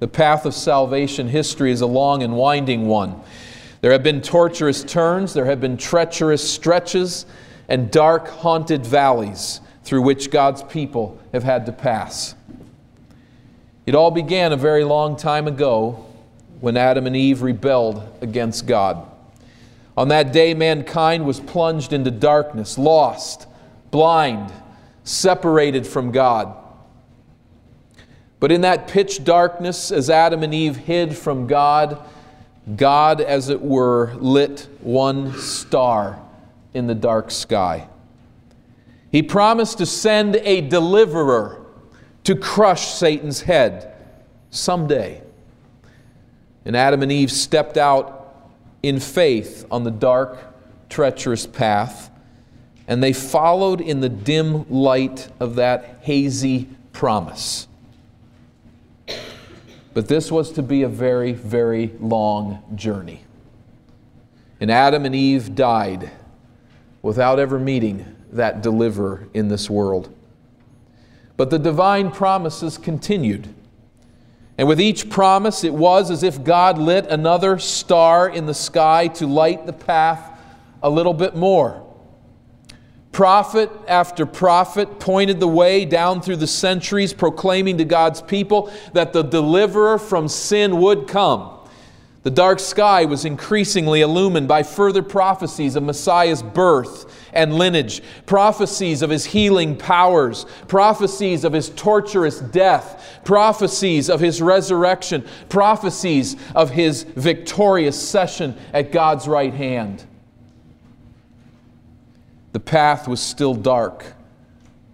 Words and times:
The 0.00 0.08
path 0.08 0.46
of 0.46 0.54
salvation 0.54 1.28
history 1.28 1.70
is 1.70 1.82
a 1.82 1.86
long 1.86 2.22
and 2.22 2.34
winding 2.34 2.86
one. 2.86 3.20
There 3.82 3.92
have 3.92 4.02
been 4.02 4.22
tortuous 4.22 4.82
turns, 4.82 5.34
there 5.34 5.44
have 5.44 5.60
been 5.60 5.76
treacherous 5.76 6.48
stretches, 6.48 7.26
and 7.68 7.90
dark, 7.90 8.28
haunted 8.28 8.84
valleys 8.84 9.60
through 9.84 10.02
which 10.02 10.30
God's 10.30 10.62
people 10.62 11.18
have 11.32 11.44
had 11.44 11.66
to 11.66 11.72
pass. 11.72 12.34
It 13.84 13.94
all 13.94 14.10
began 14.10 14.52
a 14.52 14.56
very 14.56 14.84
long 14.84 15.16
time 15.16 15.46
ago 15.46 16.06
when 16.60 16.76
Adam 16.76 17.06
and 17.06 17.16
Eve 17.16 17.42
rebelled 17.42 18.02
against 18.22 18.66
God. 18.66 19.06
On 19.96 20.08
that 20.08 20.32
day, 20.32 20.54
mankind 20.54 21.26
was 21.26 21.40
plunged 21.40 21.92
into 21.92 22.10
darkness, 22.10 22.78
lost, 22.78 23.46
blind, 23.90 24.50
separated 25.04 25.86
from 25.86 26.10
God. 26.10 26.56
But 28.40 28.50
in 28.50 28.62
that 28.62 28.88
pitch 28.88 29.22
darkness, 29.22 29.92
as 29.92 30.08
Adam 30.08 30.42
and 30.42 30.54
Eve 30.54 30.76
hid 30.76 31.16
from 31.16 31.46
God, 31.46 32.02
God, 32.76 33.20
as 33.20 33.50
it 33.50 33.60
were, 33.60 34.14
lit 34.14 34.66
one 34.80 35.38
star 35.38 36.18
in 36.72 36.86
the 36.86 36.94
dark 36.94 37.30
sky. 37.30 37.86
He 39.12 39.22
promised 39.22 39.78
to 39.78 39.86
send 39.86 40.36
a 40.36 40.62
deliverer 40.62 41.66
to 42.24 42.34
crush 42.34 42.88
Satan's 42.94 43.42
head 43.42 43.94
someday. 44.50 45.22
And 46.64 46.76
Adam 46.76 47.02
and 47.02 47.10
Eve 47.10 47.32
stepped 47.32 47.76
out 47.76 48.34
in 48.82 49.00
faith 49.00 49.66
on 49.70 49.84
the 49.84 49.90
dark, 49.90 50.38
treacherous 50.88 51.46
path, 51.46 52.10
and 52.86 53.02
they 53.02 53.12
followed 53.12 53.80
in 53.80 54.00
the 54.00 54.08
dim 54.08 54.68
light 54.70 55.28
of 55.40 55.56
that 55.56 55.98
hazy 56.02 56.68
promise. 56.92 57.66
But 60.00 60.08
this 60.08 60.32
was 60.32 60.50
to 60.52 60.62
be 60.62 60.82
a 60.82 60.88
very, 60.88 61.34
very 61.34 61.88
long 62.00 62.62
journey. 62.74 63.20
And 64.58 64.70
Adam 64.70 65.04
and 65.04 65.14
Eve 65.14 65.54
died 65.54 66.10
without 67.02 67.38
ever 67.38 67.58
meeting 67.58 68.16
that 68.32 68.62
deliverer 68.62 69.28
in 69.34 69.48
this 69.48 69.68
world. 69.68 70.10
But 71.36 71.50
the 71.50 71.58
divine 71.58 72.12
promises 72.12 72.78
continued. 72.78 73.54
And 74.56 74.66
with 74.66 74.80
each 74.80 75.10
promise, 75.10 75.64
it 75.64 75.74
was 75.74 76.10
as 76.10 76.22
if 76.22 76.42
God 76.42 76.78
lit 76.78 77.04
another 77.08 77.58
star 77.58 78.26
in 78.26 78.46
the 78.46 78.54
sky 78.54 79.08
to 79.08 79.26
light 79.26 79.66
the 79.66 79.74
path 79.74 80.40
a 80.82 80.88
little 80.88 81.12
bit 81.12 81.36
more. 81.36 81.86
Prophet 83.20 83.70
after 83.86 84.24
prophet 84.24 84.98
pointed 84.98 85.40
the 85.40 85.46
way 85.46 85.84
down 85.84 86.22
through 86.22 86.36
the 86.36 86.46
centuries, 86.46 87.12
proclaiming 87.12 87.76
to 87.76 87.84
God's 87.84 88.22
people 88.22 88.72
that 88.94 89.12
the 89.12 89.20
deliverer 89.20 89.98
from 89.98 90.26
sin 90.26 90.80
would 90.80 91.06
come. 91.06 91.58
The 92.22 92.30
dark 92.30 92.58
sky 92.58 93.04
was 93.04 93.26
increasingly 93.26 94.00
illumined 94.00 94.48
by 94.48 94.62
further 94.62 95.02
prophecies 95.02 95.76
of 95.76 95.82
Messiah's 95.82 96.42
birth 96.42 97.14
and 97.34 97.52
lineage, 97.52 98.02
prophecies 98.24 99.02
of 99.02 99.10
his 99.10 99.26
healing 99.26 99.76
powers, 99.76 100.46
prophecies 100.66 101.44
of 101.44 101.52
his 101.52 101.68
torturous 101.68 102.40
death, 102.40 103.20
prophecies 103.26 104.08
of 104.08 104.20
his 104.20 104.40
resurrection, 104.40 105.26
prophecies 105.50 106.36
of 106.54 106.70
his 106.70 107.02
victorious 107.02 108.00
session 108.00 108.56
at 108.72 108.92
God's 108.92 109.28
right 109.28 109.52
hand. 109.52 110.06
The 112.52 112.60
path 112.60 113.06
was 113.06 113.20
still 113.20 113.54
dark, 113.54 114.04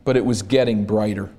but 0.05 0.17
it 0.17 0.25
was 0.25 0.43
getting 0.43 0.85
brighter. 0.85 1.31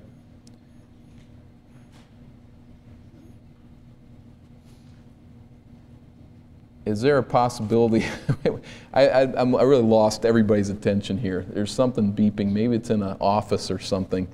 Is 6.88 7.02
there 7.02 7.18
a 7.18 7.22
possibility? 7.22 8.06
I, 8.94 9.08
I, 9.08 9.20
I, 9.24 9.42
really 9.42 9.82
lost 9.82 10.24
everybody's 10.24 10.70
attention 10.70 11.18
here. 11.18 11.44
There's 11.50 11.70
something 11.70 12.14
beeping. 12.14 12.50
Maybe 12.50 12.76
it's 12.76 12.88
in 12.88 13.02
an 13.02 13.14
office 13.20 13.70
or 13.70 13.78
something. 13.78 14.26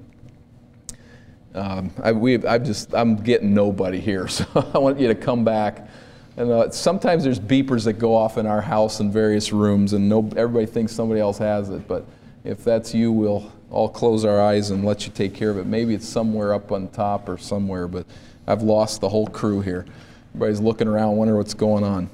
Um, 1.52 1.90
I, 2.00 2.12
we, 2.12 2.46
I 2.46 2.58
just, 2.58 2.94
I'm 2.94 3.16
getting 3.16 3.54
nobody 3.54 3.98
here, 3.98 4.28
so 4.28 4.46
I 4.72 4.78
want 4.78 5.00
you 5.00 5.08
to 5.08 5.16
come 5.16 5.44
back. 5.44 5.88
And 6.36 6.50
uh, 6.50 6.70
sometimes 6.70 7.22
there's 7.22 7.38
beepers 7.38 7.84
that 7.84 7.94
go 7.94 8.14
off 8.14 8.38
in 8.38 8.46
our 8.46 8.60
house 8.60 8.98
in 9.00 9.10
various 9.12 9.52
rooms, 9.52 9.92
and 9.92 10.08
no, 10.08 10.28
everybody 10.36 10.66
thinks 10.66 10.92
somebody 10.92 11.20
else 11.20 11.38
has 11.38 11.70
it. 11.70 11.86
But 11.86 12.04
if 12.42 12.64
that's 12.64 12.92
you, 12.92 13.12
we'll 13.12 13.52
all 13.70 13.88
close 13.88 14.24
our 14.24 14.40
eyes 14.40 14.70
and 14.70 14.84
let 14.84 15.06
you 15.06 15.12
take 15.12 15.34
care 15.34 15.50
of 15.50 15.58
it. 15.58 15.66
Maybe 15.66 15.94
it's 15.94 16.08
somewhere 16.08 16.52
up 16.52 16.72
on 16.72 16.88
top 16.88 17.28
or 17.28 17.38
somewhere, 17.38 17.86
but 17.86 18.06
I've 18.46 18.62
lost 18.62 19.00
the 19.00 19.08
whole 19.08 19.26
crew 19.26 19.60
here. 19.60 19.86
Everybody's 20.34 20.60
looking 20.60 20.88
around, 20.88 21.16
wondering 21.16 21.38
what's 21.38 21.54
going 21.54 21.84
on. 21.84 22.10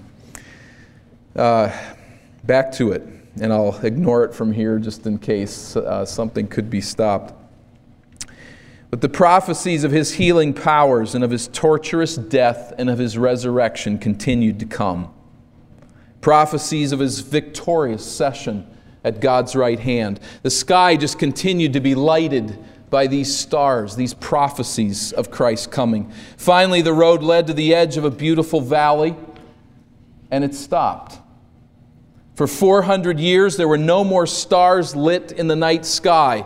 Uh, 1.34 1.74
back 2.44 2.72
to 2.72 2.92
it, 2.92 3.02
and 3.40 3.52
I'll 3.52 3.78
ignore 3.84 4.24
it 4.24 4.34
from 4.34 4.52
here 4.52 4.78
just 4.78 5.06
in 5.06 5.18
case 5.18 5.76
uh, 5.76 6.04
something 6.04 6.46
could 6.46 6.68
be 6.68 6.82
stopped. 6.82 7.39
But 8.90 9.00
the 9.00 9.08
prophecies 9.08 9.84
of 9.84 9.92
his 9.92 10.14
healing 10.14 10.52
powers 10.52 11.14
and 11.14 11.22
of 11.22 11.30
his 11.30 11.46
torturous 11.48 12.16
death 12.16 12.72
and 12.76 12.90
of 12.90 12.98
his 12.98 13.16
resurrection 13.16 13.98
continued 13.98 14.58
to 14.60 14.66
come. 14.66 15.14
Prophecies 16.20 16.92
of 16.92 16.98
his 16.98 17.20
victorious 17.20 18.04
session 18.04 18.66
at 19.04 19.20
God's 19.20 19.54
right 19.54 19.78
hand. 19.78 20.20
The 20.42 20.50
sky 20.50 20.96
just 20.96 21.18
continued 21.18 21.72
to 21.74 21.80
be 21.80 21.94
lighted 21.94 22.58
by 22.90 23.06
these 23.06 23.34
stars, 23.34 23.94
these 23.94 24.12
prophecies 24.12 25.12
of 25.12 25.30
Christ's 25.30 25.68
coming. 25.68 26.12
Finally, 26.36 26.82
the 26.82 26.92
road 26.92 27.22
led 27.22 27.46
to 27.46 27.54
the 27.54 27.72
edge 27.72 27.96
of 27.96 28.04
a 28.04 28.10
beautiful 28.10 28.60
valley, 28.60 29.14
and 30.30 30.42
it 30.42 30.54
stopped. 30.54 31.18
For 32.34 32.48
400 32.48 33.20
years, 33.20 33.56
there 33.56 33.68
were 33.68 33.78
no 33.78 34.02
more 34.02 34.26
stars 34.26 34.96
lit 34.96 35.30
in 35.32 35.46
the 35.46 35.56
night 35.56 35.86
sky. 35.86 36.44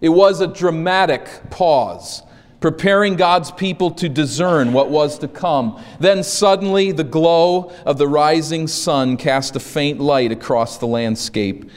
It 0.00 0.08
was 0.08 0.40
a 0.40 0.46
dramatic 0.46 1.28
pause, 1.50 2.22
preparing 2.60 3.16
God's 3.16 3.50
people 3.50 3.90
to 3.92 4.08
discern 4.08 4.72
what 4.72 4.90
was 4.90 5.18
to 5.18 5.28
come. 5.28 5.82
Then 5.98 6.22
suddenly, 6.22 6.92
the 6.92 7.04
glow 7.04 7.72
of 7.84 7.98
the 7.98 8.08
rising 8.08 8.66
sun 8.66 9.16
cast 9.16 9.56
a 9.56 9.60
faint 9.60 10.00
light 10.00 10.32
across 10.32 10.78
the 10.78 10.86
landscape, 10.86 11.70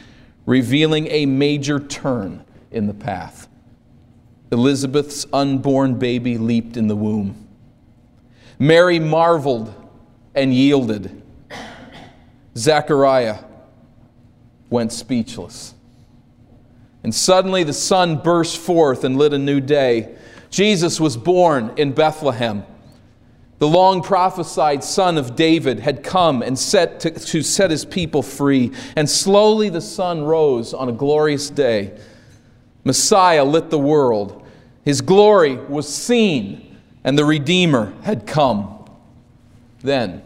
revealing 0.46 1.08
a 1.08 1.26
major 1.26 1.80
turn 1.80 2.46
in 2.72 2.88
the 2.88 2.94
path. 2.94 3.48
Elizabeth's 4.52 5.26
unborn 5.34 5.98
baby 5.98 6.38
leaped 6.38 6.78
in 6.78 6.88
the 6.88 6.96
womb. 6.96 7.48
Mary 8.60 9.00
marveled 9.00 9.74
and 10.36 10.54
yielded. 10.54 11.22
Zechariah 12.56 13.40
went 14.70 14.92
speechless. 14.94 15.73
And 17.04 17.14
suddenly 17.14 17.64
the 17.64 17.74
sun 17.74 18.18
burst 18.18 18.58
forth 18.58 19.04
and 19.04 19.18
lit 19.18 19.34
a 19.34 19.38
new 19.38 19.60
day. 19.60 20.16
Jesus 20.50 21.00
was 21.00 21.18
born 21.18 21.74
in 21.78 21.92
Bethlehem. 21.92 22.64
The 23.60 23.68
long 23.68 24.02
prophesied 24.02 24.84
son 24.84 25.18
of 25.18 25.36
David 25.36 25.80
had 25.80 26.04
come 26.04 26.42
and 26.42 26.58
set 26.58 27.00
to, 27.02 27.12
to, 27.12 27.42
set 27.42 27.72
his 27.72 27.86
people 27.86 28.22
free. 28.22 28.72
And 28.96 29.10
slowly 29.10 29.70
the 29.70 29.82
sun 29.82 30.24
rose 30.24 30.74
on 30.74 30.90
a 30.90 30.94
glorious 30.94 31.50
day. 31.50 31.98
Messiah 32.84 33.44
lit 33.44 33.70
the 33.70 33.80
world. 33.80 34.46
His 34.84 35.02
glory 35.02 35.56
was 35.56 35.94
seen, 35.94 36.78
and 37.04 37.18
the 37.18 37.24
Redeemer 37.24 37.94
had 38.04 38.28
come. 38.28 38.86
Then, 39.80 40.22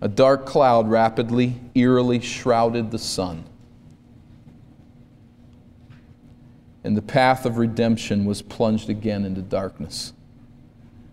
a 0.00 0.08
dark 0.08 0.44
cloud 0.44 0.88
rapidly, 0.88 1.58
eerily 1.74 2.20
shrouded 2.20 2.90
the 2.90 2.98
sun. 2.98 3.44
And 6.84 6.96
the 6.96 7.02
path 7.02 7.44
of 7.44 7.58
redemption 7.58 8.24
was 8.24 8.42
plunged 8.42 8.88
again 8.88 9.24
into 9.24 9.42
darkness. 9.42 10.12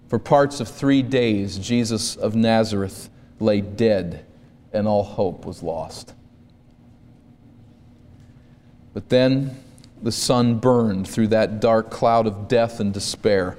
For 0.07 0.19
parts 0.19 0.59
of 0.59 0.67
three 0.67 1.01
days, 1.01 1.57
Jesus 1.57 2.15
of 2.15 2.35
Nazareth 2.35 3.09
lay 3.39 3.61
dead, 3.61 4.25
and 4.71 4.87
all 4.87 5.03
hope 5.03 5.45
was 5.45 5.63
lost. 5.63 6.13
But 8.93 9.09
then 9.09 9.57
the 10.01 10.11
sun 10.11 10.59
burned 10.59 11.07
through 11.07 11.27
that 11.29 11.59
dark 11.59 11.89
cloud 11.89 12.27
of 12.27 12.47
death 12.47 12.79
and 12.79 12.93
despair. 12.93 13.57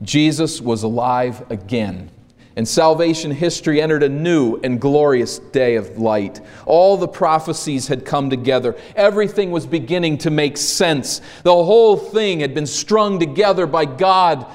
Jesus 0.00 0.60
was 0.60 0.82
alive 0.82 1.44
again 1.50 2.10
and 2.56 2.68
salvation 2.68 3.30
history 3.30 3.80
entered 3.80 4.02
a 4.02 4.08
new 4.08 4.58
and 4.62 4.80
glorious 4.80 5.38
day 5.38 5.76
of 5.76 5.98
light. 5.98 6.40
All 6.66 6.96
the 6.96 7.08
prophecies 7.08 7.88
had 7.88 8.04
come 8.04 8.28
together. 8.28 8.76
Everything 8.94 9.50
was 9.50 9.66
beginning 9.66 10.18
to 10.18 10.30
make 10.30 10.56
sense. 10.56 11.20
The 11.42 11.52
whole 11.52 11.96
thing 11.96 12.40
had 12.40 12.54
been 12.54 12.66
strung 12.66 13.18
together 13.18 13.66
by 13.66 13.86
God 13.86 14.46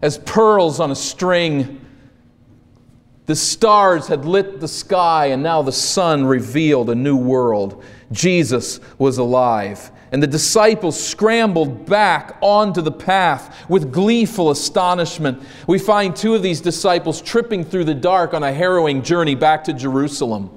as 0.00 0.18
pearls 0.18 0.80
on 0.80 0.90
a 0.90 0.96
string. 0.96 1.80
The 3.26 3.36
stars 3.36 4.06
had 4.06 4.26
lit 4.26 4.60
the 4.60 4.68
sky, 4.68 5.26
and 5.26 5.42
now 5.42 5.62
the 5.62 5.72
sun 5.72 6.26
revealed 6.26 6.90
a 6.90 6.94
new 6.94 7.16
world. 7.16 7.82
Jesus 8.12 8.80
was 8.98 9.18
alive, 9.18 9.90
And 10.14 10.22
the 10.22 10.28
disciples 10.28 10.96
scrambled 10.96 11.86
back 11.86 12.36
onto 12.40 12.80
the 12.80 12.92
path 12.92 13.68
with 13.68 13.92
gleeful 13.92 14.52
astonishment. 14.52 15.42
We 15.66 15.80
find 15.80 16.14
two 16.14 16.36
of 16.36 16.42
these 16.42 16.60
disciples 16.60 17.20
tripping 17.20 17.64
through 17.64 17.86
the 17.86 17.94
dark 17.94 18.32
on 18.32 18.44
a 18.44 18.52
harrowing 18.52 19.02
journey 19.02 19.34
back 19.34 19.64
to 19.64 19.72
Jerusalem, 19.72 20.56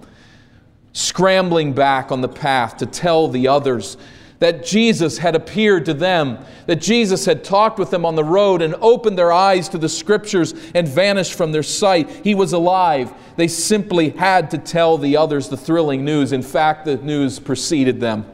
scrambling 0.94 1.74
back 1.74 2.12
on 2.12 2.21
the 2.21 2.30
path 2.30 2.77
to 2.77 2.86
tell 2.86 3.30
the 3.30 3.48
others 3.48 3.98
that 4.38 4.63
Jesus 4.63 5.18
had 5.18 5.33
appeared 5.33 5.86
to 5.86 5.95
them, 5.95 6.38
that 6.68 6.80
Jesus 6.80 7.25
had 7.25 7.44
talked 7.44 7.80
with 7.80 7.89
them 7.89 8.06
on 8.06 8.13
the 8.13 8.24
road 8.24 8.62
and 8.62 8.75
opened 8.75 9.18
their 9.18 9.33
eyes 9.33 9.68
to 9.69 9.80
the 9.80 9.89
scriptures 9.89 10.54
and 10.75 10.88
vanished 10.88 11.33
from 11.33 11.51
their 11.51 11.63
sight. 11.63 12.07
He 12.24 12.36
was 12.36 12.54
alive. 12.54 13.12
They 13.38 13.48
simply 13.48 14.12
had 14.12 14.51
to 14.51 14.59
tell 14.59 15.00
the 15.00 15.18
others 15.18 15.50
the 15.50 15.57
thrilling 15.57 16.06
news. 16.06 16.31
In 16.31 16.44
fact, 16.44 16.86
the 16.86 16.98
news 16.98 17.39
preceded 17.39 18.00
them. 18.00 18.27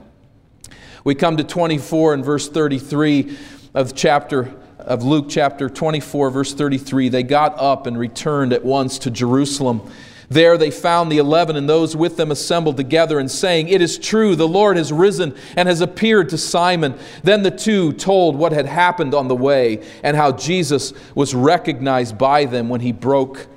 We 1.04 1.16
come 1.16 1.36
to 1.38 1.44
24 1.44 2.14
and 2.14 2.24
verse 2.24 2.48
33 2.48 3.38
of 3.74 3.94
chapter 3.94 4.54
of 4.80 5.04
Luke 5.04 5.26
chapter 5.30 5.70
24 5.70 6.30
verse 6.30 6.54
33. 6.54 7.10
They 7.10 7.24
got 7.24 7.60
up 7.60 7.88
and 7.88 7.98
returned 7.98 8.54
at 8.54 8.64
once 8.64 9.00
to 9.00 9.12
Jerusalem. 9.12 9.82
There 10.30 10.58
they 10.58 10.72
found 10.72 11.12
the 11.12 11.18
eleven 11.18 11.58
and 11.58 11.68
those 11.68 11.96
with 11.96 12.16
them 12.16 12.32
assembled 12.32 12.78
together 12.78 13.20
and 13.20 13.30
saying, 13.30 13.68
It 13.68 13.82
is 13.82 13.98
true, 13.98 14.36
the 14.36 14.48
Lord 14.48 14.78
has 14.78 14.92
risen 14.92 15.36
and 15.56 15.68
has 15.68 15.82
appeared 15.82 16.30
to 16.30 16.38
Simon. 16.38 16.96
Then 17.22 17.44
the 17.44 17.52
two 17.52 17.92
told 17.94 18.36
what 18.36 18.52
had 18.54 18.66
happened 18.66 19.14
on 19.14 19.28
the 19.28 19.36
way 19.36 19.86
and 20.04 20.16
how 20.16 20.32
Jesus 20.32 20.94
was 21.16 21.36
recognized 21.36 22.18
by 22.18 22.46
them 22.46 22.70
when 22.70 22.82
he 22.82 22.94
broke 22.94 23.48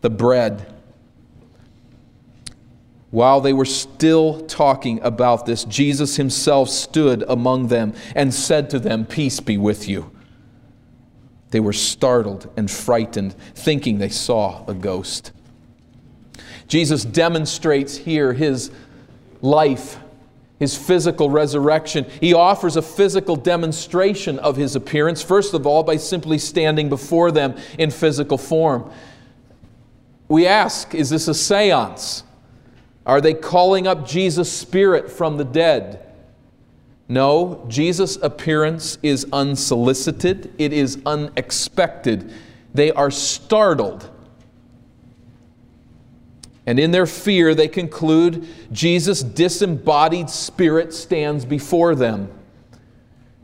the 0.00 0.10
bread. 0.10 0.71
While 3.12 3.42
they 3.42 3.52
were 3.52 3.66
still 3.66 4.40
talking 4.46 4.98
about 5.02 5.44
this, 5.44 5.64
Jesus 5.64 6.16
himself 6.16 6.70
stood 6.70 7.22
among 7.28 7.68
them 7.68 7.92
and 8.16 8.32
said 8.32 8.70
to 8.70 8.78
them, 8.78 9.04
Peace 9.04 9.38
be 9.38 9.58
with 9.58 9.86
you. 9.86 10.10
They 11.50 11.60
were 11.60 11.74
startled 11.74 12.50
and 12.56 12.70
frightened, 12.70 13.34
thinking 13.54 13.98
they 13.98 14.08
saw 14.08 14.64
a 14.66 14.72
ghost. 14.72 15.32
Jesus 16.66 17.04
demonstrates 17.04 17.98
here 17.98 18.32
his 18.32 18.70
life, 19.42 19.98
his 20.58 20.74
physical 20.74 21.28
resurrection. 21.28 22.06
He 22.18 22.32
offers 22.32 22.76
a 22.76 22.82
physical 22.82 23.36
demonstration 23.36 24.38
of 24.38 24.56
his 24.56 24.74
appearance, 24.74 25.20
first 25.20 25.52
of 25.52 25.66
all, 25.66 25.82
by 25.82 25.96
simply 25.96 26.38
standing 26.38 26.88
before 26.88 27.30
them 27.30 27.56
in 27.78 27.90
physical 27.90 28.38
form. 28.38 28.90
We 30.28 30.46
ask, 30.46 30.94
is 30.94 31.10
this 31.10 31.28
a 31.28 31.34
seance? 31.34 32.24
Are 33.06 33.20
they 33.20 33.34
calling 33.34 33.86
up 33.86 34.06
Jesus' 34.06 34.50
spirit 34.50 35.10
from 35.10 35.36
the 35.36 35.44
dead? 35.44 36.06
No, 37.08 37.64
Jesus' 37.68 38.16
appearance 38.16 38.98
is 39.02 39.26
unsolicited, 39.32 40.52
it 40.58 40.72
is 40.72 40.98
unexpected. 41.04 42.32
They 42.74 42.90
are 42.92 43.10
startled. 43.10 44.08
And 46.64 46.78
in 46.78 46.92
their 46.92 47.06
fear, 47.06 47.54
they 47.54 47.68
conclude 47.68 48.46
Jesus' 48.70 49.22
disembodied 49.22 50.30
spirit 50.30 50.94
stands 50.94 51.44
before 51.44 51.94
them. 51.94 52.30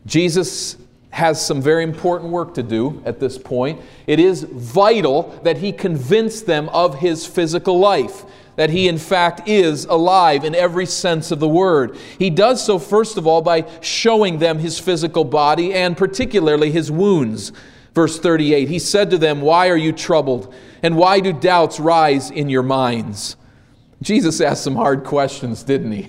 Jesus 0.06 0.76
has 1.10 1.44
some 1.44 1.60
very 1.60 1.82
important 1.82 2.30
work 2.30 2.54
to 2.54 2.62
do 2.62 3.02
at 3.04 3.18
this 3.18 3.36
point. 3.36 3.80
It 4.06 4.20
is 4.20 4.44
vital 4.44 5.38
that 5.42 5.58
he 5.58 5.72
convince 5.72 6.42
them 6.42 6.68
of 6.68 7.00
his 7.00 7.26
physical 7.26 7.78
life 7.78 8.24
that 8.58 8.70
he, 8.70 8.88
in 8.88 8.98
fact, 8.98 9.48
is 9.48 9.84
alive 9.84 10.42
in 10.42 10.52
every 10.52 10.84
sense 10.84 11.30
of 11.30 11.38
the 11.38 11.46
word. 11.46 11.96
He 12.18 12.28
does 12.28 12.60
so, 12.60 12.80
first 12.80 13.16
of 13.16 13.24
all, 13.24 13.40
by 13.40 13.64
showing 13.80 14.40
them 14.40 14.58
his 14.58 14.80
physical 14.80 15.22
body 15.22 15.72
and 15.72 15.96
particularly 15.96 16.72
his 16.72 16.90
wounds. 16.90 17.52
Verse 17.94 18.18
38 18.18 18.68
He 18.68 18.80
said 18.80 19.10
to 19.10 19.18
them, 19.18 19.42
Why 19.42 19.68
are 19.68 19.76
you 19.76 19.92
troubled? 19.92 20.52
And 20.82 20.96
why 20.96 21.20
do 21.20 21.32
doubts 21.32 21.78
rise 21.78 22.32
in 22.32 22.48
your 22.48 22.64
minds? 22.64 23.36
Jesus 24.02 24.40
asked 24.40 24.64
some 24.64 24.74
hard 24.74 25.04
questions, 25.04 25.62
didn't 25.62 25.92
he? 25.92 26.08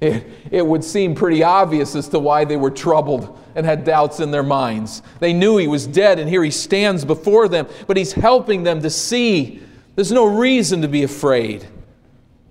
It, 0.00 0.26
it, 0.50 0.66
would 0.66 0.82
seem 0.82 1.14
pretty 1.14 1.44
obvious 1.44 1.94
as 1.94 2.08
to 2.08 2.18
why 2.18 2.44
they 2.44 2.56
were 2.56 2.72
troubled 2.72 3.38
and 3.54 3.64
had 3.64 3.84
doubts 3.84 4.18
in 4.18 4.32
their 4.32 4.42
minds. 4.42 5.00
They 5.20 5.32
knew 5.32 5.58
he 5.58 5.68
was 5.68 5.86
dead, 5.86 6.18
and 6.18 6.28
here 6.28 6.42
he 6.42 6.50
stands 6.50 7.04
before 7.04 7.46
them, 7.46 7.68
but 7.86 7.96
he's 7.96 8.14
helping 8.14 8.64
them 8.64 8.82
to 8.82 8.90
see 8.90 9.62
there's 9.94 10.10
no 10.10 10.26
reason 10.26 10.82
to 10.82 10.88
be 10.88 11.04
afraid. 11.04 11.68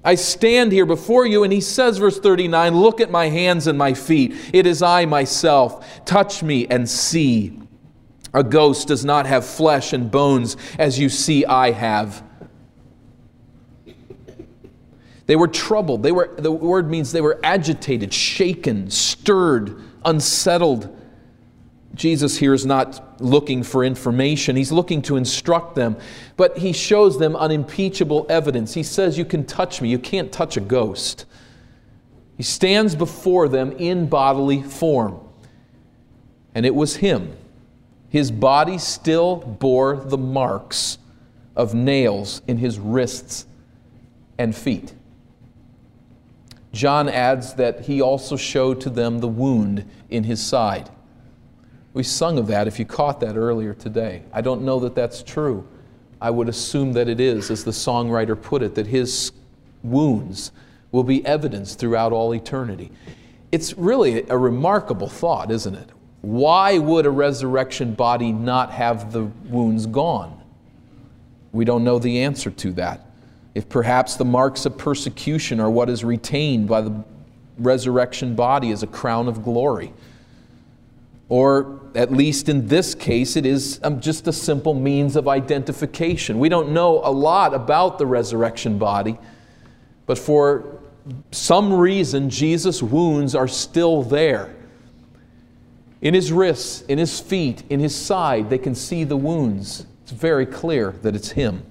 I 0.03 0.15
stand 0.15 0.71
here 0.71 0.85
before 0.85 1.25
you, 1.25 1.44
and 1.44 1.53
he 1.53 1.61
says, 1.61 1.97
verse 1.97 2.19
39, 2.19 2.75
Look 2.75 3.00
at 3.00 3.09
my 3.09 3.29
hands 3.29 3.67
and 3.67 3.77
my 3.77 3.94
feet. 3.94 4.35
It 4.53 4.67
is 4.67 4.81
I 4.81 5.05
myself. 5.05 6.05
Touch 6.05 6.44
me 6.44 6.67
and 6.67 6.89
see. 6.89 7.59
A 8.33 8.44
ghost 8.44 8.88
does 8.88 9.05
not 9.05 9.25
have 9.27 9.45
flesh 9.45 9.94
and 9.94 10.09
bones 10.09 10.57
as 10.77 11.00
you 11.00 11.07
see 11.07 11.45
I 11.45 11.71
have. 11.71 12.23
They 15.25 15.35
were 15.35 15.47
troubled. 15.47 16.03
They 16.03 16.11
were, 16.11 16.33
the 16.38 16.51
word 16.51 16.89
means 16.89 17.11
they 17.11 17.21
were 17.21 17.39
agitated, 17.44 18.13
shaken, 18.13 18.89
stirred, 18.89 19.81
unsettled. 20.03 20.94
Jesus 21.95 22.38
here 22.38 22.53
is 22.53 22.65
not 22.65 23.12
looking 23.24 23.64
for 23.64 23.84
information, 23.84 24.56
he's 24.56 24.72
looking 24.72 25.02
to 25.04 25.16
instruct 25.16 25.75
them, 25.75 25.98
but 26.38 26.58
he 26.58 26.74
shows 26.74 27.18
them 27.18 27.36
unimpeachable 27.36 28.25
evidence. 28.30 28.74
He 28.74 28.84
says, 28.84 29.18
You 29.18 29.25
can 29.25 29.46
touch 29.46 29.81
me, 29.81 29.90
you 29.90 30.00
can't 30.00 30.31
touch 30.31 30.58
a 30.58 30.62
ghost. 30.62 31.25
He 32.38 32.44
stands 32.44 32.96
before 32.96 33.48
them 33.48 33.72
in 33.74 34.08
bodily 34.08 34.62
form. 34.62 35.20
And 36.56 36.66
it 36.66 36.75
was 36.75 36.98
him. 36.98 37.36
His 38.10 38.31
body 38.31 38.78
still 38.78 39.38
bore 39.38 39.96
the 39.96 40.18
marks 40.18 41.00
of 41.56 41.74
nails 41.74 42.42
in 42.48 42.58
his 42.58 42.80
wrists 42.80 43.46
and 44.38 44.56
feet. 44.56 44.94
John 46.72 47.08
adds 47.08 47.54
that 47.54 47.81
he 47.81 48.02
also 48.02 48.36
showed 48.36 48.81
to 48.81 48.90
them 48.90 49.20
the 49.20 49.28
wound 49.28 49.90
in 50.10 50.24
his 50.24 50.42
side. 50.42 50.90
We 51.94 52.04
sung 52.04 52.40
of 52.40 52.48
that 52.48 52.68
if 52.68 52.80
you 52.80 52.86
caught 52.86 53.19
that 53.19 53.36
earlier 53.36 53.74
today. 53.74 54.24
I 54.34 54.42
don't 54.42 54.63
know 54.63 54.80
that 54.80 54.95
that's 54.95 55.22
true. 55.22 55.68
I 56.19 56.30
would 56.30 56.50
assume 56.50 56.94
that 56.94 57.07
it 57.07 57.19
is, 57.19 57.51
as 57.51 57.63
the 57.63 57.72
songwriter 57.72 58.42
put 58.42 58.63
it, 58.63 58.75
that 58.75 58.88
his 58.88 59.31
wounds 59.84 60.51
will 60.92 61.04
be 61.04 61.25
evidence 61.25 61.75
throughout 61.75 62.12
all 62.12 62.34
eternity. 62.34 62.92
It's 63.51 63.74
really 63.78 64.28
a 64.30 64.38
remarkable 64.38 65.07
thought, 65.07 65.51
isn't 65.51 65.75
it? 65.75 65.90
Why 66.22 66.78
would 66.78 67.06
a 67.06 67.12
resurrection 67.12 67.94
body 67.94 68.31
not 68.31 68.72
have 68.72 69.12
the 69.12 69.25
wounds 69.25 69.86
gone? 69.86 70.42
We 71.51 71.65
don't 71.65 71.84
know 71.84 72.00
the 72.00 72.22
answer 72.24 72.50
to 72.50 72.72
that. 72.74 73.06
If 73.53 73.70
perhaps 73.70 74.15
the 74.15 74.25
marks 74.25 74.65
of 74.65 74.77
persecution 74.77 75.60
are 75.60 75.70
what 75.70 75.89
is 75.89 76.03
retained 76.03 76.67
by 76.67 76.82
the 76.82 77.03
resurrection 77.60 78.36
body 78.36 78.72
as 78.72 78.82
a 78.82 78.88
crown 78.88 79.27
of 79.27 79.44
glory. 79.44 79.94
Or 81.30 81.80
at 81.96 82.12
least 82.12 82.50
in 82.50 82.68
this 82.68 82.94
case, 82.94 83.36
it 83.36 83.46
is 83.46 83.80
um, 83.84 84.01
just 84.01 84.27
a 84.27 84.34
simple 84.34 84.74
means 84.74 85.15
of 85.15 85.27
identification. 85.27 86.39
We 86.39 86.50
don't 86.50 86.72
know 86.72 87.00
a 87.03 87.12
lot 87.12 87.53
about 87.53 87.98
the 87.98 88.06
resurrection 88.06 88.77
body, 88.77 89.18
but 90.06 90.18
for 90.18 90.80
some 91.32 91.74
reason, 91.74 92.30
Jesus' 92.30 92.82
wounds 92.84 93.36
are 93.36 93.48
still 93.48 94.03
there. 94.03 94.53
In 96.01 96.13
his 96.13 96.32
wrists, 96.32 96.82
in 96.84 96.98
his 96.98 97.20
feet, 97.20 97.63
in 97.70 97.80
his 97.80 97.96
side, 97.96 98.50
they 98.50 98.58
can 98.58 98.75
see 98.75 99.03
the 99.03 99.15
wounds. 99.15 99.86
It's 100.03 100.12
very 100.12 100.46
clear 100.46 100.92
that 101.01 101.15
it's 101.15 101.32
him. 101.32 101.63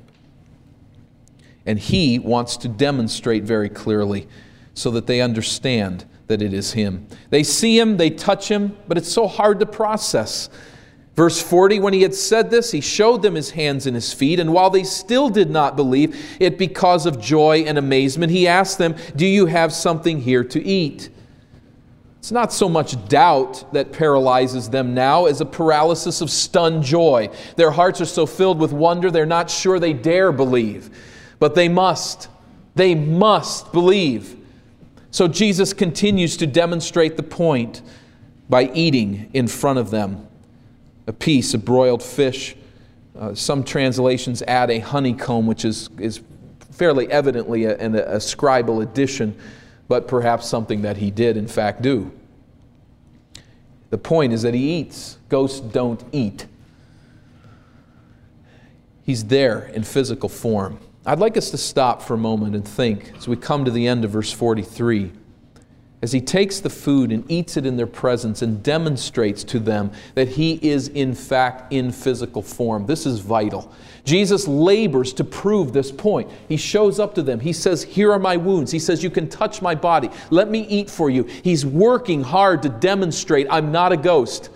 And 1.67 1.79
he 1.79 2.19
wants 2.19 2.57
to 2.59 2.69
demonstrate 2.69 3.45
very 3.45 3.69
clearly 3.69 4.27
so 4.75 4.91
that 4.93 5.07
they 5.07 5.21
understand 5.21 6.07
that 6.33 6.41
it 6.41 6.55
is 6.55 6.73
Him. 6.73 7.07
They 7.29 7.43
see 7.43 7.79
Him, 7.79 7.99
they 7.99 8.09
touch 8.09 8.49
Him, 8.49 8.75
but 8.89 8.97
it's 8.97 9.13
so 9.13 9.27
hard 9.27 9.61
to 9.61 9.67
process. 9.67 10.49
Verse 11.15 11.43
40 11.43 11.79
When 11.81 11.93
he 11.93 12.01
had 12.01 12.15
said 12.15 12.51
this, 12.51 12.73
he 12.73 12.81
showed 12.81 13.21
them 13.21 13.35
his 13.35 13.51
hands 13.51 13.87
and 13.87 13.95
his 13.95 14.15
feet, 14.15 14.41
and 14.41 14.53
while 14.53 14.71
they 14.71 14.83
still 14.83 15.29
did 15.29 15.51
not 15.51 15.77
believe 15.77 16.19
it 16.41 16.57
because 16.57 17.05
of 17.05 17.21
joy 17.21 17.65
and 17.67 17.77
amazement, 17.77 18.33
he 18.33 18.49
asked 18.49 18.79
them, 18.79 18.97
Do 19.15 19.27
you 19.27 19.45
have 19.45 19.75
something 19.75 20.23
here 20.23 20.43
to 20.45 20.63
eat? 20.65 21.11
It's 22.19 22.33
not 22.33 22.51
so 22.51 22.67
much 22.67 23.09
doubt 23.09 23.73
that 23.75 23.93
paralyzes 23.93 24.71
them 24.71 24.95
now 24.95 25.27
as 25.27 25.43
a 25.43 25.45
paralysis 25.45 26.23
of 26.23 26.31
stunned 26.31 26.85
joy. 26.85 27.29
Their 27.57 27.73
hearts 27.73 28.01
are 28.01 28.07
so 28.07 28.25
filled 28.25 28.59
with 28.59 28.73
wonder, 28.73 29.11
they're 29.11 29.27
not 29.27 29.51
sure 29.51 29.79
they 29.79 29.93
dare 29.93 30.33
believe. 30.33 30.89
But 31.39 31.55
they 31.55 31.69
must. 31.69 32.29
They 32.75 32.95
must 32.95 33.73
believe. 33.73 34.42
So 35.13 35.29
Jesus 35.29 35.75
continues 35.75 36.39
to 36.39 36.47
demonstrate 36.47 37.19
the 37.19 37.23
point 37.23 37.83
by 38.49 38.71
eating 38.73 39.31
in 39.35 39.47
front 39.47 39.79
of 39.79 39.91
them 39.91 40.27
a 41.07 41.13
piece 41.13 41.53
of 41.53 41.67
broiled 41.67 42.03
fish. 42.03 42.57
Uh, 43.19 43.35
some 43.35 43.63
translations 43.63 44.41
add 44.49 44.71
a 44.71 44.79
honeycomb, 44.79 45.47
which 45.47 45.67
is, 45.67 45.91
is 45.99 46.23
fairly 46.71 47.11
evidently 47.13 47.67
a, 47.67 47.77
a, 47.79 48.15
a 48.15 48.17
scribal 48.17 48.83
addition, 48.83 49.37
but 49.87 50.09
perhaps 50.09 50.49
something 50.49 50.81
that 50.81 50.97
he 50.97 51.11
did, 51.11 51.37
in 51.37 51.47
fact, 51.47 51.83
do. 51.83 52.11
The 53.91 53.99
point 53.99 54.33
is 54.33 54.41
that 54.43 54.55
he 54.55 54.79
eats. 54.79 55.19
Ghosts 55.29 55.61
don't 55.61 56.03
eat. 56.11 56.47
He's 59.05 59.27
there 59.27 59.67
in 59.75 59.83
physical 59.83 60.31
form. 60.31 60.79
I'd 61.05 61.19
like 61.19 61.37
us 61.37 61.51
to 61.51 61.59
stop 61.59 62.01
for 62.01 62.15
a 62.15 62.19
moment 62.19 62.55
and 62.55 62.67
think 62.67 63.13
as 63.17 63.27
we 63.27 63.37
come 63.37 63.65
to 63.65 63.71
the 63.71 63.89
end 63.89 64.05
of 64.05 64.13
verse 64.13 64.33
43 64.33 65.11
as 66.01 66.11
he 66.11 66.21
takes 66.21 66.59
the 66.59 66.71
food 66.71 67.13
and 67.13 67.29
eats 67.31 67.57
it 67.57 67.65
in 67.65 67.77
their 67.77 67.87
presence 67.87 68.43
and 68.43 68.63
demonstrates 68.63 69.45
to 69.45 69.61
them 69.61 69.91
that 70.15 70.29
he 70.29 70.59
is 70.61 70.89
in 70.89 71.15
fact 71.15 71.73
in 71.73 71.93
physical 71.93 72.43
form. 72.43 72.87
This 72.87 73.07
is 73.07 73.21
vital. 73.21 73.73
Jesus 74.05 74.49
labors 74.49 75.13
to 75.15 75.25
prove 75.25 75.73
this 75.73 75.93
point. 75.93 76.29
He 76.49 76.57
shows 76.57 76.99
up 76.99 77.15
to 77.15 77.23
them. 77.23 77.39
He 77.39 77.53
says, 77.53 77.85
Here 77.85 78.13
are 78.13 78.19
my 78.19 78.37
wounds. 78.37 78.73
He 78.73 78.81
says, 78.81 79.05
You 79.05 79.11
can 79.11 79.29
touch 79.29 79.63
my 79.63 79.77
body. 79.77 80.11
Let 80.31 80.51
me 80.51 80.67
eat 80.67 80.91
for 80.91 81.09
you. 81.09 81.23
He's 81.23 81.65
working 81.65 82.23
hard 82.23 82.63
to 82.63 82.69
demonstrate 82.69 83.47
I'm 83.49 83.71
not 83.71 83.93
a 83.93 83.97
ghost. 83.97 84.51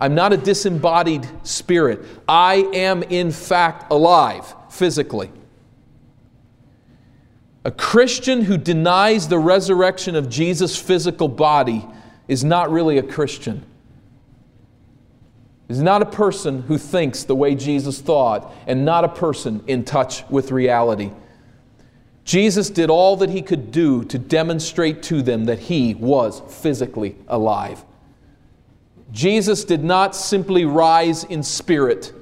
I'm 0.00 0.16
not 0.16 0.32
a 0.32 0.36
disembodied 0.36 1.28
spirit. 1.44 2.04
I 2.28 2.68
am 2.74 3.04
in 3.04 3.30
fact 3.30 3.92
alive 3.92 4.52
physically. 4.74 5.30
A 7.64 7.70
Christian 7.70 8.42
who 8.42 8.58
denies 8.58 9.28
the 9.28 9.38
resurrection 9.38 10.16
of 10.16 10.28
Jesus' 10.28 10.76
physical 10.76 11.28
body 11.28 11.86
is 12.28 12.44
not 12.44 12.70
really 12.70 12.98
a 12.98 13.02
Christian. 13.02 13.64
Is 15.68 15.80
not 15.80 16.02
a 16.02 16.06
person 16.06 16.62
who 16.62 16.76
thinks 16.76 17.22
the 17.22 17.34
way 17.34 17.54
Jesus 17.54 18.00
thought 18.00 18.52
and 18.66 18.84
not 18.84 19.04
a 19.04 19.08
person 19.08 19.62
in 19.66 19.84
touch 19.84 20.28
with 20.28 20.50
reality. 20.50 21.10
Jesus 22.24 22.68
did 22.68 22.90
all 22.90 23.16
that 23.16 23.30
he 23.30 23.42
could 23.42 23.70
do 23.70 24.04
to 24.04 24.18
demonstrate 24.18 25.02
to 25.04 25.22
them 25.22 25.44
that 25.44 25.58
he 25.58 25.94
was 25.94 26.42
physically 26.48 27.16
alive. 27.28 27.82
Jesus 29.12 29.64
did 29.64 29.84
not 29.84 30.16
simply 30.16 30.64
rise 30.64 31.24
in 31.24 31.42
spirit. 31.42 32.12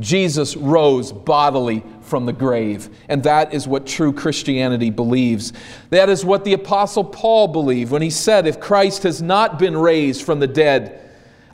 Jesus 0.00 0.56
rose 0.56 1.12
bodily 1.12 1.84
from 2.00 2.26
the 2.26 2.32
grave. 2.32 2.88
And 3.08 3.22
that 3.22 3.54
is 3.54 3.68
what 3.68 3.86
true 3.86 4.12
Christianity 4.12 4.90
believes. 4.90 5.52
That 5.90 6.08
is 6.08 6.24
what 6.24 6.44
the 6.44 6.54
Apostle 6.54 7.04
Paul 7.04 7.48
believed 7.48 7.92
when 7.92 8.02
he 8.02 8.10
said, 8.10 8.46
If 8.46 8.60
Christ 8.60 9.04
has 9.04 9.22
not 9.22 9.58
been 9.58 9.76
raised 9.76 10.22
from 10.22 10.40
the 10.40 10.46
dead, 10.46 11.00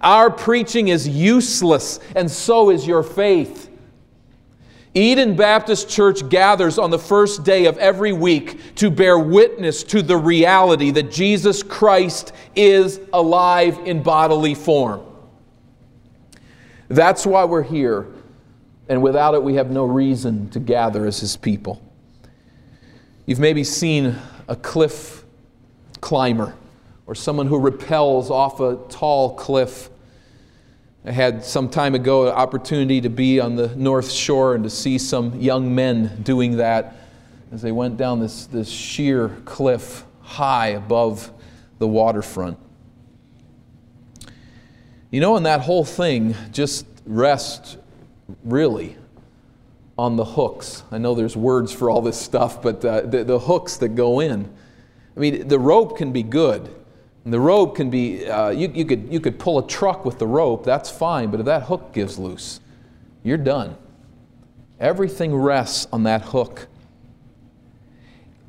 our 0.01 0.31
preaching 0.31 0.89
is 0.89 1.07
useless, 1.07 2.01
and 2.17 2.31
so 2.31 2.71
is 2.71 2.87
your 2.87 3.03
faith. 3.03 3.69
Eden 4.95 5.37
Baptist 5.37 5.89
Church 5.89 6.27
gathers 6.29 6.79
on 6.79 6.91
the 6.91 6.99
first 6.99 7.45
day 7.45 7.67
of 7.67 7.79
every 7.79 8.13
week 8.13 8.75
to 8.77 8.91
bear 8.91 9.19
witness 9.19 9.85
to 9.85 10.03
the 10.03 10.17
reality 10.17 10.91
that 10.91 11.13
Jesus 11.13 11.63
Christ 11.63 12.33
is 12.57 12.99
alive 13.13 13.79
in 13.85 14.03
bodily 14.03 14.55
form. 14.55 15.03
That's 16.89 17.25
why 17.25 17.45
we're 17.45 17.63
here 17.63 18.09
and 18.91 19.01
without 19.03 19.35
it, 19.35 19.43
we 19.45 19.55
have 19.55 19.71
no 19.71 19.85
reason 19.85 20.51
to 20.51 20.59
gather 20.59 21.07
as 21.07 21.21
His 21.21 21.37
people. 21.37 21.81
You've 23.25 23.39
maybe 23.39 23.63
seen 23.63 24.17
a 24.49 24.57
cliff 24.57 25.23
climber 26.01 26.55
or 27.07 27.15
someone 27.15 27.47
who 27.47 27.61
repels 27.61 28.33
off 28.33 28.59
a 28.59 28.77
tall 28.89 29.37
cliff. 29.37 29.91
I 31.05 31.13
had 31.13 31.45
some 31.45 31.69
time 31.69 31.95
ago 31.95 32.27
an 32.27 32.35
opportunity 32.35 33.01
to 33.03 33.09
be 33.09 33.39
on 33.39 33.55
the 33.55 33.69
North 33.77 34.11
Shore 34.11 34.57
and 34.57 34.65
to 34.65 34.71
see 34.71 34.99
some 34.99 35.41
young 35.41 35.73
men 35.73 36.23
doing 36.25 36.57
that 36.57 36.97
as 37.53 37.63
they 37.63 37.71
went 37.71 37.97
down 37.97 38.19
this, 38.19 38.47
this 38.47 38.69
sheer 38.69 39.29
cliff 39.45 40.05
high 40.21 40.69
above 40.69 41.31
the 41.79 41.87
waterfront. 41.87 42.59
You 45.13 45.21
know, 45.21 45.37
and 45.37 45.47
that 45.47 45.61
whole 45.61 45.85
thing 45.85 46.35
just 46.51 46.87
rests 47.07 47.77
really 48.45 48.97
on 49.99 50.17
the 50.17 50.25
hooks. 50.25 50.83
I 50.91 50.97
know 50.99 51.15
there's 51.15 51.37
words 51.37 51.73
for 51.73 51.91
all 51.91 52.01
this 52.01 52.19
stuff, 52.19 52.63
but 52.63 52.83
uh, 52.85 53.03
the, 53.03 53.23
the, 53.23 53.39
hooks 53.39 53.77
that 53.77 53.91
go 53.91 54.21
in. 54.21 54.51
I 55.15 55.21
mean, 55.21 55.47
the 55.47 55.59
rope 55.59 55.99
can 55.99 56.11
be 56.11 56.23
good. 56.23 56.75
And 57.25 57.35
the 57.35 57.41
rope 57.41 57.77
can 57.77 57.91
be, 57.91 58.27
uh, 58.27 58.49
you, 58.49 58.73
you, 58.75 58.87
could, 58.87 59.13
you 59.13 59.21
could 59.21 59.39
pull 59.39 59.59
a 59.59 59.67
truck 59.67 60.07
with 60.07 60.19
the 60.19 60.27
rope, 60.27 60.65
that's 60.65 60.91
fine, 60.91 61.31
but 61.31 61.39
if 61.39 61.47
that 61.47 61.65
hook 61.65 61.93
gives 61.93 62.19
loose, 62.19 62.61
you're 63.23 63.37
done. 63.37 63.77
Everything 64.79 65.37
rests 65.37 65.87
on 65.93 66.05
that 66.05 66.23
hook. 66.23 66.67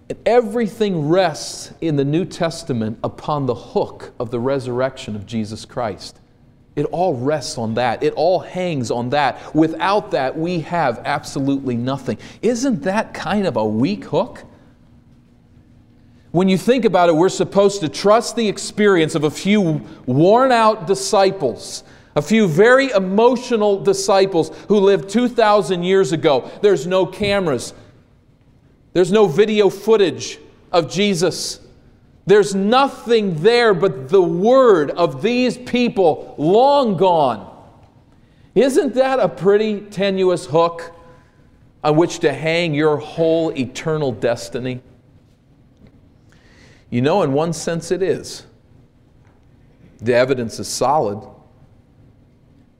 And 0.09 0.17
everything 0.25 1.09
rests 1.09 1.73
in 1.81 1.97
the 1.97 2.05
New 2.05 2.23
Testament 2.23 2.97
upon 3.03 3.45
the 3.45 3.55
hook 3.55 4.13
of 4.19 4.31
the 4.31 4.39
resurrection 4.39 5.17
of 5.17 5.25
Jesus 5.25 5.65
Christ. 5.65 6.20
It 6.75 6.85
all 6.85 7.15
rests 7.15 7.57
on 7.57 7.73
that. 7.73 8.01
It 8.01 8.13
all 8.13 8.39
hangs 8.39 8.91
on 8.91 9.09
that. 9.09 9.53
Without 9.53 10.11
that, 10.11 10.37
we 10.37 10.61
have 10.61 11.01
absolutely 11.03 11.75
nothing. 11.75 12.17
Isn't 12.41 12.83
that 12.83 13.13
kind 13.13 13.45
of 13.45 13.57
a 13.57 13.65
weak 13.65 14.05
hook? 14.05 14.45
When 16.31 16.47
you 16.47 16.57
think 16.57 16.85
about 16.85 17.09
it, 17.09 17.15
we're 17.15 17.27
supposed 17.27 17.81
to 17.81 17.89
trust 17.89 18.37
the 18.37 18.47
experience 18.47 19.15
of 19.15 19.25
a 19.25 19.31
few 19.31 19.85
worn 20.05 20.53
out 20.53 20.87
disciples, 20.87 21.83
a 22.15 22.21
few 22.21 22.47
very 22.47 22.89
emotional 22.91 23.83
disciples 23.83 24.49
who 24.69 24.79
lived 24.79 25.09
2,000 25.09 25.83
years 25.83 26.13
ago. 26.13 26.49
There's 26.61 26.87
no 26.87 27.05
cameras, 27.05 27.73
there's 28.93 29.11
no 29.11 29.27
video 29.27 29.69
footage 29.69 30.39
of 30.71 30.89
Jesus. 30.89 31.60
There's 32.25 32.53
nothing 32.53 33.41
there 33.41 33.73
but 33.73 34.09
the 34.09 34.21
word 34.21 34.91
of 34.91 35.21
these 35.21 35.57
people 35.57 36.35
long 36.37 36.97
gone. 36.97 37.47
Isn't 38.53 38.93
that 38.95 39.19
a 39.19 39.29
pretty 39.29 39.81
tenuous 39.81 40.45
hook 40.45 40.93
on 41.83 41.95
which 41.95 42.19
to 42.19 42.33
hang 42.33 42.73
your 42.73 42.97
whole 42.97 43.51
eternal 43.57 44.11
destiny? 44.11 44.81
You 46.89 47.01
know, 47.01 47.23
in 47.23 47.33
one 47.33 47.53
sense, 47.53 47.89
it 47.91 48.03
is. 48.03 48.45
The 50.01 50.13
evidence 50.13 50.59
is 50.59 50.67
solid. 50.67 51.27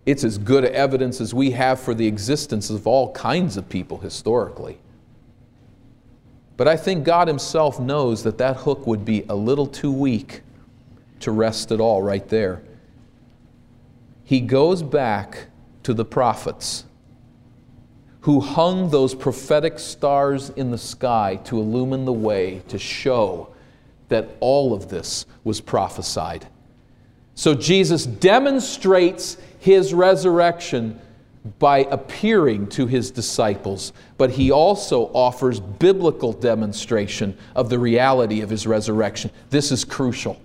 It's 0.05 0.24
as 0.24 0.38
good 0.38 0.65
evidence 0.65 1.21
as 1.21 1.33
we 1.33 1.51
have 1.51 1.79
for 1.79 1.93
the 1.93 2.07
existence 2.07 2.69
of 2.69 2.86
all 2.86 3.12
kinds 3.13 3.57
of 3.57 3.69
people 3.69 4.00
historically. 4.00 4.79
But 6.62 6.68
I 6.68 6.77
think 6.77 7.06
God 7.06 7.27
Himself 7.27 7.80
knows 7.80 8.22
that 8.22 8.38
that 8.38 8.58
hook 8.58 8.86
would 8.86 9.03
be 9.03 9.25
a 9.27 9.34
little 9.34 9.65
too 9.65 9.91
weak 9.91 10.44
to 11.22 11.32
rest 11.32 11.72
at 11.72 11.80
all 11.80 12.03
right 12.03 12.30
there. 12.30 12.62
He 14.24 14.41
goes 14.41 14.84
back 14.84 15.48
to 15.82 15.96
the 15.96 16.06
prophets 16.06 16.86
who 18.20 18.41
hung 18.41 18.91
those 18.91 19.15
prophetic 19.15 19.80
stars 19.80 20.51
in 20.51 20.70
the 20.70 20.77
sky 20.77 21.39
to 21.46 21.58
illumine 21.58 22.06
the 22.06 22.13
way 22.13 22.62
to 22.68 22.77
show 22.77 23.51
that 24.10 24.30
all 24.39 24.72
of 24.72 24.88
this 24.88 25.25
was 25.44 25.62
prophesied. 25.62 26.46
So 27.34 27.56
Jesus 27.56 28.06
demonstrates 28.06 29.36
his 29.58 29.96
resurrection 29.96 31.01
by 31.57 31.79
appearing 31.79 32.67
to 32.67 32.86
his 32.86 33.10
disciples, 33.10 33.93
but 34.17 34.31
he 34.31 34.51
also 34.51 35.05
offers 35.13 35.60
biblical 35.60 36.33
demonstration 36.33 37.36
of 37.55 37.69
the 37.69 37.79
reality 37.79 38.41
of 38.41 38.50
his 38.50 38.67
resurrection. 38.67 39.31
This 39.50 39.71
is 39.71 39.83
crucial. 39.83 40.39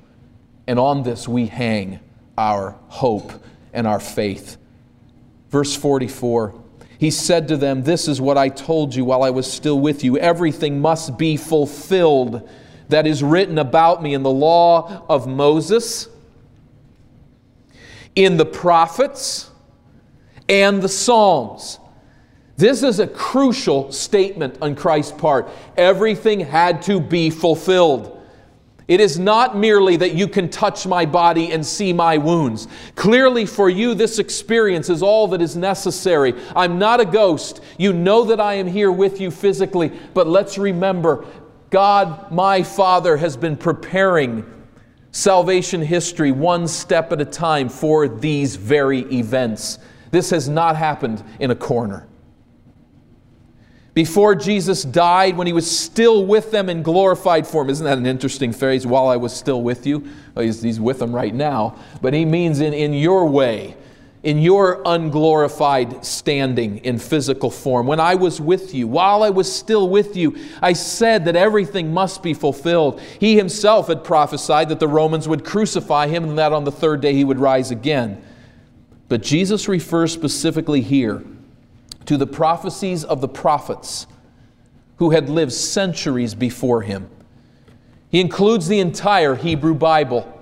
And 0.67 0.79
on 0.79 1.03
this 1.03 1.29
we 1.29 1.47
hang 1.47 2.01
our 2.39 2.77
hope 2.89 3.33
and 3.75 3.87
our 3.87 4.01
faith. 4.01 4.57
Verse 5.51 5.77
44 5.77 6.55
He 6.99 7.11
said 7.11 7.49
to 7.49 7.59
them, 7.59 7.83
This 7.83 8.09
is 8.09 8.21
what 8.21 8.39
I 8.39 8.49
told 8.49 8.95
you 8.95 9.05
while 9.05 9.23
I 9.23 9.31
was 9.31 9.51
still 9.51 9.79
with 9.79 10.03
you. 10.03 10.17
Everything 10.19 10.81
must 10.81 11.19
be 11.19 11.37
fulfilled 11.37 12.49
that 12.89 13.07
is 13.07 13.23
written 13.23 13.59
about 13.59 14.03
me 14.03 14.15
in 14.15 14.23
the 14.23 14.31
law 14.31 15.05
of 15.09 15.27
Moses, 15.27 16.09
in 18.15 18.39
the 18.39 18.47
prophets 18.47 19.51
and 20.49 20.83
the 20.83 20.89
Psalms. 20.89 21.79
This 22.57 22.83
is 22.83 23.01
a 23.01 23.07
crucial 23.07 23.93
statement 23.93 24.59
on 24.63 24.75
Christ's 24.75 25.13
part. 25.13 25.49
Everything 25.77 26.41
had 26.41 26.81
to 26.83 27.01
be 27.01 27.29
fulfilled. 27.29 28.13
It 28.89 29.01
is 29.01 29.19
not 29.19 29.57
merely 29.57 29.97
that 29.97 30.15
you 30.15 30.29
can 30.29 30.49
touch 30.49 30.87
my 30.87 31.05
body 31.05 31.53
and 31.53 31.67
see 31.67 31.93
my 31.93 32.19
wounds. 32.19 32.69
Clearly, 32.95 33.45
for 33.45 33.69
you, 33.69 33.95
this 33.95 34.19
experience 34.21 34.89
is 34.89 35.03
all 35.03 35.27
that 35.29 35.43
is 35.43 35.57
necessary. 35.57 36.35
I'm 36.55 36.79
not 36.79 37.01
a 37.01 37.05
ghost. 37.05 37.61
You 37.79 37.93
know 37.93 38.25
that 38.25 38.41
I 38.41 38.55
am 38.55 38.67
here 38.69 38.93
with 38.93 39.21
you 39.21 39.31
physically, 39.33 39.91
but 40.15 40.29
let's 40.29 40.57
remember 40.57 41.27
God, 41.71 42.31
my 42.31 42.63
Father, 42.63 43.17
has 43.17 43.37
been 43.37 43.57
preparing 43.57 44.47
salvation 45.11 45.83
history 45.83 46.31
one 46.31 46.69
step 46.69 47.11
at 47.11 47.21
a 47.21 47.25
time 47.25 47.69
for 47.69 48.07
these 48.07 48.55
very 48.55 49.01
events. 49.13 49.79
This 50.17 50.31
has 50.31 50.49
not 50.49 50.77
happened 50.77 51.23
in 51.39 51.51
a 51.51 51.55
corner. 51.55 52.09
before 53.97 54.35
Jesus 54.35 54.83
died, 54.83 55.37
when 55.39 55.47
he 55.47 55.55
was 55.55 55.71
still 55.71 56.25
with 56.25 56.51
them 56.51 56.69
in 56.71 56.83
glorified 56.83 57.47
form. 57.47 57.69
Isn't 57.69 57.85
that 57.85 57.97
an 57.97 58.05
interesting 58.05 58.53
phrase? 58.53 58.87
While 58.87 59.09
I 59.09 59.17
was 59.17 59.35
still 59.35 59.63
with 59.63 59.87
you. 59.87 60.07
Well, 60.35 60.45
he's, 60.45 60.61
he's 60.63 60.79
with 60.79 60.99
them 61.01 61.15
right 61.15 61.35
now. 61.35 61.77
But 62.01 62.15
he 62.15 62.27
means 62.27 62.61
in, 62.61 62.73
in 62.73 62.93
your 62.93 63.27
way, 63.27 63.75
in 64.23 64.39
your 64.39 64.83
unglorified 64.87 66.05
standing 66.05 66.79
in 66.79 66.99
physical 66.99 67.51
form. 67.51 67.87
When 67.87 68.01
I 68.01 68.15
was 68.15 68.41
with 68.41 68.75
you, 68.75 68.87
while 68.87 69.23
I 69.23 69.31
was 69.31 69.51
still 69.51 69.89
with 69.89 70.17
you, 70.17 70.37
I 70.63 70.73
said 70.73 71.27
that 71.27 71.37
everything 71.37 71.93
must 71.93 72.23
be 72.23 72.33
fulfilled. 72.33 73.01
He 73.19 73.37
himself 73.37 73.89
had 73.89 74.03
prophesied 74.03 74.69
that 74.71 74.81
the 74.81 74.89
Romans 74.89 75.29
would 75.29 75.45
crucify 75.45 76.07
him 76.07 76.25
and 76.25 76.39
that 76.39 76.55
on 76.55 76.65
the 76.65 76.73
third 76.73 77.03
day 77.03 77.13
he 77.13 77.25
would 77.25 77.39
rise 77.39 77.71
again. 77.71 78.23
But 79.09 79.23
Jesus 79.23 79.69
refers 79.69 80.13
specifically 80.13 80.81
here 80.81 81.23
to 82.07 82.17
the 82.17 82.27
prophecies 82.27 83.05
of 83.05 83.21
the 83.21 83.29
prophets 83.29 84.07
who 84.97 85.11
had 85.11 85.29
lived 85.29 85.53
centuries 85.53 86.35
before 86.35 86.83
him. 86.83 87.09
He 88.09 88.21
includes 88.21 88.69
the 88.69 88.81
entire 88.81 89.35
Hebrew 89.35 89.75
Bible. 89.75 90.33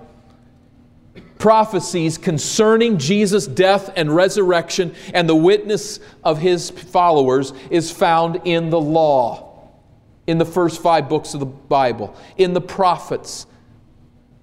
Prophecies 1.39 2.17
concerning 2.17 2.97
Jesus' 2.97 3.47
death 3.47 3.93
and 3.97 4.15
resurrection 4.15 4.95
and 5.13 5.29
the 5.29 5.35
witness 5.35 6.01
of 6.23 6.39
his 6.39 6.71
followers 6.71 7.53
is 7.71 7.91
found 7.91 8.41
in 8.45 8.71
the 8.71 8.81
law, 8.81 9.69
in 10.27 10.39
the 10.39 10.45
first 10.45 10.81
five 10.81 11.09
books 11.09 11.35
of 11.35 11.41
the 11.41 11.47
Bible, 11.47 12.17
in 12.39 12.55
the 12.55 12.61
prophets, 12.61 13.47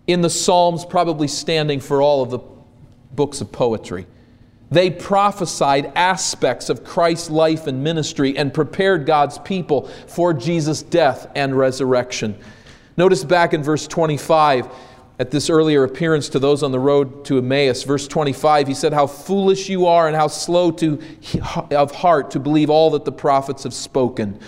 in 0.06 0.22
the 0.22 0.30
Psalms, 0.30 0.86
probably 0.86 1.28
standing 1.28 1.80
for 1.80 2.02
all 2.02 2.22
of 2.22 2.30
the 2.30 2.40
books 3.16 3.42
of 3.42 3.52
poetry. 3.52 4.08
They 4.70 4.90
prophesied 4.90 5.92
aspects 5.96 6.70
of 6.70 6.86
Christ's 6.86 7.30
life 7.30 7.68
and 7.68 7.84
ministry 7.84 8.38
and 8.38 8.54
prepared 8.54 9.06
God's 9.06 9.38
people 9.40 9.88
for 10.08 10.34
Jesus' 10.34 10.82
death 10.82 11.28
and 11.36 11.58
resurrection. 11.58 12.38
Notice 12.96 13.24
back 13.26 13.54
in 13.54 13.64
verse 13.64 13.86
25, 13.88 14.70
at 15.20 15.30
this 15.30 15.50
earlier 15.50 15.84
appearance 15.84 16.30
to 16.30 16.40
those 16.40 16.64
on 16.64 16.72
the 16.72 16.80
road 16.80 17.26
to 17.26 17.38
Emmaus, 17.38 17.84
verse 17.84 18.08
25, 18.08 18.68
he 18.68 18.74
said, 18.74 18.92
How 18.92 19.06
foolish 19.06 19.70
you 19.70 19.86
are 19.86 20.08
and 20.08 20.16
how 20.16 20.28
slow 20.28 20.72
to, 20.72 21.00
of 21.70 21.92
heart 21.92 22.32
to 22.32 22.40
believe 22.40 22.70
all 22.70 22.90
that 22.92 23.06
the 23.06 23.12
prophets 23.12 23.64
have 23.64 23.74
spoken. 23.74 24.40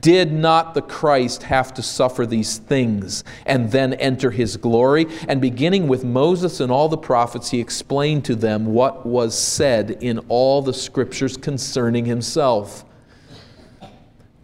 Did 0.00 0.32
not 0.32 0.74
the 0.74 0.82
Christ 0.82 1.44
have 1.44 1.72
to 1.74 1.82
suffer 1.82 2.26
these 2.26 2.58
things 2.58 3.24
and 3.46 3.72
then 3.72 3.94
enter 3.94 4.30
his 4.30 4.56
glory? 4.56 5.06
And 5.26 5.40
beginning 5.40 5.88
with 5.88 6.04
Moses 6.04 6.60
and 6.60 6.70
all 6.70 6.88
the 6.88 6.98
prophets, 6.98 7.50
he 7.50 7.60
explained 7.60 8.24
to 8.26 8.34
them 8.34 8.66
what 8.66 9.06
was 9.06 9.38
said 9.38 9.90
in 10.00 10.18
all 10.28 10.62
the 10.62 10.74
scriptures 10.74 11.36
concerning 11.36 12.04
himself. 12.04 12.84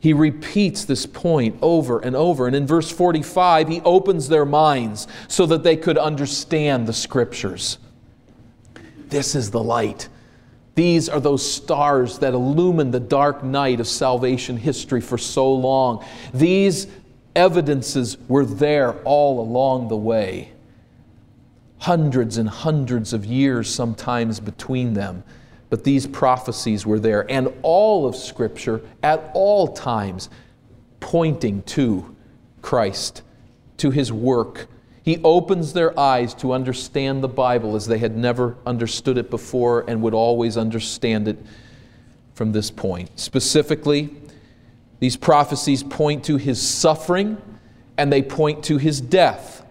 He 0.01 0.13
repeats 0.13 0.85
this 0.85 1.07
point 1.07 1.57
over 1.63 1.99
and 1.99 2.15
over. 2.17 2.47
And 2.47 2.57
in 2.57 2.67
verse 2.67 2.91
45, 2.91 3.69
he 3.69 3.81
opens 3.83 4.29
their 4.29 4.45
minds 4.45 5.07
so 5.29 5.47
that 5.47 5.63
they 5.63 5.77
could 5.77 5.99
understand 5.99 6.87
the 6.87 6.93
scriptures. 6.93 7.79
This 9.09 9.35
is 9.35 9.51
the 9.51 9.63
light 9.63 10.09
these 10.75 11.09
are 11.09 11.21
those 11.21 11.49
stars 11.49 12.19
that 12.19 12.35
illumine 12.35 12.91
the 12.91 13.01
dark 13.01 13.45
night 13.45 13.81
of 13.81 13.87
salvation 13.87 14.57
history 14.57 15.01
for 15.01 15.19
so 15.19 15.53
long. 15.53 16.05
These 16.33 16.89
evidences 17.37 18.17
were 18.29 18.45
there 18.45 19.01
all 19.05 19.41
along 19.41 19.89
the 19.89 19.97
way. 19.97 20.53
Hundreds 21.79 22.39
and 22.39 22.49
hundreds 22.49 23.13
of 23.13 23.25
years 23.25 23.73
sometimes 23.73 24.41
between 24.41 24.95
them. 24.95 25.23
But 25.71 25.85
these 25.85 26.07
prophecies 26.07 26.87
were 26.87 27.01
there, 27.01 27.31
and 27.31 27.53
all 27.63 28.07
of 28.07 28.15
Scripture 28.15 28.81
at 29.03 29.31
all 29.35 29.69
times 29.69 30.29
pointing 31.01 31.63
to 31.63 32.15
Christ, 32.63 33.23
to 33.79 33.91
His 33.91 34.13
work 34.13 34.69
he 35.05 35.21
opens 35.23 35.75
their 35.75 35.99
eyes 36.01 36.33
to 36.33 36.55
understand 36.55 37.23
the 37.23 37.29
Bible 37.29 37.77
as 37.77 37.87
they 37.87 37.99
had 37.99 38.17
never 38.17 38.57
understood 38.65 39.19
it 39.19 39.29
before 39.29 39.85
and 39.87 40.01
would 40.01 40.15
always 40.15 40.57
understand 40.57 41.29
it 41.29 41.39
from 42.33 42.53
this 42.53 42.71
point. 42.71 43.11
Specifically, 43.21 44.09
these 45.01 45.19
prophecies 45.19 45.83
point 45.83 46.25
to 46.25 46.39
his 46.39 46.59
suffering 46.59 47.37
and 47.99 48.11
they 48.11 48.23
point 48.23 48.65
to 48.65 48.79
his 48.79 48.99
death 48.99 49.67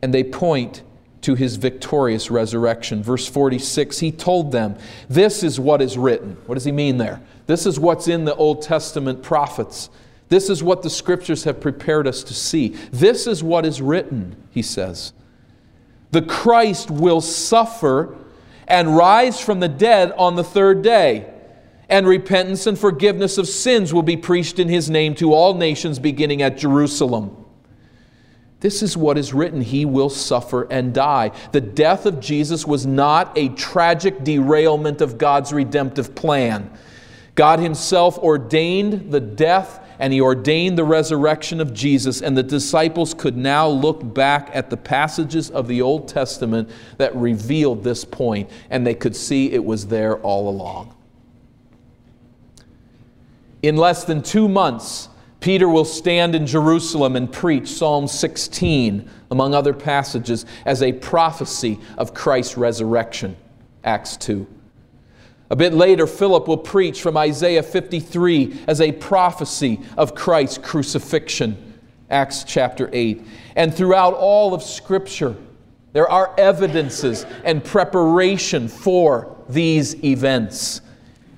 and 0.00 0.14
they 0.14 0.22
point 0.22 0.84
to 1.22 1.34
his 1.34 1.56
victorious 1.56 2.30
resurrection. 2.30 3.02
Verse 3.02 3.26
46, 3.26 3.98
he 3.98 4.12
told 4.12 4.52
them, 4.52 4.76
This 5.08 5.42
is 5.42 5.58
what 5.58 5.82
is 5.82 5.98
written. 5.98 6.36
What 6.46 6.54
does 6.54 6.64
he 6.64 6.70
mean 6.70 6.98
there? 6.98 7.20
This 7.46 7.66
is 7.66 7.80
what's 7.80 8.06
in 8.06 8.24
the 8.24 8.34
Old 8.36 8.62
Testament 8.62 9.24
prophets. 9.24 9.90
This 10.28 10.50
is 10.50 10.62
what 10.62 10.82
the 10.82 10.90
scriptures 10.90 11.44
have 11.44 11.60
prepared 11.60 12.06
us 12.06 12.22
to 12.24 12.34
see. 12.34 12.68
This 12.90 13.26
is 13.26 13.42
what 13.42 13.64
is 13.64 13.80
written, 13.80 14.36
he 14.50 14.62
says. 14.62 15.12
The 16.10 16.22
Christ 16.22 16.90
will 16.90 17.20
suffer 17.20 18.16
and 18.66 18.96
rise 18.96 19.40
from 19.40 19.60
the 19.60 19.68
dead 19.68 20.12
on 20.16 20.34
the 20.34 20.42
third 20.42 20.82
day, 20.82 21.32
and 21.88 22.06
repentance 22.06 22.66
and 22.66 22.76
forgiveness 22.76 23.38
of 23.38 23.46
sins 23.46 23.94
will 23.94 24.02
be 24.02 24.16
preached 24.16 24.58
in 24.58 24.68
his 24.68 24.90
name 24.90 25.14
to 25.16 25.32
all 25.32 25.54
nations 25.54 26.00
beginning 26.00 26.42
at 26.42 26.58
Jerusalem. 26.58 27.44
This 28.60 28.82
is 28.82 28.96
what 28.96 29.18
is 29.18 29.32
written. 29.32 29.60
He 29.60 29.84
will 29.84 30.08
suffer 30.08 30.66
and 30.70 30.92
die. 30.92 31.30
The 31.52 31.60
death 31.60 32.06
of 32.06 32.18
Jesus 32.18 32.66
was 32.66 32.86
not 32.86 33.36
a 33.36 33.50
tragic 33.50 34.24
derailment 34.24 35.00
of 35.00 35.18
God's 35.18 35.52
redemptive 35.52 36.16
plan. 36.16 36.70
God 37.36 37.60
Himself 37.60 38.18
ordained 38.18 39.12
the 39.12 39.20
death 39.20 39.85
and 39.98 40.12
he 40.12 40.20
ordained 40.20 40.78
the 40.78 40.84
resurrection 40.84 41.60
of 41.60 41.72
Jesus, 41.72 42.20
and 42.20 42.36
the 42.36 42.42
disciples 42.42 43.14
could 43.14 43.36
now 43.36 43.66
look 43.66 44.14
back 44.14 44.50
at 44.52 44.70
the 44.70 44.76
passages 44.76 45.50
of 45.50 45.68
the 45.68 45.82
Old 45.82 46.08
Testament 46.08 46.70
that 46.98 47.14
revealed 47.16 47.84
this 47.84 48.04
point, 48.04 48.50
and 48.70 48.86
they 48.86 48.94
could 48.94 49.16
see 49.16 49.52
it 49.52 49.64
was 49.64 49.86
there 49.86 50.16
all 50.18 50.48
along. 50.48 50.94
In 53.62 53.76
less 53.76 54.04
than 54.04 54.22
two 54.22 54.48
months, 54.48 55.08
Peter 55.40 55.68
will 55.68 55.84
stand 55.84 56.34
in 56.34 56.46
Jerusalem 56.46 57.16
and 57.16 57.32
preach 57.32 57.68
Psalm 57.68 58.08
16, 58.08 59.08
among 59.30 59.54
other 59.54 59.72
passages, 59.72 60.46
as 60.64 60.82
a 60.82 60.92
prophecy 60.92 61.78
of 61.98 62.14
Christ's 62.14 62.56
resurrection. 62.56 63.36
Acts 63.84 64.16
2. 64.16 64.46
A 65.48 65.56
bit 65.56 65.72
later, 65.72 66.06
Philip 66.06 66.48
will 66.48 66.56
preach 66.58 67.02
from 67.02 67.16
Isaiah 67.16 67.62
53 67.62 68.64
as 68.66 68.80
a 68.80 68.92
prophecy 68.92 69.80
of 69.96 70.14
Christ's 70.14 70.58
crucifixion, 70.58 71.80
Acts 72.10 72.42
chapter 72.44 72.90
8. 72.92 73.24
And 73.54 73.72
throughout 73.72 74.14
all 74.14 74.54
of 74.54 74.62
Scripture, 74.62 75.36
there 75.92 76.10
are 76.10 76.34
evidences 76.36 77.24
and 77.44 77.64
preparation 77.64 78.66
for 78.66 79.36
these 79.48 80.02
events. 80.04 80.80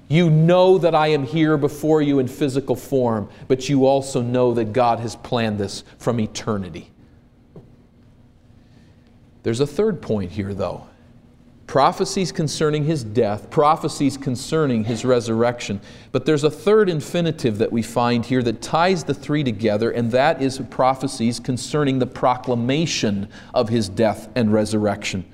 You 0.08 0.30
know 0.30 0.78
that 0.78 0.94
I 0.94 1.08
am 1.08 1.24
here 1.24 1.58
before 1.58 2.00
you 2.00 2.18
in 2.18 2.28
physical 2.28 2.76
form, 2.76 3.28
but 3.46 3.68
you 3.68 3.84
also 3.84 4.22
know 4.22 4.54
that 4.54 4.72
God 4.72 5.00
has 5.00 5.16
planned 5.16 5.58
this 5.58 5.84
from 5.98 6.18
eternity. 6.18 6.90
There's 9.42 9.60
a 9.60 9.66
third 9.66 10.00
point 10.00 10.32
here, 10.32 10.54
though 10.54 10.86
prophecies 11.68 12.32
concerning 12.32 12.84
his 12.84 13.04
death, 13.04 13.50
prophecies 13.50 14.16
concerning 14.16 14.84
his 14.84 15.04
resurrection. 15.04 15.78
But 16.10 16.24
there's 16.24 16.42
a 16.42 16.50
third 16.50 16.88
infinitive 16.88 17.58
that 17.58 17.70
we 17.70 17.82
find 17.82 18.24
here 18.24 18.42
that 18.42 18.62
ties 18.62 19.04
the 19.04 19.12
three 19.12 19.44
together, 19.44 19.90
and 19.90 20.10
that 20.10 20.42
is 20.42 20.58
prophecies 20.70 21.38
concerning 21.38 21.98
the 21.98 22.06
proclamation 22.06 23.28
of 23.54 23.68
his 23.68 23.88
death 23.90 24.30
and 24.34 24.50
resurrection. 24.50 25.26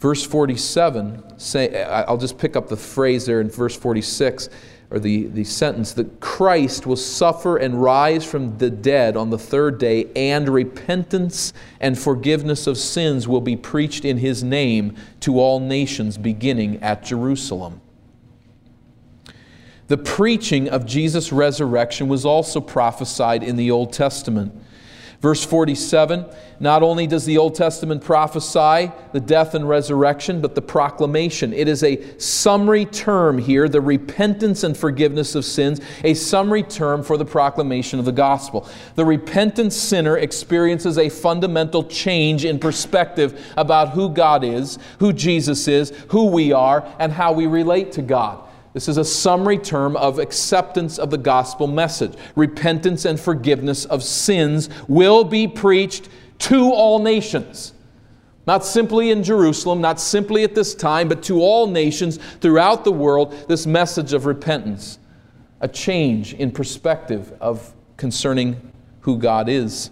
Verse 0.00 0.26
47, 0.26 1.38
say, 1.38 1.82
I'll 1.84 2.18
just 2.18 2.36
pick 2.36 2.56
up 2.56 2.68
the 2.68 2.76
phrase 2.76 3.24
there 3.24 3.40
in 3.40 3.48
verse 3.48 3.76
46 3.76 4.50
or 4.94 5.00
the, 5.00 5.26
the 5.26 5.42
sentence 5.42 5.92
that 5.94 6.20
Christ 6.20 6.86
will 6.86 6.94
suffer 6.94 7.56
and 7.56 7.82
rise 7.82 8.24
from 8.24 8.58
the 8.58 8.70
dead 8.70 9.16
on 9.16 9.30
the 9.30 9.38
third 9.38 9.78
day, 9.78 10.08
and 10.14 10.48
repentance 10.48 11.52
and 11.80 11.98
forgiveness 11.98 12.68
of 12.68 12.78
sins 12.78 13.26
will 13.26 13.40
be 13.40 13.56
preached 13.56 14.04
in 14.04 14.18
his 14.18 14.44
name 14.44 14.94
to 15.18 15.40
all 15.40 15.58
nations, 15.58 16.16
beginning 16.16 16.80
at 16.80 17.02
Jerusalem. 17.02 17.80
The 19.88 19.98
preaching 19.98 20.68
of 20.68 20.86
Jesus' 20.86 21.32
resurrection 21.32 22.06
was 22.06 22.24
also 22.24 22.60
prophesied 22.60 23.42
in 23.42 23.56
the 23.56 23.72
Old 23.72 23.92
Testament. 23.92 24.54
Verse 25.24 25.42
47 25.42 26.26
not 26.60 26.82
only 26.82 27.06
does 27.06 27.24
the 27.24 27.38
Old 27.38 27.54
Testament 27.54 28.04
prophesy 28.04 28.92
the 29.12 29.20
death 29.20 29.54
and 29.54 29.66
resurrection, 29.66 30.42
but 30.42 30.54
the 30.54 30.60
proclamation. 30.60 31.54
It 31.54 31.66
is 31.66 31.82
a 31.82 32.18
summary 32.18 32.84
term 32.84 33.38
here, 33.38 33.66
the 33.66 33.80
repentance 33.80 34.64
and 34.64 34.76
forgiveness 34.76 35.34
of 35.34 35.46
sins, 35.46 35.80
a 36.04 36.12
summary 36.12 36.62
term 36.62 37.02
for 37.02 37.16
the 37.16 37.24
proclamation 37.24 37.98
of 37.98 38.04
the 38.04 38.12
gospel. 38.12 38.68
The 38.96 39.04
repentant 39.06 39.72
sinner 39.72 40.18
experiences 40.18 40.98
a 40.98 41.08
fundamental 41.08 41.84
change 41.84 42.44
in 42.44 42.58
perspective 42.58 43.42
about 43.56 43.90
who 43.92 44.10
God 44.10 44.44
is, 44.44 44.78
who 44.98 45.14
Jesus 45.14 45.66
is, 45.66 45.90
who 46.08 46.26
we 46.26 46.52
are, 46.52 46.86
and 46.98 47.10
how 47.10 47.32
we 47.32 47.46
relate 47.46 47.92
to 47.92 48.02
God. 48.02 48.43
This 48.74 48.88
is 48.88 48.96
a 48.96 49.04
summary 49.04 49.56
term 49.56 49.96
of 49.96 50.18
acceptance 50.18 50.98
of 50.98 51.10
the 51.10 51.16
gospel 51.16 51.68
message. 51.68 52.14
Repentance 52.34 53.04
and 53.04 53.18
forgiveness 53.18 53.84
of 53.84 54.02
sins 54.02 54.68
will 54.88 55.22
be 55.22 55.46
preached 55.46 56.08
to 56.40 56.72
all 56.72 56.98
nations. 56.98 57.72
Not 58.48 58.64
simply 58.64 59.12
in 59.12 59.22
Jerusalem, 59.22 59.80
not 59.80 60.00
simply 60.00 60.42
at 60.42 60.56
this 60.56 60.74
time, 60.74 61.08
but 61.08 61.22
to 61.22 61.40
all 61.40 61.68
nations 61.68 62.18
throughout 62.40 62.84
the 62.84 62.92
world, 62.92 63.46
this 63.48 63.64
message 63.64 64.12
of 64.12 64.26
repentance. 64.26 64.98
A 65.60 65.68
change 65.68 66.34
in 66.34 66.50
perspective 66.50 67.32
of 67.40 67.72
concerning 67.96 68.60
who 69.02 69.16
God 69.18 69.48
is. 69.48 69.90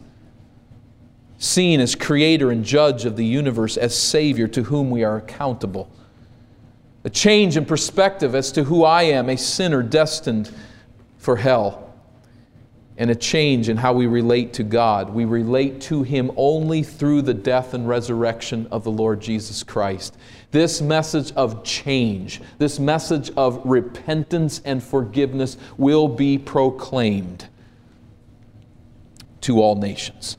Seen 1.39 1.79
as 1.79 1.95
creator 1.95 2.51
and 2.51 2.65
judge 2.65 3.05
of 3.05 3.17
the 3.17 3.25
universe, 3.25 3.77
as 3.77 3.97
Savior 3.97 4.49
to 4.49 4.65
whom 4.65 4.91
we 4.91 5.05
are 5.05 5.17
accountable 5.17 5.89
a 7.05 7.11
change 7.11 7.57
in 7.57 7.65
perspective 7.65 8.35
as 8.35 8.53
to 8.53 8.65
who 8.65 8.85
I 8.85 9.05
am, 9.05 9.29
a 9.29 9.37
sinner 9.37 9.83
destined 9.83 10.51
for 11.19 11.37
hell, 11.37 11.93
and 12.97 13.11
a 13.11 13.15
change 13.15 13.69
in 13.69 13.77
how 13.77 13.93
we 13.93 14.07
relate 14.07 14.53
to 14.55 14.63
God. 14.63 15.11
We 15.11 15.25
relate 15.25 15.81
to 15.83 16.03
Him 16.03 16.31
only 16.37 16.83
through 16.83 17.23
the 17.23 17.35
death 17.35 17.75
and 17.75 17.89
resurrection 17.89 18.69
of 18.71 18.85
the 18.85 18.91
Lord 18.91 19.21
Jesus 19.21 19.63
Christ. 19.63 20.17
This 20.51 20.81
message 20.81 21.33
of 21.33 21.65
change, 21.65 22.41
this 22.59 22.79
message 22.79 23.31
of 23.37 23.61
repentance 23.65 24.61
and 24.65 24.83
forgiveness 24.83 25.57
will 25.79 26.07
be 26.07 26.39
proclaimed 26.39 27.49
to 29.41 29.61
all 29.61 29.75
nations. 29.75 30.37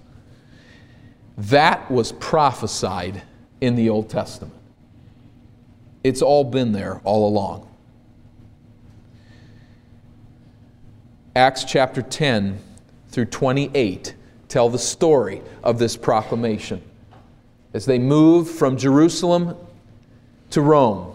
That 1.38 1.90
was 1.90 2.12
prophesied 2.14 3.24
in 3.60 3.76
the 3.76 3.90
Old 3.90 4.10
Testament. 4.10 4.54
It's 6.04 6.22
all 6.22 6.44
been 6.44 6.72
there 6.72 7.00
all 7.04 7.28
along. 7.28 7.68
Acts 11.36 11.64
chapter 11.64 12.02
10 12.02 12.60
through 13.10 13.26
28 13.26 14.16
tell 14.50 14.70
the 14.70 14.78
story 14.78 15.42
of 15.64 15.80
this 15.80 15.98
proclamation. 15.98 16.82
As 17.74 17.86
they 17.86 17.98
move 17.98 18.52
from 18.52 18.78
Jerusalem 18.78 19.56
to 20.52 20.62
Rome, 20.62 21.12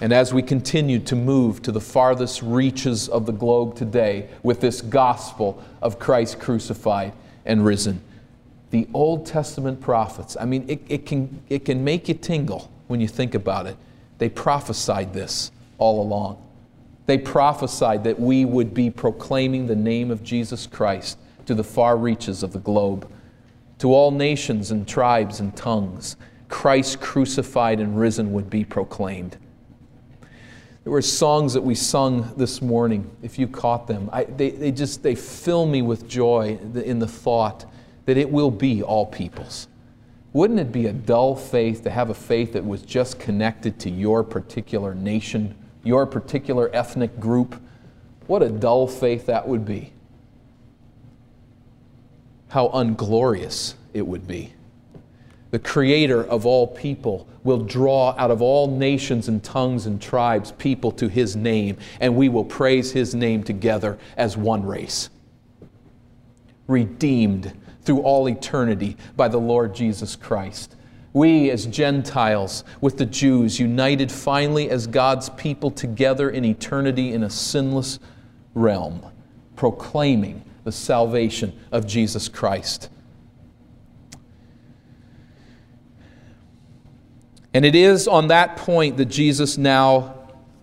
and 0.00 0.12
as 0.12 0.34
we 0.34 0.42
continue 0.42 0.98
to 1.00 1.16
move 1.16 1.62
to 1.62 1.72
the 1.72 1.80
farthest 1.80 2.42
reaches 2.42 3.08
of 3.08 3.26
the 3.26 3.32
globe 3.32 3.74
today 3.74 4.28
with 4.42 4.60
this 4.60 4.80
gospel 4.80 5.62
of 5.82 5.98
Christ 5.98 6.38
crucified 6.38 7.12
and 7.44 7.64
risen, 7.64 8.00
the 8.70 8.86
Old 8.92 9.26
Testament 9.26 9.80
prophets, 9.80 10.36
I 10.38 10.44
mean, 10.44 10.64
it, 10.68 10.82
it, 10.88 11.06
can, 11.06 11.42
it 11.48 11.64
can 11.64 11.82
make 11.82 12.08
you 12.08 12.14
tingle 12.14 12.70
when 12.86 13.00
you 13.00 13.08
think 13.08 13.34
about 13.34 13.66
it. 13.66 13.76
They 14.18 14.28
prophesied 14.28 15.12
this 15.12 15.50
all 15.78 16.00
along. 16.02 16.40
They 17.06 17.18
prophesied 17.18 18.04
that 18.04 18.18
we 18.18 18.44
would 18.44 18.72
be 18.72 18.90
proclaiming 18.90 19.66
the 19.66 19.76
name 19.76 20.10
of 20.10 20.22
Jesus 20.22 20.66
Christ 20.66 21.18
to 21.46 21.54
the 21.54 21.64
far 21.64 21.96
reaches 21.96 22.42
of 22.42 22.52
the 22.52 22.60
globe, 22.60 23.10
to 23.78 23.92
all 23.92 24.10
nations 24.10 24.70
and 24.70 24.88
tribes 24.88 25.40
and 25.40 25.54
tongues. 25.56 26.16
Christ 26.48 27.00
crucified 27.00 27.80
and 27.80 27.98
risen 27.98 28.32
would 28.32 28.48
be 28.48 28.64
proclaimed. 28.64 29.36
There 30.84 30.92
were 30.92 31.02
songs 31.02 31.54
that 31.54 31.62
we 31.62 31.74
sung 31.74 32.32
this 32.36 32.60
morning, 32.60 33.10
if 33.22 33.38
you 33.38 33.48
caught 33.48 33.86
them. 33.86 34.10
I, 34.12 34.24
they, 34.24 34.50
they 34.50 34.70
just 34.70 35.02
they 35.02 35.14
fill 35.14 35.66
me 35.66 35.82
with 35.82 36.06
joy 36.06 36.58
in 36.74 36.98
the 36.98 37.06
thought 37.06 37.64
that 38.04 38.18
it 38.18 38.30
will 38.30 38.50
be 38.50 38.82
all 38.82 39.06
peoples. 39.06 39.66
Wouldn't 40.34 40.58
it 40.58 40.72
be 40.72 40.86
a 40.86 40.92
dull 40.92 41.36
faith 41.36 41.84
to 41.84 41.90
have 41.90 42.10
a 42.10 42.14
faith 42.14 42.54
that 42.54 42.66
was 42.66 42.82
just 42.82 43.20
connected 43.20 43.78
to 43.78 43.90
your 43.90 44.24
particular 44.24 44.92
nation, 44.92 45.54
your 45.84 46.06
particular 46.06 46.68
ethnic 46.74 47.20
group? 47.20 47.62
What 48.26 48.42
a 48.42 48.50
dull 48.50 48.88
faith 48.88 49.26
that 49.26 49.46
would 49.46 49.64
be. 49.64 49.92
How 52.48 52.68
unglorious 52.70 53.76
it 53.92 54.04
would 54.04 54.26
be. 54.26 54.52
The 55.52 55.60
Creator 55.60 56.24
of 56.24 56.44
all 56.44 56.66
people 56.66 57.28
will 57.44 57.62
draw 57.62 58.16
out 58.18 58.32
of 58.32 58.42
all 58.42 58.66
nations 58.66 59.28
and 59.28 59.40
tongues 59.40 59.86
and 59.86 60.02
tribes 60.02 60.50
people 60.50 60.90
to 60.92 61.06
His 61.06 61.36
name, 61.36 61.76
and 62.00 62.16
we 62.16 62.28
will 62.28 62.44
praise 62.44 62.90
His 62.90 63.14
name 63.14 63.44
together 63.44 63.98
as 64.16 64.36
one 64.36 64.66
race. 64.66 65.10
Redeemed 66.66 67.52
through 67.84 68.00
all 68.00 68.28
eternity 68.28 68.96
by 69.16 69.28
the 69.28 69.38
Lord 69.38 69.74
Jesus 69.74 70.16
Christ. 70.16 70.76
We, 71.12 71.50
as 71.50 71.66
Gentiles, 71.66 72.64
with 72.80 72.98
the 72.98 73.06
Jews, 73.06 73.60
united 73.60 74.10
finally 74.10 74.68
as 74.68 74.86
God's 74.86 75.28
people 75.30 75.70
together 75.70 76.28
in 76.28 76.44
eternity 76.44 77.12
in 77.12 77.22
a 77.22 77.30
sinless 77.30 78.00
realm, 78.54 79.04
proclaiming 79.54 80.44
the 80.64 80.72
salvation 80.72 81.58
of 81.70 81.86
Jesus 81.86 82.28
Christ. 82.28 82.88
And 87.52 87.64
it 87.64 87.76
is 87.76 88.08
on 88.08 88.28
that 88.28 88.56
point 88.56 88.96
that 88.96 89.04
Jesus 89.04 89.56
now 89.56 90.13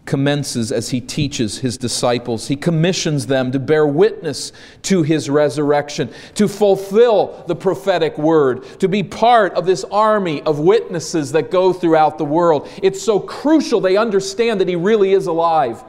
commences 0.06 0.72
as 0.72 0.90
he 0.90 1.00
teaches 1.00 1.60
his 1.60 1.78
disciples. 1.78 2.48
He 2.48 2.56
commissions 2.56 3.28
them 3.28 3.52
to 3.52 3.60
bear 3.60 3.86
witness 3.86 4.52
to 4.84 5.04
his 5.04 5.30
resurrection, 5.30 6.12
to 6.36 6.48
fulfill 6.48 7.44
the 7.48 7.56
prophetic 7.56 8.18
word, 8.18 8.64
to 8.80 8.88
be 8.88 9.04
part 9.04 9.54
of 9.54 9.66
this 9.66 9.84
army 9.86 10.42
of 10.42 10.60
witnesses 10.60 11.32
that 11.34 11.52
go 11.52 11.72
throughout 11.72 12.18
the 12.18 12.26
world. 12.26 12.68
It's 12.82 13.02
so 13.02 13.20
crucial 13.20 13.80
they 13.80 13.98
understand 13.98 14.60
that 14.60 14.68
he 14.68 14.76
really 14.76 15.14
is 15.14 15.28
alive. 15.28 15.84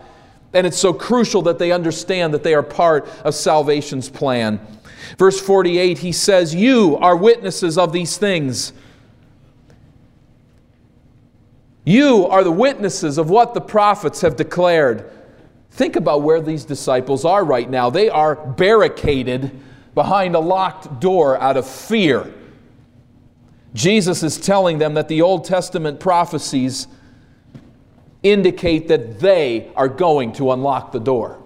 And 0.55 0.67
it's 0.67 0.79
so 0.79 0.93
crucial 0.93 1.43
that 1.43 1.59
they 1.59 1.73
understand 1.73 2.35
that 2.35 2.43
they 2.43 2.55
are 2.55 2.63
part 2.63 3.09
of 3.25 3.35
salvation's 3.35 4.11
plan. 4.11 4.61
Verse 5.19 5.41
48, 5.41 5.99
he 5.99 6.13
says, 6.13 6.55
You 6.55 6.99
are 6.99 7.17
witnesses 7.17 7.79
of 7.79 7.93
these 7.93 8.19
things. 8.19 8.75
You 11.85 12.27
are 12.27 12.45
the 12.45 12.53
witnesses 12.53 13.19
of 13.19 13.29
what 13.29 13.55
the 13.55 13.61
prophets 13.61 14.21
have 14.21 14.37
declared. 14.37 15.11
Think 15.71 15.97
about 15.97 16.23
where 16.23 16.41
these 16.41 16.65
disciples 16.65 17.25
are 17.25 17.45
right 17.45 17.69
now. 17.69 17.91
They 17.91 18.09
are 18.09 18.37
barricaded 18.37 19.51
behind 19.95 20.35
a 20.35 20.41
locked 20.41 21.01
door 21.01 21.41
out 21.41 21.57
of 21.57 21.67
fear. 21.67 22.33
Jesus 23.75 24.23
is 24.23 24.39
telling 24.39 24.79
them 24.79 24.95
that 24.95 25.09
the 25.09 25.23
Old 25.23 25.45
Testament 25.45 25.99
prophecies 25.99 26.87
indicate 28.23 28.89
that 28.89 29.19
they 29.19 29.71
are 29.75 29.89
going 29.89 30.33
to 30.35 30.53
unlock 30.53 30.93
the 30.93 31.01
door. 31.01 31.39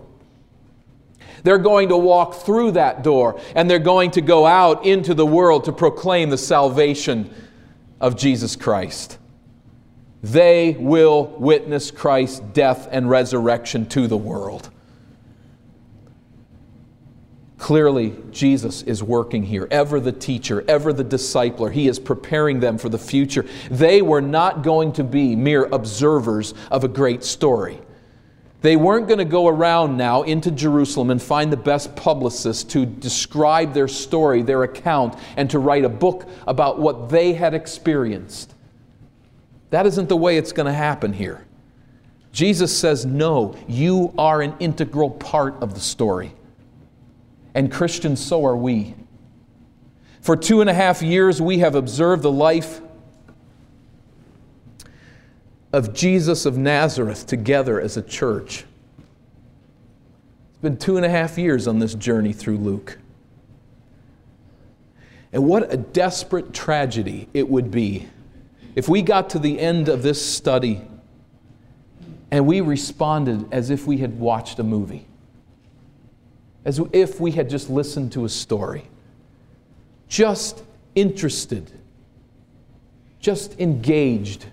They're 1.44 1.59
going 1.59 1.88
to 1.90 1.96
walk 1.96 2.35
through 2.35 2.72
that 2.72 3.03
door 3.05 3.40
and 3.55 3.70
they're 3.70 3.79
going 3.79 4.11
to 4.12 4.20
go 4.20 4.44
out 4.44 4.85
into 4.85 5.14
the 5.14 5.25
world 5.25 5.64
to 5.64 5.72
proclaim 5.72 6.29
the 6.29 6.37
salvation 6.37 7.33
of 8.01 8.16
Jesus 8.16 8.57
Christ 8.57 9.18
they 10.32 10.76
will 10.78 11.26
witness 11.38 11.90
Christ's 11.90 12.40
death 12.40 12.88
and 12.90 13.08
resurrection 13.08 13.86
to 13.90 14.08
the 14.08 14.16
world. 14.16 14.70
Clearly, 17.58 18.14
Jesus 18.32 18.82
is 18.82 19.02
working 19.02 19.44
here, 19.44 19.66
ever 19.70 19.98
the 20.00 20.12
teacher, 20.12 20.64
ever 20.68 20.92
the 20.92 21.04
discipler. 21.04 21.72
He 21.72 21.88
is 21.88 21.98
preparing 21.98 22.60
them 22.60 22.76
for 22.76 22.88
the 22.88 22.98
future. 22.98 23.46
They 23.70 24.02
were 24.02 24.20
not 24.20 24.62
going 24.62 24.92
to 24.94 25.04
be 25.04 25.36
mere 25.36 25.64
observers 25.66 26.54
of 26.70 26.84
a 26.84 26.88
great 26.88 27.24
story. 27.24 27.80
They 28.62 28.76
weren't 28.76 29.06
going 29.06 29.18
to 29.18 29.24
go 29.24 29.46
around 29.46 29.96
now 29.96 30.22
into 30.22 30.50
Jerusalem 30.50 31.10
and 31.10 31.22
find 31.22 31.52
the 31.52 31.56
best 31.56 31.94
publicist 31.94 32.70
to 32.70 32.84
describe 32.84 33.74
their 33.74 33.88
story, 33.88 34.42
their 34.42 34.64
account, 34.64 35.14
and 35.36 35.48
to 35.50 35.60
write 35.60 35.84
a 35.84 35.88
book 35.88 36.28
about 36.48 36.80
what 36.80 37.08
they 37.10 37.32
had 37.32 37.54
experienced. 37.54 38.55
That 39.70 39.87
isn't 39.87 40.09
the 40.09 40.16
way 40.16 40.37
it's 40.37 40.52
going 40.52 40.66
to 40.66 40.72
happen 40.72 41.12
here. 41.12 41.44
Jesus 42.33 42.76
says, 42.76 43.07
No, 43.07 43.57
you 43.66 44.12
are 44.18 44.42
an 44.42 44.55
integral 44.61 45.11
part 45.11 45.55
of 45.62 45.74
the 45.74 45.81
story. 45.81 46.35
And 47.55 47.72
Christians, 47.72 48.24
so 48.24 48.44
are 48.44 48.57
we. 48.57 48.94
For 50.20 50.37
two 50.37 50.61
and 50.61 50.68
a 50.68 50.74
half 50.74 51.02
years, 51.02 51.40
we 51.40 51.59
have 51.59 51.74
observed 51.74 52.22
the 52.22 52.33
life 52.33 52.81
of 55.72 55.94
Jesus 55.94 56.46
of 56.46 56.59
Nazareth 56.59 57.26
together 57.26 57.81
as 57.81 57.96
a 57.96 58.02
church. 58.02 58.64
It's 60.50 60.62
been 60.62 60.76
two 60.76 60.96
and 60.96 61.07
a 61.07 61.09
half 61.09 61.38
years 61.38 61.66
on 61.66 61.79
this 61.79 61.94
journey 61.94 62.33
through 62.33 62.59
Luke. 62.59 62.98
And 65.33 65.46
what 65.46 65.72
a 65.72 65.76
desperate 65.76 66.52
tragedy 66.52 67.29
it 67.35 67.48
would 67.48 67.70
be 67.70 68.09
if 68.76 68.88
we 68.88 69.02
got 69.02 69.30
to 69.30 69.38
the 69.38 69.58
end 69.58 69.88
of 69.88 70.02
this 70.02 70.24
study 70.24 70.82
and 72.30 72.46
we 72.46 72.60
responded 72.60 73.48
as 73.50 73.70
if 73.70 73.86
we 73.86 73.96
had 73.96 74.20
watched 74.20 74.58
a 74.58 74.62
movie, 74.62 75.06
as 76.64 76.80
if 76.92 77.18
we 77.18 77.30
had 77.32 77.48
just 77.48 77.70
listened 77.70 78.12
to 78.12 78.26
a 78.26 78.28
story, 78.28 78.84
just 80.08 80.62
interested, 80.94 81.70
just 83.18 83.58
engaged 83.58 84.46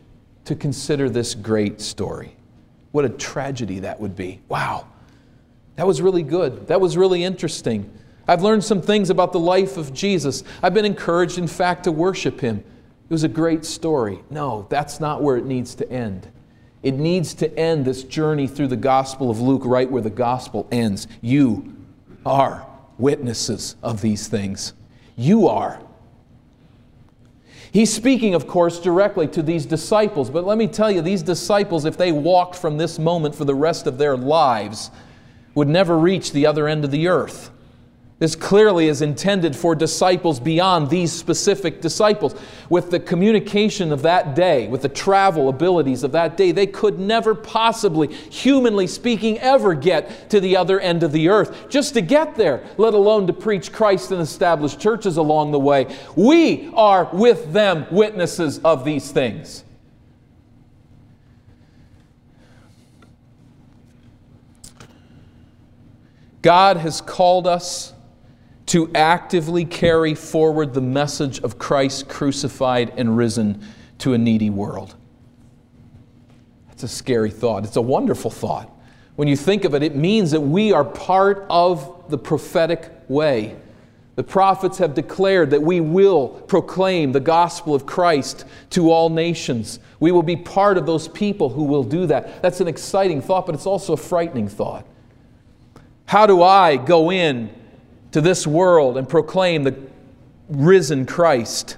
to 0.45 0.55
consider 0.55 1.09
this 1.09 1.35
great 1.35 1.81
story. 1.81 2.35
What 2.91 3.03
a 3.03 3.09
tragedy 3.09 3.79
that 3.79 3.99
would 3.99 4.15
be. 4.15 4.39
Wow, 4.47 4.87
that 5.75 5.85
was 5.85 6.01
really 6.01 6.23
good. 6.23 6.67
That 6.67 6.79
was 6.79 6.95
really 6.95 7.23
interesting. 7.23 7.91
I've 8.25 8.41
learned 8.41 8.63
some 8.63 8.81
things 8.81 9.09
about 9.09 9.33
the 9.33 9.39
life 9.39 9.75
of 9.75 9.93
Jesus. 9.93 10.45
I've 10.61 10.73
been 10.73 10.85
encouraged, 10.85 11.37
in 11.37 11.47
fact, 11.47 11.83
to 11.83 11.91
worship 11.91 12.39
him. 12.39 12.63
It 13.13 13.21
was 13.21 13.23
a 13.23 13.27
great 13.27 13.63
story. 13.63 14.23
No, 14.31 14.65
that's 14.69 14.99
not 14.99 15.21
where 15.21 15.37
it 15.37 15.45
needs 15.45 15.75
to 15.75 15.87
end. 15.87 16.31
It 16.81 16.95
needs 16.95 17.35
to 17.35 17.59
end 17.59 17.85
this 17.85 18.01
journey 18.01 18.47
through 18.47 18.69
the 18.69 18.75
Gospel 18.75 19.29
of 19.29 19.39
Luke 19.39 19.61
right 19.65 19.87
where 19.87 20.01
the 20.01 20.09
Gospel 20.09 20.67
ends. 20.71 21.07
You 21.21 21.75
are 22.25 22.65
witnesses 22.97 23.75
of 23.83 24.01
these 24.01 24.27
things. 24.27 24.73
You 25.15 25.47
are. 25.47 25.79
He's 27.71 27.93
speaking, 27.93 28.33
of 28.33 28.47
course, 28.47 28.79
directly 28.79 29.27
to 29.27 29.43
these 29.43 29.67
disciples, 29.67 30.31
but 30.31 30.43
let 30.43 30.57
me 30.57 30.65
tell 30.65 30.89
you, 30.89 31.03
these 31.03 31.21
disciples, 31.21 31.85
if 31.85 31.95
they 31.95 32.11
walked 32.11 32.55
from 32.55 32.79
this 32.79 32.97
moment 32.97 33.35
for 33.35 33.45
the 33.45 33.53
rest 33.53 33.85
of 33.85 33.99
their 33.99 34.17
lives, 34.17 34.89
would 35.53 35.67
never 35.67 35.99
reach 35.99 36.31
the 36.31 36.47
other 36.47 36.67
end 36.67 36.83
of 36.83 36.89
the 36.89 37.07
earth. 37.07 37.51
This 38.19 38.35
clearly 38.35 38.87
is 38.87 39.01
intended 39.01 39.55
for 39.55 39.75
disciples 39.75 40.39
beyond 40.39 40.89
these 40.89 41.11
specific 41.11 41.81
disciples. 41.81 42.35
With 42.69 42.91
the 42.91 42.99
communication 42.99 43.91
of 43.91 44.03
that 44.03 44.35
day, 44.35 44.67
with 44.67 44.83
the 44.83 44.89
travel 44.89 45.49
abilities 45.49 46.03
of 46.03 46.11
that 46.13 46.37
day, 46.37 46.51
they 46.51 46.67
could 46.67 46.99
never 46.99 47.35
possibly, 47.35 48.07
humanly 48.07 48.87
speaking, 48.87 49.39
ever 49.39 49.73
get 49.73 50.29
to 50.29 50.39
the 50.39 50.55
other 50.55 50.79
end 50.79 51.03
of 51.03 51.11
the 51.11 51.27
earth 51.27 51.69
just 51.69 51.95
to 51.95 52.01
get 52.01 52.35
there, 52.35 52.63
let 52.77 52.93
alone 52.93 53.27
to 53.27 53.33
preach 53.33 53.71
Christ 53.71 54.11
and 54.11 54.21
establish 54.21 54.77
churches 54.77 55.17
along 55.17 55.51
the 55.51 55.59
way. 55.59 55.93
We 56.15 56.71
are 56.75 57.09
with 57.11 57.51
them 57.51 57.87
witnesses 57.91 58.59
of 58.59 58.85
these 58.85 59.11
things. 59.11 59.63
God 66.43 66.77
has 66.77 67.01
called 67.01 67.47
us 67.47 67.92
to 68.67 68.89
actively 68.95 69.65
carry 69.65 70.15
forward 70.15 70.73
the 70.73 70.81
message 70.81 71.39
of 71.41 71.57
Christ 71.57 72.07
crucified 72.07 72.93
and 72.97 73.17
risen 73.17 73.61
to 73.99 74.13
a 74.13 74.17
needy 74.17 74.49
world. 74.49 74.95
That's 76.69 76.83
a 76.83 76.87
scary 76.87 77.31
thought. 77.31 77.65
It's 77.65 77.75
a 77.75 77.81
wonderful 77.81 78.31
thought. 78.31 78.69
When 79.15 79.27
you 79.27 79.35
think 79.35 79.63
of 79.63 79.75
it, 79.75 79.83
it 79.83 79.95
means 79.95 80.31
that 80.31 80.41
we 80.41 80.71
are 80.71 80.83
part 80.83 81.45
of 81.49 82.09
the 82.09 82.17
prophetic 82.17 82.89
way. 83.07 83.55
The 84.15 84.23
prophets 84.23 84.77
have 84.77 84.93
declared 84.93 85.51
that 85.51 85.61
we 85.61 85.81
will 85.81 86.29
proclaim 86.29 87.11
the 87.11 87.19
gospel 87.19 87.73
of 87.73 87.85
Christ 87.85 88.45
to 88.71 88.91
all 88.91 89.09
nations. 89.09 89.79
We 89.99 90.11
will 90.11 90.23
be 90.23 90.35
part 90.35 90.77
of 90.77 90.85
those 90.85 91.07
people 91.07 91.49
who 91.49 91.63
will 91.63 91.83
do 91.83 92.05
that. 92.07 92.41
That's 92.41 92.61
an 92.61 92.67
exciting 92.67 93.21
thought, 93.21 93.45
but 93.45 93.55
it's 93.55 93.65
also 93.65 93.93
a 93.93 93.97
frightening 93.97 94.47
thought. 94.47 94.85
How 96.05 96.27
do 96.27 96.43
I 96.43 96.77
go 96.77 97.11
in 97.11 97.49
to 98.13 98.21
this 98.21 98.47
world 98.47 98.97
and 98.97 99.07
proclaim 99.09 99.63
the 99.63 99.75
risen 100.47 101.05
Christ. 101.05 101.77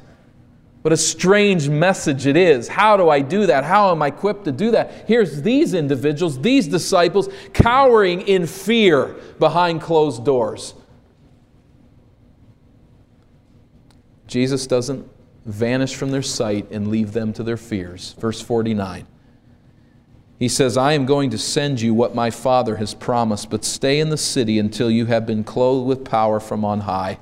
What 0.82 0.94
a 0.94 0.98
strange 0.98 1.68
message 1.68 2.28
it 2.28 2.38
is. 2.38 2.68
How 2.68 2.96
do 2.96 3.10
I 3.10 3.22
do 3.22 3.48
that? 3.48 3.64
How 3.64 3.90
am 3.90 4.04
I 4.04 4.08
equipped 4.08 4.46
to 4.46 4.52
do 4.52 4.70
that? 4.72 5.06
Here's 5.08 5.42
these 5.42 5.74
individuals, 5.74 6.40
these 6.40 6.68
disciples, 6.68 7.30
cowering 7.54 8.22
in 8.22 8.46
fear 8.46 9.16
behind 9.40 9.82
closed 9.82 10.24
doors. 10.24 10.76
Jesus 14.28 14.68
doesn't 14.68 15.10
vanish 15.46 15.96
from 15.96 16.12
their 16.12 16.22
sight 16.22 16.70
and 16.70 16.90
leave 16.90 17.14
them 17.14 17.34
to 17.34 17.44
their 17.44 17.58
fears. 17.58 18.14
Verse 18.20 18.42
49. 18.42 19.08
He 20.38 20.50
says, 20.50 20.76
I 20.76 20.94
am 20.94 21.06
going 21.06 21.30
to 21.30 21.38
send 21.38 21.80
you 21.80 21.94
what 21.94 22.14
my 22.14 22.30
Father 22.30 22.76
has 22.76 22.94
promised, 22.94 23.50
but 23.50 23.64
stay 23.64 24.00
in 24.00 24.10
the 24.10 24.18
city 24.18 24.60
until 24.60 24.92
you 24.92 25.06
have 25.06 25.26
been 25.26 25.44
clothed 25.44 25.88
with 25.88 26.04
power 26.04 26.40
from 26.40 26.66
on 26.66 26.82
high. 26.82 27.20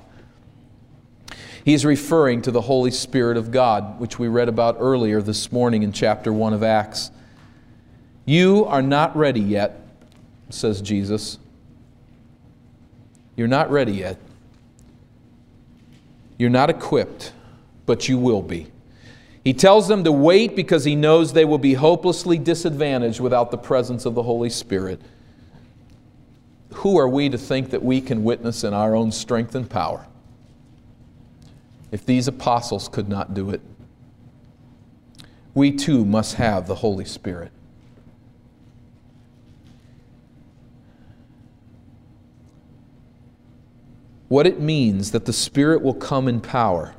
He's 1.64 1.84
referring 1.84 2.42
to 2.42 2.50
the 2.50 2.62
Holy 2.62 2.90
Spirit 2.90 3.36
of 3.36 3.50
God, 3.50 4.00
which 4.00 4.18
we 4.18 4.28
read 4.28 4.48
about 4.48 4.76
earlier 4.80 5.22
this 5.22 5.52
morning 5.52 5.82
in 5.82 5.92
chapter 5.92 6.32
1 6.32 6.52
of 6.52 6.62
Acts. 6.62 7.10
You 8.26 8.64
are 8.66 8.82
not 8.82 9.16
ready 9.16 9.40
yet, 9.40 9.80
says 10.50 10.82
Jesus. 10.82 11.38
You're 13.36 13.48
not 13.48 13.70
ready 13.70 13.92
yet. 13.92 14.18
You're 16.36 16.50
not 16.50 16.68
equipped, 16.68 17.32
but 17.86 18.08
you 18.08 18.18
will 18.18 18.42
be. 18.42 18.66
He 19.44 19.52
tells 19.52 19.88
them 19.88 20.04
to 20.04 20.12
wait 20.12 20.56
because 20.56 20.84
he 20.84 20.96
knows 20.96 21.34
they 21.34 21.44
will 21.44 21.58
be 21.58 21.74
hopelessly 21.74 22.38
disadvantaged 22.38 23.20
without 23.20 23.50
the 23.50 23.58
presence 23.58 24.06
of 24.06 24.14
the 24.14 24.22
Holy 24.22 24.48
Spirit. 24.48 25.02
Who 26.72 26.98
are 26.98 27.08
we 27.08 27.28
to 27.28 27.36
think 27.36 27.68
that 27.70 27.84
we 27.84 28.00
can 28.00 28.24
witness 28.24 28.64
in 28.64 28.72
our 28.72 28.96
own 28.96 29.12
strength 29.12 29.54
and 29.54 29.68
power? 29.68 30.06
If 31.92 32.06
these 32.06 32.26
apostles 32.26 32.88
could 32.88 33.08
not 33.08 33.34
do 33.34 33.50
it, 33.50 33.60
we 35.52 35.70
too 35.70 36.06
must 36.06 36.36
have 36.36 36.66
the 36.66 36.76
Holy 36.76 37.04
Spirit. 37.04 37.52
What 44.28 44.46
it 44.46 44.58
means 44.58 45.10
that 45.10 45.26
the 45.26 45.32
Spirit 45.34 45.82
will 45.82 45.94
come 45.94 46.28
in 46.28 46.40
power 46.40 46.94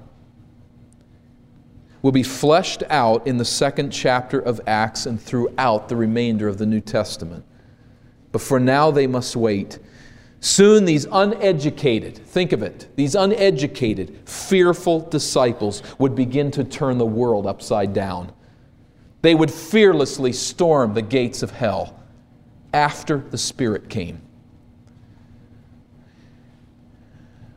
will 2.05 2.11
be 2.11 2.21
fleshed 2.21 2.83
out 2.91 3.25
in 3.25 3.37
the 3.37 3.43
second 3.43 3.89
chapter 3.89 4.39
of 4.39 4.61
Acts 4.67 5.07
and 5.07 5.19
throughout 5.19 5.89
the 5.89 5.95
remainder 5.95 6.47
of 6.47 6.59
the 6.59 6.65
New 6.67 6.79
Testament. 6.79 7.43
But 8.31 8.41
for 8.41 8.59
now, 8.59 8.91
they 8.91 9.07
must 9.07 9.35
wait. 9.35 9.79
Soon, 10.39 10.85
these 10.85 11.07
uneducated, 11.11 12.15
think 12.15 12.51
of 12.51 12.61
it, 12.61 12.95
these 12.95 13.15
uneducated, 13.15 14.19
fearful 14.29 14.99
disciples 14.99 15.81
would 15.97 16.13
begin 16.13 16.51
to 16.51 16.63
turn 16.63 16.99
the 16.99 17.05
world 17.07 17.47
upside 17.47 17.91
down. 17.91 18.31
They 19.23 19.33
would 19.33 19.49
fearlessly 19.49 20.31
storm 20.31 20.93
the 20.93 21.01
gates 21.01 21.41
of 21.41 21.49
hell 21.49 21.99
after 22.71 23.17
the 23.17 23.39
Spirit 23.39 23.89
came. 23.89 24.21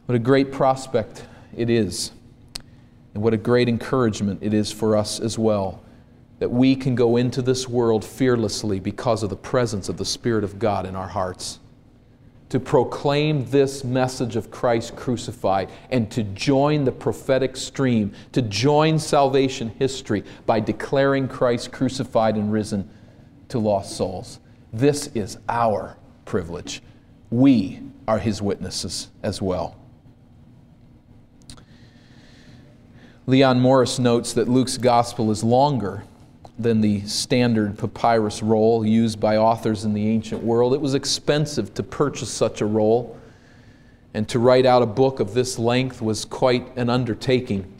What 0.07 0.15
a 0.15 0.19
great 0.19 0.53
prospect 0.53 1.27
it 1.55 1.69
is. 1.69 2.13
And 3.19 3.25
what 3.25 3.35
a 3.35 3.37
great 3.37 3.69
encouragement 3.69 4.45
it 4.45 4.55
is 4.55 4.71
for 4.71 4.97
us 4.97 5.19
as 5.19 5.37
well 5.37 5.83
that 6.39 6.49
we 6.49 6.77
can 6.77 6.95
go 6.95 7.17
into 7.17 7.43
this 7.43 7.69
world 7.69 8.05
fearlessly 8.05 8.79
because 8.79 9.25
of 9.25 9.31
the 9.31 9.35
presence 9.35 9.89
of 9.89 9.97
the 9.97 10.05
Spirit 10.05 10.45
of 10.45 10.61
God 10.61 10.87
in 10.87 10.95
our 10.95 11.09
hearts. 11.09 11.59
To 12.51 12.61
proclaim 12.61 13.45
this 13.51 13.83
message 13.83 14.37
of 14.37 14.53
Christ 14.53 14.95
crucified 14.95 15.69
and 15.91 16.09
to 16.13 16.23
join 16.23 16.85
the 16.85 16.93
prophetic 16.93 17.57
stream, 17.57 18.13
to 18.31 18.41
join 18.41 19.01
salvation 19.01 19.71
history 19.81 20.23
by 20.47 20.61
declaring 20.61 21.27
Christ 21.27 21.73
crucified 21.73 22.37
and 22.37 22.53
risen 22.53 22.89
to 23.49 23.59
lost 23.59 23.97
souls. 23.97 24.39
This 24.73 25.09
is 25.09 25.39
our 25.49 25.97
privilege. 26.25 26.85
We 27.31 27.81
are 28.07 28.21
His 28.21 28.41
witnesses 28.41 29.09
as 29.25 29.43
well. 29.43 29.78
Leon 33.29 33.61
Morris 33.61 33.99
notes 33.99 34.33
that 34.33 34.49
Luke's 34.49 34.79
gospel 34.79 35.31
is 35.31 35.45
longer 35.45 36.03
than 36.59 36.81
the 36.81 37.03
standard 37.03 37.77
papyrus 37.77 38.43
roll 38.43 38.87
used 38.87 39.21
by 39.21 39.37
authors 39.37 39.85
in 39.85 39.93
the 39.93 40.09
ancient 40.09 40.43
world. 40.43 40.73
It 40.73 40.81
was 40.81 40.95
expensive 40.95 41.75
to 41.75 41.83
purchase 41.83 42.31
such 42.31 42.63
a 42.63 42.65
roll, 42.65 43.19
and 44.15 44.27
to 44.31 44.39
write 44.39 44.65
out 44.65 44.81
a 44.81 44.87
book 44.87 45.21
of 45.21 45.35
this 45.35 45.59
length 45.59 46.01
was 46.01 46.25
quite 46.25 46.75
an 46.79 46.89
undertaking. 46.89 47.71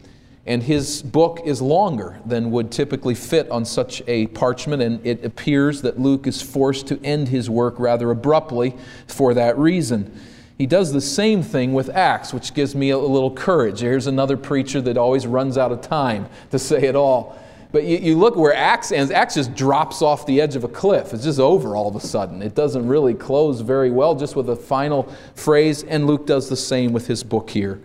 And 0.45 0.61
his 0.61 1.01
book 1.01 1.39
is 1.43 1.63
longer 1.63 2.19
than 2.27 2.51
would 2.51 2.71
typically 2.71 3.15
fit 3.15 3.49
on 3.49 3.65
such 3.65 4.03
a 4.05 4.27
parchment, 4.27 4.83
and 4.83 5.03
it 5.03 5.25
appears 5.25 5.81
that 5.81 5.99
Luke 5.99 6.27
is 6.27 6.43
forced 6.43 6.85
to 6.89 7.03
end 7.03 7.29
his 7.29 7.49
work 7.49 7.79
rather 7.79 8.11
abruptly 8.11 8.75
for 9.07 9.33
that 9.33 9.57
reason. 9.57 10.15
He 10.59 10.67
does 10.67 10.91
the 10.91 10.99
same 10.99 11.41
thing 11.41 11.73
with 11.73 11.89
Acts, 11.89 12.33
which 12.33 12.53
gives 12.53 12.75
me 12.75 12.89
a 12.89 12.97
little 12.97 13.31
courage. 13.31 13.79
Here's 13.79 14.07
another 14.07 14.35
preacher 14.35 14.81
that 14.81 14.97
always 14.97 15.25
runs 15.25 15.57
out 15.57 15.71
of 15.71 15.79
time 15.79 16.27
to 16.51 16.59
say 16.59 16.83
it 16.83 16.97
all. 16.97 17.39
But 17.71 17.85
you, 17.85 17.97
you, 17.97 18.17
look 18.17 18.35
where 18.35 18.53
Acts 18.53 18.91
ends, 18.91 19.09
Acts 19.09 19.35
just 19.35 19.55
drops 19.55 20.01
off 20.01 20.25
the 20.25 20.41
edge 20.41 20.57
of 20.57 20.65
a 20.65 20.67
cliff. 20.67 21.13
It's 21.13 21.23
just 21.23 21.39
over 21.39 21.77
all 21.77 21.87
of 21.87 21.95
a 21.95 22.01
sudden. 22.01 22.41
It 22.41 22.55
doesn't 22.55 22.85
really 22.85 23.13
close 23.13 23.61
very 23.61 23.89
well, 23.89 24.15
just 24.15 24.35
with 24.35 24.49
a 24.49 24.55
final 24.55 25.03
phrase, 25.33 25.83
and 25.83 26.05
Luke 26.05 26.27
does 26.27 26.49
the 26.49 26.57
same 26.57 26.91
with 26.91 27.07
his 27.07 27.23
book 27.23 27.49
here. 27.49 27.79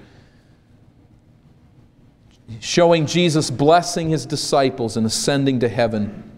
showing 2.58 3.06
Jesus 3.06 3.50
blessing 3.52 4.10
his 4.10 4.26
disciples 4.26 4.96
and 4.96 5.06
ascending 5.06 5.60
to 5.60 5.68
heaven. 5.68 6.33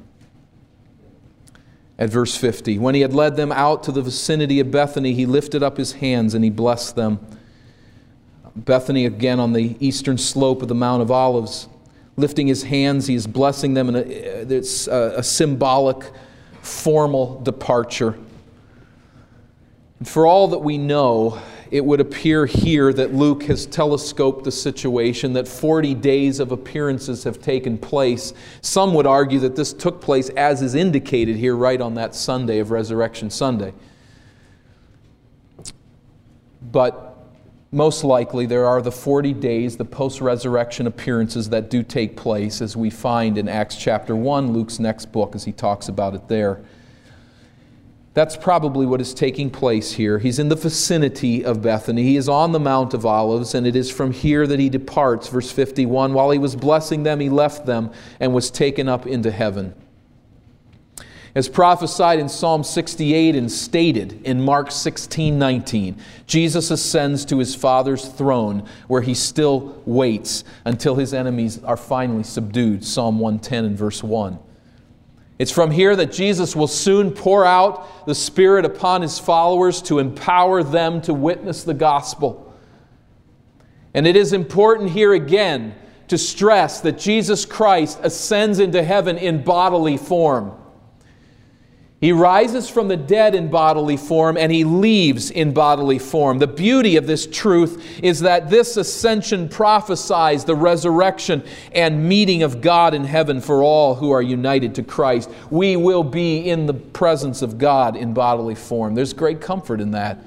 At 1.98 2.11
verse 2.11 2.37
50, 2.37 2.78
when 2.78 2.94
he 2.94 3.00
had 3.00 3.14
led 3.14 3.37
them 3.37 3.50
out 3.50 3.82
to 3.85 3.92
the 3.92 4.02
vicinity 4.02 4.61
of 4.61 4.70
Bethany, 4.70 5.14
he 5.14 5.24
lifted 5.24 5.62
up 5.62 5.78
his 5.78 5.92
hands 5.92 6.35
and 6.35 6.44
he 6.44 6.50
blessed 6.50 6.94
them. 6.94 7.18
Bethany, 8.54 9.06
again 9.06 9.40
on 9.40 9.52
the 9.52 9.76
eastern 9.80 10.18
slope 10.18 10.61
of 10.61 10.68
the 10.68 10.74
Mount 10.74 11.00
of 11.02 11.11
Olives, 11.11 11.68
lifting 12.16 12.46
his 12.46 12.64
hands, 12.64 13.06
he 13.06 13.14
is 13.14 13.26
blessing 13.26 13.74
them, 13.74 13.88
and 13.88 13.96
it's 13.96 14.87
a, 14.88 15.14
a 15.16 15.22
symbolic, 15.22 16.11
formal 16.62 17.40
departure. 17.42 18.18
And 19.98 20.09
for 20.09 20.26
all 20.26 20.48
that 20.48 20.59
we 20.59 20.78
know, 20.78 21.40
it 21.70 21.85
would 21.85 22.00
appear 22.00 22.46
here 22.46 22.92
that 22.92 23.14
Luke 23.14 23.44
has 23.44 23.66
telescoped 23.66 24.44
the 24.44 24.52
situation, 24.52 25.33
that 25.33 25.48
40 25.48 25.94
days 25.94 26.40
of 26.40 26.52
appearances 26.52 27.24
have 27.24 27.40
taken 27.40 27.76
place. 27.79 28.33
Some 28.61 28.94
would 28.94 29.07
argue 29.07 29.38
that 29.40 29.57
this 29.57 29.72
took 29.72 30.00
place 30.00 30.29
as 30.31 30.62
is 30.62 30.74
indicated 30.74 31.37
here, 31.37 31.57
right 31.57 31.81
on 31.81 31.94
that 31.94 32.14
Sunday 32.14 32.59
of 32.59 32.70
Resurrection 32.70 33.31
Sunday. 33.31 33.72
But 36.62 37.16
most 37.72 38.05
likely 38.05 38.46
there 38.46 38.66
are 38.66 38.81
the 38.81 38.92
40 38.92 39.33
days, 39.35 39.76
the 39.76 39.85
post 39.85 40.20
resurrection 40.20 40.87
appearances 40.87 41.48
that 41.50 41.68
do 41.68 41.83
take 41.83 42.16
place, 42.16 42.62
as 42.62 42.76
we 42.76 42.90
find 42.90 43.37
in 43.37 43.48
Acts 43.48 43.76
chapter 43.76 44.14
1, 44.14 44.52
Luke's 44.52 44.79
next 44.79 45.07
book, 45.07 45.35
as 45.35 45.44
he 45.44 45.52
talks 45.52 45.88
about 45.88 46.14
it 46.14 46.29
there. 46.29 46.61
That's 48.16 48.35
probably 48.35 48.87
what 48.87 49.02
is 49.02 49.12
taking 49.12 49.50
place 49.50 49.92
here. 49.92 50.18
He's 50.18 50.38
in 50.38 50.48
the 50.48 50.57
vicinity 50.57 51.44
of 51.44 51.61
Bethany. 51.61 52.02
He 52.02 52.16
is 52.16 52.31
on 52.31 52.52
the 52.52 52.59
Mount 52.59 52.94
of 52.94 53.05
Olives, 53.05 53.55
and 53.55 53.66
it 53.66 53.76
is 53.76 53.90
from 53.90 54.11
here 54.11 54.46
that 54.46 54.59
he 54.59 54.70
departs. 54.70 55.29
Verse 55.29 55.52
51 55.52 56.14
While 56.14 56.31
he 56.31 56.38
was 56.38 56.57
blessing 56.57 57.02
them, 57.02 57.20
he 57.20 57.29
left 57.29 57.66
them 57.66 57.90
and 58.18 58.33
was 58.33 58.50
taken 58.50 58.88
up 58.88 59.07
into 59.07 59.31
heaven. 59.31 59.74
As 61.35 61.50
prophesied 61.50 62.18
in 62.18 62.31
Psalm 62.31 62.64
68 62.64 63.37
and 63.37 63.52
stated 63.52 64.22
in 64.24 64.40
Mark 64.40 64.70
16 64.70 65.38
19, 65.38 65.98
Jesus 66.26 66.70
ascends 66.70 67.22
to 67.26 67.38
his 67.38 67.55
Father's 67.55 68.09
throne 68.09 68.66
where 68.88 69.02
he 69.02 69.12
still 69.12 69.83
waits 69.85 70.42
until 70.64 70.94
his 70.94 71.12
enemies 71.12 71.62
are 71.64 71.76
finally 71.76 72.22
subdued. 72.22 72.83
Psalm 72.83 73.18
110 73.18 73.66
and 73.66 73.76
verse 73.76 74.02
1. 74.02 74.38
It's 75.38 75.53
from 75.53 75.70
here 75.70 75.94
that 75.96 76.12
Jesus 76.12 76.57
will 76.57 76.66
soon 76.66 77.11
pour 77.11 77.44
out 77.44 78.07
the 78.07 78.14
Spirit 78.14 78.64
upon 78.64 79.03
his 79.03 79.18
followers 79.18 79.83
to 79.83 79.99
empower 79.99 80.62
them 80.62 81.03
to 81.03 81.12
witness 81.12 81.62
the 81.62 81.75
gospel. 81.75 82.55
And 83.92 84.07
it 84.07 84.16
is 84.16 84.33
important 84.33 84.90
here 84.90 85.12
again 85.12 85.75
to 86.09 86.16
stress 86.16 86.81
that 86.83 86.99
Jesus 86.99 87.44
Christ 87.44 87.99
ascends 88.03 88.61
into 88.61 88.83
heaven 88.83 89.18
in 89.18 89.42
bodily 89.42 89.96
form. 89.96 90.53
He 91.98 92.12
rises 92.12 92.68
from 92.68 92.88
the 92.88 92.96
dead 92.96 93.35
in 93.35 93.48
bodily 93.48 93.96
form 93.96 94.37
and 94.37 94.52
he 94.52 94.64
leaves 94.64 95.30
in 95.30 95.54
bodily 95.54 95.98
form. 95.98 96.38
The 96.38 96.46
beauty 96.46 96.96
of 96.96 97.06
this 97.06 97.26
truth 97.26 98.00
is 98.02 98.20
that 98.20 98.50
this 98.50 98.76
ascension 98.76 99.48
prophesies 99.48 100.44
the 100.44 100.54
resurrection 100.54 101.42
and 101.72 102.06
meeting 102.06 102.42
of 102.42 102.61
God 102.61 102.92
in 102.92 103.04
heaven 103.04 103.40
for 103.40 103.62
all 103.62 103.94
who 103.94 104.11
are 104.11 104.20
united 104.20 104.74
to 104.74 104.82
Christ. 104.82 105.30
We 105.50 105.76
will 105.76 106.04
be 106.04 106.50
in 106.50 106.66
the 106.66 106.74
presence 106.74 107.40
of 107.40 107.56
God 107.56 107.96
in 107.96 108.12
bodily 108.12 108.56
form. 108.56 108.94
There's 108.94 109.14
great 109.14 109.40
comfort 109.40 109.80
in 109.80 109.92
that. 109.92 110.18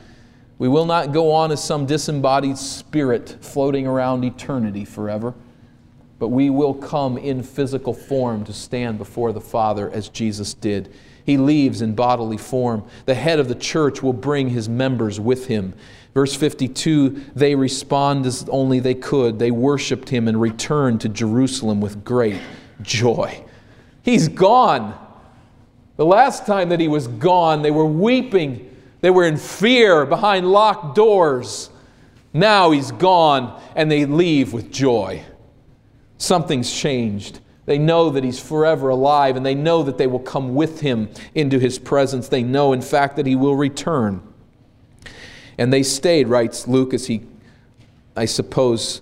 We 0.57 0.67
will 0.67 0.85
not 0.85 1.13
go 1.13 1.31
on 1.31 1.51
as 1.51 1.63
some 1.63 1.85
disembodied 1.85 2.57
spirit 2.57 3.37
floating 3.41 3.85
around 3.85 4.25
eternity 4.25 4.85
forever, 4.85 5.35
but 6.17 6.29
we 6.29 6.49
will 6.49 6.73
come 6.73 7.17
in 7.19 7.43
physical 7.43 7.93
form 7.93 8.43
to 8.45 8.53
stand 8.53 8.97
before 8.97 9.31
the 9.33 9.39
Father 9.39 9.89
as 9.91 10.09
Jesus 10.09 10.55
did. 10.55 10.91
He 11.29 11.37
leaves 11.37 11.83
in 11.83 11.93
bodily 11.93 12.37
form. 12.37 12.83
The 13.05 13.13
head 13.13 13.39
of 13.39 13.47
the 13.47 13.53
church 13.53 14.01
will 14.01 14.13
bring 14.13 14.49
his 14.49 14.67
members 14.67 15.19
with 15.19 15.45
him. 15.45 15.75
Verse 16.15 16.33
52 16.33 17.23
they 17.35 17.53
respond 17.53 18.25
as 18.25 18.49
only 18.49 18.79
they 18.79 18.95
could. 18.95 19.37
They 19.37 19.51
worshiped 19.51 20.09
him 20.09 20.27
and 20.27 20.41
returned 20.41 21.01
to 21.01 21.09
Jerusalem 21.09 21.81
with 21.81 22.03
great 22.03 22.41
joy. 22.81 23.45
He's 24.01 24.27
gone. 24.27 24.97
The 25.97 26.05
last 26.05 26.47
time 26.47 26.69
that 26.69 26.79
he 26.79 26.87
was 26.87 27.05
gone, 27.05 27.61
they 27.61 27.69
were 27.69 27.85
weeping. 27.85 28.75
They 29.01 29.11
were 29.11 29.25
in 29.25 29.37
fear 29.37 30.07
behind 30.07 30.51
locked 30.51 30.95
doors. 30.95 31.69
Now 32.33 32.71
he's 32.71 32.91
gone, 32.91 33.61
and 33.75 33.91
they 33.91 34.07
leave 34.07 34.51
with 34.51 34.71
joy. 34.71 35.23
Something's 36.17 36.73
changed. 36.73 37.39
They 37.69 37.77
know 37.77 38.09
that 38.09 38.23
he's 38.23 38.39
forever 38.39 38.89
alive, 38.89 39.37
and 39.37 39.45
they 39.45 39.53
know 39.53 39.83
that 39.83 39.99
they 39.99 40.07
will 40.07 40.17
come 40.17 40.55
with 40.55 40.81
him 40.81 41.07
into 41.35 41.59
his 41.59 41.77
presence. 41.77 42.27
They 42.27 42.41
know, 42.41 42.73
in 42.73 42.81
fact, 42.81 43.15
that 43.17 43.27
he 43.27 43.35
will 43.35 43.55
return. 43.55 44.23
And 45.55 45.71
they 45.71 45.83
stayed, 45.83 46.29
writes 46.29 46.67
Luke, 46.67 46.95
as 46.95 47.05
he, 47.05 47.21
I 48.15 48.25
suppose, 48.25 49.01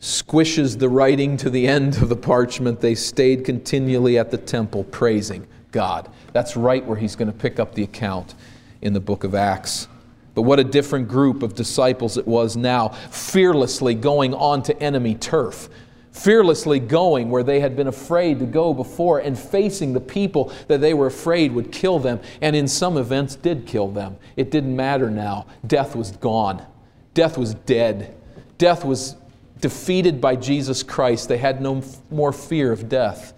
squishes 0.00 0.80
the 0.80 0.88
writing 0.88 1.36
to 1.36 1.48
the 1.48 1.68
end 1.68 1.98
of 1.98 2.08
the 2.08 2.16
parchment. 2.16 2.80
They 2.80 2.96
stayed 2.96 3.44
continually 3.44 4.18
at 4.18 4.32
the 4.32 4.38
temple 4.38 4.82
praising 4.82 5.46
God. 5.70 6.10
That's 6.32 6.56
right 6.56 6.84
where 6.84 6.96
he's 6.96 7.14
going 7.14 7.30
to 7.30 7.38
pick 7.38 7.60
up 7.60 7.76
the 7.76 7.84
account 7.84 8.34
in 8.82 8.92
the 8.92 8.98
book 8.98 9.22
of 9.22 9.36
Acts. 9.36 9.86
But 10.34 10.42
what 10.42 10.58
a 10.58 10.64
different 10.64 11.06
group 11.06 11.44
of 11.44 11.54
disciples 11.54 12.16
it 12.16 12.26
was 12.26 12.56
now, 12.56 12.88
fearlessly 12.88 13.94
going 13.94 14.34
on 14.34 14.64
to 14.64 14.82
enemy 14.82 15.14
turf 15.14 15.68
fearlessly 16.14 16.78
going 16.78 17.28
where 17.28 17.42
they 17.42 17.58
had 17.58 17.74
been 17.74 17.88
afraid 17.88 18.38
to 18.38 18.46
go 18.46 18.72
before 18.72 19.18
and 19.18 19.36
facing 19.36 19.92
the 19.92 20.00
people 20.00 20.52
that 20.68 20.80
they 20.80 20.94
were 20.94 21.08
afraid 21.08 21.52
would 21.52 21.72
kill 21.72 21.98
them, 21.98 22.20
and 22.40 22.54
in 22.54 22.68
some 22.68 22.96
events 22.96 23.34
did 23.34 23.66
kill 23.66 23.88
them. 23.88 24.16
It 24.36 24.50
didn't 24.52 24.74
matter 24.74 25.10
now. 25.10 25.46
Death 25.66 25.96
was 25.96 26.12
gone, 26.12 26.64
death 27.12 27.36
was 27.36 27.54
dead, 27.54 28.14
death 28.58 28.84
was 28.84 29.16
defeated 29.60 30.20
by 30.20 30.36
Jesus 30.36 30.82
Christ. 30.84 31.28
They 31.28 31.38
had 31.38 31.60
no 31.60 31.82
more 32.10 32.32
fear 32.32 32.70
of 32.70 32.88
death. 32.88 33.32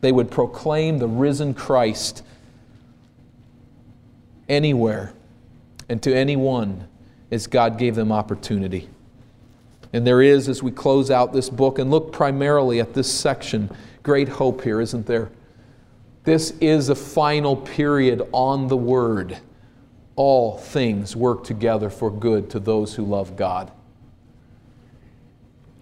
They 0.00 0.10
would 0.10 0.30
proclaim 0.30 0.98
the 0.98 1.08
risen 1.08 1.52
Christ 1.52 2.22
anywhere 4.48 5.12
and 5.88 6.02
to 6.02 6.14
anyone 6.14 6.88
as 7.30 7.46
God 7.46 7.78
gave 7.78 7.94
them 7.94 8.10
opportunity. 8.10 8.88
And 9.92 10.06
there 10.06 10.22
is, 10.22 10.48
as 10.48 10.62
we 10.62 10.70
close 10.70 11.10
out 11.10 11.32
this 11.32 11.48
book 11.48 11.78
and 11.78 11.90
look 11.90 12.12
primarily 12.12 12.80
at 12.80 12.94
this 12.94 13.12
section, 13.12 13.70
great 14.02 14.28
hope 14.28 14.62
here, 14.62 14.80
isn't 14.80 15.06
there? 15.06 15.30
This 16.24 16.52
is 16.60 16.88
a 16.88 16.94
final 16.94 17.56
period 17.56 18.26
on 18.32 18.68
the 18.68 18.76
Word. 18.76 19.38
All 20.16 20.56
things 20.56 21.14
work 21.14 21.44
together 21.44 21.90
for 21.90 22.10
good 22.10 22.50
to 22.50 22.60
those 22.60 22.94
who 22.94 23.04
love 23.04 23.36
God. 23.36 23.70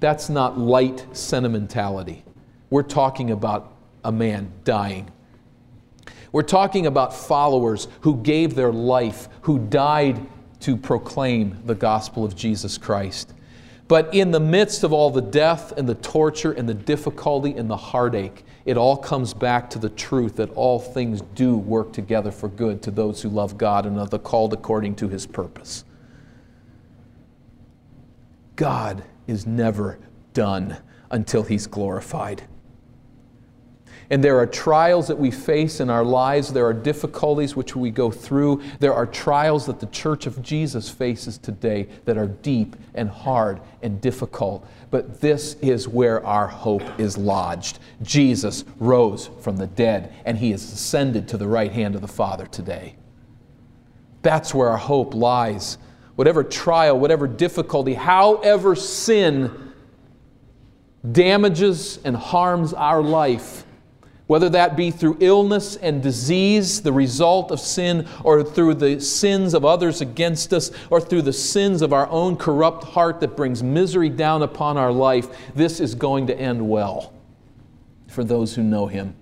That's 0.00 0.28
not 0.28 0.58
light 0.58 1.06
sentimentality. 1.12 2.24
We're 2.68 2.82
talking 2.82 3.30
about 3.30 3.72
a 4.04 4.12
man 4.12 4.52
dying. 4.64 5.10
We're 6.32 6.42
talking 6.42 6.86
about 6.86 7.14
followers 7.14 7.88
who 8.00 8.16
gave 8.16 8.54
their 8.56 8.72
life, 8.72 9.28
who 9.42 9.58
died 9.58 10.26
to 10.60 10.76
proclaim 10.76 11.62
the 11.64 11.74
gospel 11.74 12.24
of 12.24 12.34
Jesus 12.34 12.76
Christ. 12.76 13.33
But 13.86 14.14
in 14.14 14.30
the 14.30 14.40
midst 14.40 14.82
of 14.82 14.92
all 14.92 15.10
the 15.10 15.20
death 15.20 15.72
and 15.76 15.86
the 15.86 15.94
torture 15.96 16.52
and 16.52 16.68
the 16.68 16.74
difficulty 16.74 17.54
and 17.54 17.68
the 17.68 17.76
heartache, 17.76 18.44
it 18.64 18.78
all 18.78 18.96
comes 18.96 19.34
back 19.34 19.68
to 19.70 19.78
the 19.78 19.90
truth 19.90 20.36
that 20.36 20.50
all 20.54 20.78
things 20.78 21.20
do 21.34 21.56
work 21.56 21.92
together 21.92 22.30
for 22.30 22.48
good 22.48 22.80
to 22.82 22.90
those 22.90 23.20
who 23.20 23.28
love 23.28 23.58
God 23.58 23.84
and 23.84 23.98
are 23.98 24.06
the 24.06 24.18
called 24.18 24.54
according 24.54 24.94
to 24.96 25.08
his 25.08 25.26
purpose. 25.26 25.84
God 28.56 29.04
is 29.26 29.46
never 29.46 29.98
done 30.32 30.78
until 31.10 31.42
he's 31.42 31.66
glorified. 31.66 32.44
And 34.10 34.22
there 34.22 34.38
are 34.38 34.46
trials 34.46 35.08
that 35.08 35.18
we 35.18 35.30
face 35.30 35.80
in 35.80 35.88
our 35.88 36.04
lives. 36.04 36.52
There 36.52 36.66
are 36.66 36.74
difficulties 36.74 37.56
which 37.56 37.74
we 37.74 37.90
go 37.90 38.10
through. 38.10 38.62
There 38.78 38.94
are 38.94 39.06
trials 39.06 39.66
that 39.66 39.80
the 39.80 39.86
church 39.86 40.26
of 40.26 40.42
Jesus 40.42 40.90
faces 40.90 41.38
today 41.38 41.88
that 42.04 42.18
are 42.18 42.26
deep 42.26 42.76
and 42.94 43.08
hard 43.08 43.60
and 43.82 44.00
difficult. 44.00 44.66
But 44.90 45.20
this 45.20 45.54
is 45.62 45.88
where 45.88 46.24
our 46.24 46.46
hope 46.46 47.00
is 47.00 47.16
lodged. 47.16 47.78
Jesus 48.02 48.64
rose 48.78 49.30
from 49.40 49.56
the 49.56 49.66
dead, 49.66 50.12
and 50.24 50.38
he 50.38 50.50
has 50.50 50.62
ascended 50.72 51.26
to 51.28 51.36
the 51.36 51.48
right 51.48 51.72
hand 51.72 51.94
of 51.94 52.00
the 52.00 52.08
Father 52.08 52.46
today. 52.46 52.96
That's 54.22 54.54
where 54.54 54.68
our 54.68 54.76
hope 54.76 55.14
lies. 55.14 55.78
Whatever 56.14 56.44
trial, 56.44 56.98
whatever 56.98 57.26
difficulty, 57.26 57.94
however 57.94 58.76
sin 58.76 59.72
damages 61.10 61.98
and 62.04 62.16
harms 62.16 62.72
our 62.72 63.02
life, 63.02 63.66
whether 64.26 64.48
that 64.48 64.76
be 64.76 64.90
through 64.90 65.18
illness 65.20 65.76
and 65.76 66.02
disease, 66.02 66.80
the 66.80 66.92
result 66.92 67.50
of 67.50 67.60
sin, 67.60 68.08
or 68.22 68.42
through 68.42 68.74
the 68.74 68.98
sins 69.00 69.52
of 69.52 69.64
others 69.64 70.00
against 70.00 70.52
us, 70.52 70.70
or 70.88 71.00
through 71.00 71.22
the 71.22 71.32
sins 71.32 71.82
of 71.82 71.92
our 71.92 72.08
own 72.08 72.36
corrupt 72.36 72.84
heart 72.84 73.20
that 73.20 73.36
brings 73.36 73.62
misery 73.62 74.08
down 74.08 74.42
upon 74.42 74.78
our 74.78 74.92
life, 74.92 75.28
this 75.54 75.78
is 75.78 75.94
going 75.94 76.26
to 76.26 76.38
end 76.38 76.66
well 76.66 77.12
for 78.08 78.24
those 78.24 78.54
who 78.54 78.62
know 78.62 78.86
Him. 78.86 79.14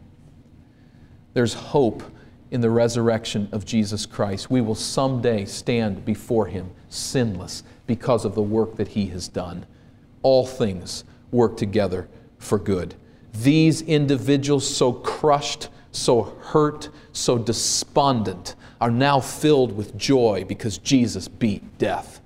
There's 1.34 1.54
hope 1.54 2.04
in 2.52 2.60
the 2.60 2.70
resurrection 2.70 3.48
of 3.50 3.64
Jesus 3.64 4.06
Christ. 4.06 4.50
We 4.50 4.60
will 4.60 4.74
someday 4.76 5.46
stand 5.46 6.04
before 6.04 6.46
Him 6.46 6.70
sinless 6.90 7.64
because 7.88 8.24
of 8.24 8.36
the 8.36 8.42
work 8.42 8.76
that 8.76 8.88
He 8.88 9.06
has 9.06 9.26
done. 9.26 9.66
All 10.22 10.46
things 10.46 11.02
work 11.32 11.56
together 11.56 12.08
for 12.38 12.58
good 12.58 12.94
these 13.32 13.82
individuals, 13.82 14.68
so 14.68 14.92
crushed, 14.92 15.68
so 15.90 16.22
hurt, 16.22 16.88
so 17.12 17.38
despondent, 17.38 18.54
are 18.80 18.90
now 18.90 19.20
filled 19.20 19.76
with 19.76 19.96
joy 19.96 20.44
because 20.46 20.78
Jesus 20.78 21.28
beat 21.28 21.78
death. 21.78 22.20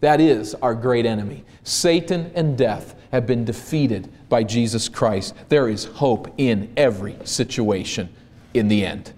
That 0.00 0.20
is 0.20 0.54
our 0.56 0.74
great 0.74 1.06
enemy. 1.06 1.44
Satan 1.64 2.30
and 2.34 2.56
death 2.56 2.94
have 3.12 3.26
been 3.26 3.44
defeated 3.44 4.12
by 4.28 4.44
Jesus 4.44 4.88
Christ. 4.88 5.34
There 5.48 5.68
is 5.68 5.84
hope 5.84 6.32
in 6.36 6.72
every 6.76 7.16
situation 7.24 8.08
in 8.52 8.68
the 8.68 8.84
end. 8.84 9.12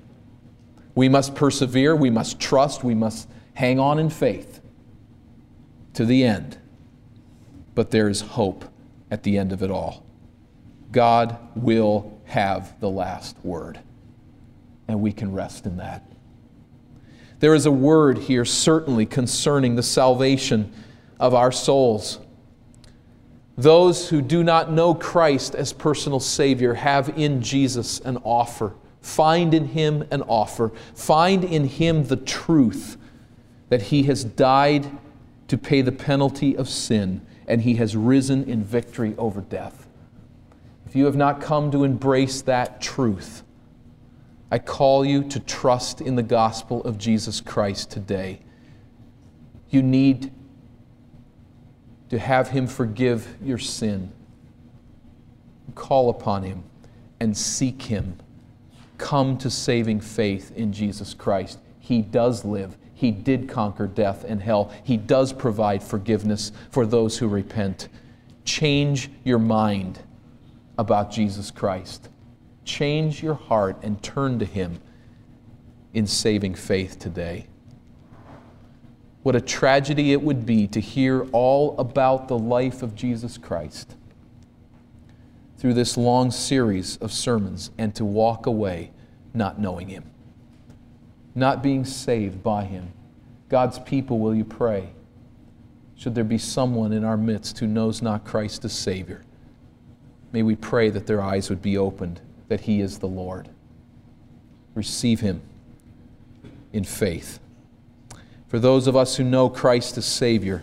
We 0.95 1.09
must 1.09 1.35
persevere, 1.35 1.95
we 1.95 2.11
must 2.11 2.41
trust, 2.41 2.85
we 2.85 2.95
must 2.95 3.29
hang 3.55 3.79
on 3.79 3.99
in 3.99 4.11
faith 4.11 4.61
to 5.95 6.05
the 6.05 6.25
end. 6.25 6.59
But 7.75 7.91
there 7.91 8.09
is 8.09 8.21
hope 8.21 8.65
at 9.11 9.23
the 9.25 9.39
end 9.39 9.53
of 9.53 9.63
it 9.63 9.71
all. 9.71 10.05
God 10.93 11.39
will 11.55 12.21
have 12.25 12.79
the 12.81 12.89
last 12.89 13.37
word. 13.43 13.81
And 14.87 15.01
we 15.01 15.13
can 15.13 15.33
rest 15.33 15.67
in 15.67 15.77
that. 15.79 16.03
There 17.41 17.55
is 17.55 17.67
a 17.67 17.73
word 17.73 18.19
here, 18.19 18.45
certainly, 18.45 19.07
concerning 19.07 19.77
the 19.77 19.83
salvation 19.83 20.73
of 21.21 21.35
our 21.35 21.53
souls. 21.53 22.19
Those 23.57 24.09
who 24.09 24.23
do 24.23 24.43
not 24.43 24.73
know 24.73 24.95
Christ 24.95 25.55
as 25.55 25.73
personal 25.73 26.21
Savior 26.21 26.75
have 26.75 27.11
in 27.19 27.43
Jesus 27.43 28.01
an 28.01 28.17
offer. 28.19 28.73
Find 29.01 29.53
in 29.53 29.67
Him 29.67 30.07
an 30.11 30.23
offer. 30.23 30.73
Find 30.95 31.45
in 31.45 31.65
Him 31.65 32.05
the 32.05 32.17
truth 32.17 32.97
that 33.69 33.83
He 33.83 34.05
has 34.05 34.25
died 34.25 34.89
to 35.49 35.59
pay 35.59 35.83
the 35.83 35.93
penalty 35.93 36.57
of 36.57 36.69
sin 36.69 37.21
and 37.47 37.63
He 37.63 37.75
has 37.75 37.97
risen 37.97 38.45
in 38.45 38.63
victory 38.63 39.15
over 39.19 39.41
death. 39.41 39.88
If 40.89 40.97
you 40.97 41.05
have 41.05 41.17
not 41.17 41.43
come 41.43 41.71
to 41.73 41.85
embrace 41.85 42.41
that 42.43 42.81
truth, 42.81 43.43
I 44.51 44.59
call 44.59 45.05
you 45.05 45.23
to 45.25 45.39
trust 45.39 46.01
in 46.01 46.17
the 46.17 46.23
gospel 46.23 46.83
of 46.85 46.97
Jesus 46.97 47.43
Christ 47.43 47.91
today. 47.91 48.41
You 49.69 49.83
need 49.83 50.33
to 52.09 52.19
have 52.19 52.49
Him 52.49 52.67
forgive 52.67 53.37
your 53.45 53.59
sin. 53.59 54.11
Call 55.75 56.09
upon 56.09 56.43
Him 56.43 56.65
and 57.21 57.37
seek 57.37 57.83
Him. 57.83 58.17
Come 58.97 59.37
to 59.39 59.51
saving 59.51 60.01
faith 60.01 60.57
in 60.57 60.73
Jesus 60.73 61.13
Christ. 61.13 61.59
He 61.79 62.01
does 62.01 62.47
live. 62.47 62.79
He 62.95 63.11
did 63.11 63.47
conquer 63.47 63.87
death 63.87 64.25
and 64.25 64.41
hell. 64.41 64.73
He 64.85 64.97
does 64.97 65.35
provide 65.35 65.83
forgiveness 65.83 66.51
for 66.71 66.87
those 66.87 67.19
who 67.19 67.29
repent. 67.29 67.89
Change 68.47 69.11
your 69.23 69.39
mind 69.39 70.01
about 70.79 71.11
Jesus 71.11 71.51
Christ. 71.51 72.09
Change 72.65 73.23
your 73.23 73.35
heart 73.35 73.77
and 73.83 74.03
turn 74.03 74.39
to 74.39 74.45
Him 74.45 74.81
in 75.93 76.07
saving 76.07 76.55
faith 76.55 76.99
today. 76.99 77.49
What 79.23 79.35
a 79.35 79.41
tragedy 79.41 80.13
it 80.13 80.23
would 80.23 80.47
be 80.47 80.67
to 80.69 80.81
hear 80.81 81.27
all 81.33 81.79
about 81.79 82.29
the 82.29 82.39
life 82.39 82.83
of 82.83 82.95
Jesus 82.95 83.37
Christ 83.37 83.97
through 85.59 85.75
this 85.75 85.97
long 85.97 86.31
series 86.31 86.97
of 86.99 87.13
sermons 87.13 87.73
and 87.77 87.95
to 87.97 88.05
walk 88.05 88.47
away 88.47 88.93
not 89.35 89.59
knowing 89.59 89.89
Him, 89.89 90.05
not 91.35 91.63
being 91.63 91.85
saved 91.85 92.43
by 92.43 92.65
Him. 92.65 92.93
God's 93.49 93.79
people, 93.81 94.21
will 94.21 94.35
you 94.35 94.45
pray? 94.45 94.91
Should 95.97 96.15
there 96.15 96.23
be 96.23 96.39
someone 96.39 96.93
in 96.93 97.05
our 97.05 97.17
midst 97.17 97.59
who 97.59 97.67
knows 97.67 98.01
not 98.01 98.25
Christ 98.25 98.65
as 98.65 98.73
Savior? 98.73 99.25
May 100.33 100.43
we 100.43 100.57
pray 100.57 100.91
that 100.91 101.07
their 101.07 101.23
eyes 101.23 101.49
would 101.49 101.63
be 101.63 101.79
opened, 101.79 102.21
that 102.49 102.63
He 102.63 102.81
is 102.81 102.99
the 102.99 103.07
Lord. 103.07 103.49
Receive 104.75 105.21
Him 105.21 105.43
in 106.73 106.85
faith. 106.85 107.39
For 108.49 108.59
those 108.59 108.87
of 108.87 108.97
us 108.97 109.17
who 109.17 109.25
know 109.25 109.49
Christ 109.49 109.99
as 109.99 110.07
Savior, 110.07 110.63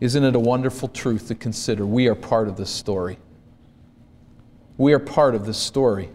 isn't 0.00 0.24
it 0.24 0.34
a 0.34 0.40
wonderful 0.40 0.88
truth 0.88 1.28
to 1.28 1.34
consider? 1.34 1.86
We 1.86 2.08
are 2.08 2.14
part 2.14 2.48
of 2.48 2.56
this 2.56 2.70
story. 2.70 3.18
We 4.76 4.92
are 4.92 4.98
part 4.98 5.34
of 5.34 5.46
this 5.46 5.58
story. 5.58 6.10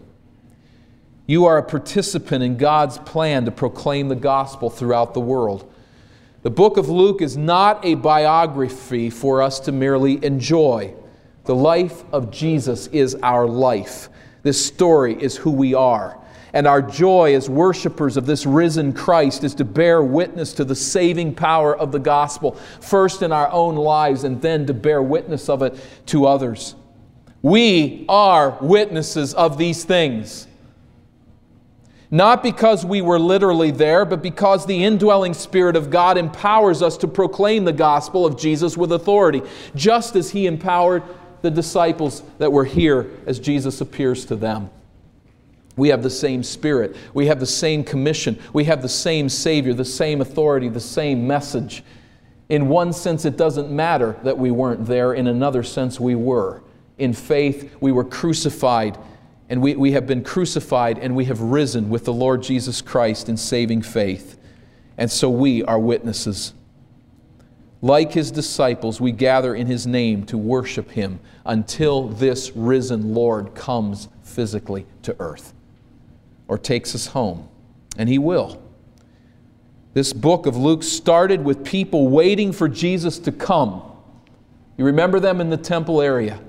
You 1.26 1.46
are 1.46 1.58
a 1.58 1.62
participant 1.62 2.42
in 2.42 2.56
God's 2.56 2.98
plan 2.98 3.44
to 3.44 3.50
proclaim 3.50 4.08
the 4.08 4.16
gospel 4.16 4.68
throughout 4.68 5.14
the 5.14 5.20
world. 5.20 5.72
The 6.42 6.50
book 6.50 6.76
of 6.76 6.88
Luke 6.88 7.22
is 7.22 7.36
not 7.36 7.84
a 7.84 7.94
biography 7.94 9.10
for 9.10 9.40
us 9.40 9.60
to 9.60 9.72
merely 9.72 10.22
enjoy. 10.24 10.94
The 11.50 11.56
life 11.56 12.04
of 12.12 12.30
Jesus 12.30 12.86
is 12.86 13.16
our 13.24 13.44
life. 13.44 14.08
This 14.44 14.64
story 14.64 15.20
is 15.20 15.36
who 15.36 15.50
we 15.50 15.74
are. 15.74 16.16
And 16.52 16.64
our 16.64 16.80
joy 16.80 17.34
as 17.34 17.50
worshipers 17.50 18.16
of 18.16 18.24
this 18.24 18.46
risen 18.46 18.92
Christ 18.92 19.42
is 19.42 19.56
to 19.56 19.64
bear 19.64 20.00
witness 20.00 20.52
to 20.52 20.64
the 20.64 20.76
saving 20.76 21.34
power 21.34 21.76
of 21.76 21.90
the 21.90 21.98
gospel, 21.98 22.52
first 22.80 23.22
in 23.22 23.32
our 23.32 23.50
own 23.50 23.74
lives 23.74 24.22
and 24.22 24.40
then 24.40 24.64
to 24.66 24.74
bear 24.74 25.02
witness 25.02 25.48
of 25.48 25.62
it 25.62 25.76
to 26.06 26.26
others. 26.26 26.76
We 27.42 28.04
are 28.08 28.56
witnesses 28.60 29.34
of 29.34 29.58
these 29.58 29.82
things. 29.82 30.46
Not 32.12 32.44
because 32.44 32.84
we 32.84 33.02
were 33.02 33.18
literally 33.18 33.72
there, 33.72 34.04
but 34.04 34.22
because 34.22 34.66
the 34.66 34.84
indwelling 34.84 35.34
Spirit 35.34 35.74
of 35.74 35.90
God 35.90 36.16
empowers 36.16 36.80
us 36.80 36.96
to 36.98 37.08
proclaim 37.08 37.64
the 37.64 37.72
gospel 37.72 38.24
of 38.24 38.38
Jesus 38.38 38.76
with 38.76 38.92
authority, 38.92 39.42
just 39.74 40.14
as 40.14 40.30
He 40.30 40.46
empowered 40.46 41.02
the 41.42 41.50
disciples 41.50 42.22
that 42.38 42.52
were 42.52 42.64
here 42.64 43.10
as 43.26 43.38
Jesus 43.38 43.80
appears 43.80 44.24
to 44.26 44.36
them. 44.36 44.70
We 45.76 45.88
have 45.88 46.02
the 46.02 46.10
same 46.10 46.42
Spirit. 46.42 46.96
We 47.14 47.26
have 47.26 47.40
the 47.40 47.46
same 47.46 47.84
commission. 47.84 48.38
We 48.52 48.64
have 48.64 48.82
the 48.82 48.88
same 48.88 49.28
Savior, 49.28 49.72
the 49.72 49.84
same 49.84 50.20
authority, 50.20 50.68
the 50.68 50.80
same 50.80 51.26
message. 51.26 51.82
In 52.48 52.68
one 52.68 52.92
sense, 52.92 53.24
it 53.24 53.36
doesn't 53.36 53.70
matter 53.70 54.16
that 54.24 54.36
we 54.36 54.50
weren't 54.50 54.86
there. 54.86 55.14
In 55.14 55.26
another 55.26 55.62
sense, 55.62 55.98
we 56.00 56.14
were. 56.14 56.62
In 56.98 57.14
faith, 57.14 57.74
we 57.80 57.92
were 57.92 58.04
crucified, 58.04 58.98
and 59.48 59.62
we, 59.62 59.74
we 59.74 59.92
have 59.92 60.06
been 60.06 60.22
crucified, 60.22 60.98
and 60.98 61.16
we 61.16 61.24
have 61.26 61.40
risen 61.40 61.88
with 61.88 62.04
the 62.04 62.12
Lord 62.12 62.42
Jesus 62.42 62.82
Christ 62.82 63.28
in 63.28 63.36
saving 63.36 63.82
faith. 63.82 64.38
And 64.98 65.10
so 65.10 65.30
we 65.30 65.62
are 65.62 65.78
witnesses. 65.78 66.52
Like 67.82 68.12
his 68.12 68.30
disciples, 68.30 69.00
we 69.00 69.12
gather 69.12 69.54
in 69.54 69.66
his 69.66 69.86
name 69.86 70.24
to 70.26 70.36
worship 70.36 70.90
him 70.90 71.18
until 71.46 72.08
this 72.08 72.52
risen 72.54 73.14
Lord 73.14 73.54
comes 73.54 74.08
physically 74.22 74.86
to 75.02 75.16
earth 75.18 75.54
or 76.46 76.58
takes 76.58 76.94
us 76.94 77.06
home. 77.06 77.48
And 77.96 78.08
he 78.08 78.18
will. 78.18 78.62
This 79.94 80.12
book 80.12 80.46
of 80.46 80.56
Luke 80.56 80.82
started 80.82 81.42
with 81.42 81.64
people 81.64 82.08
waiting 82.08 82.52
for 82.52 82.68
Jesus 82.68 83.18
to 83.20 83.32
come. 83.32 83.82
You 84.76 84.84
remember 84.84 85.18
them 85.18 85.40
in 85.40 85.50
the 85.50 85.56
temple 85.56 86.00
area, 86.00 86.40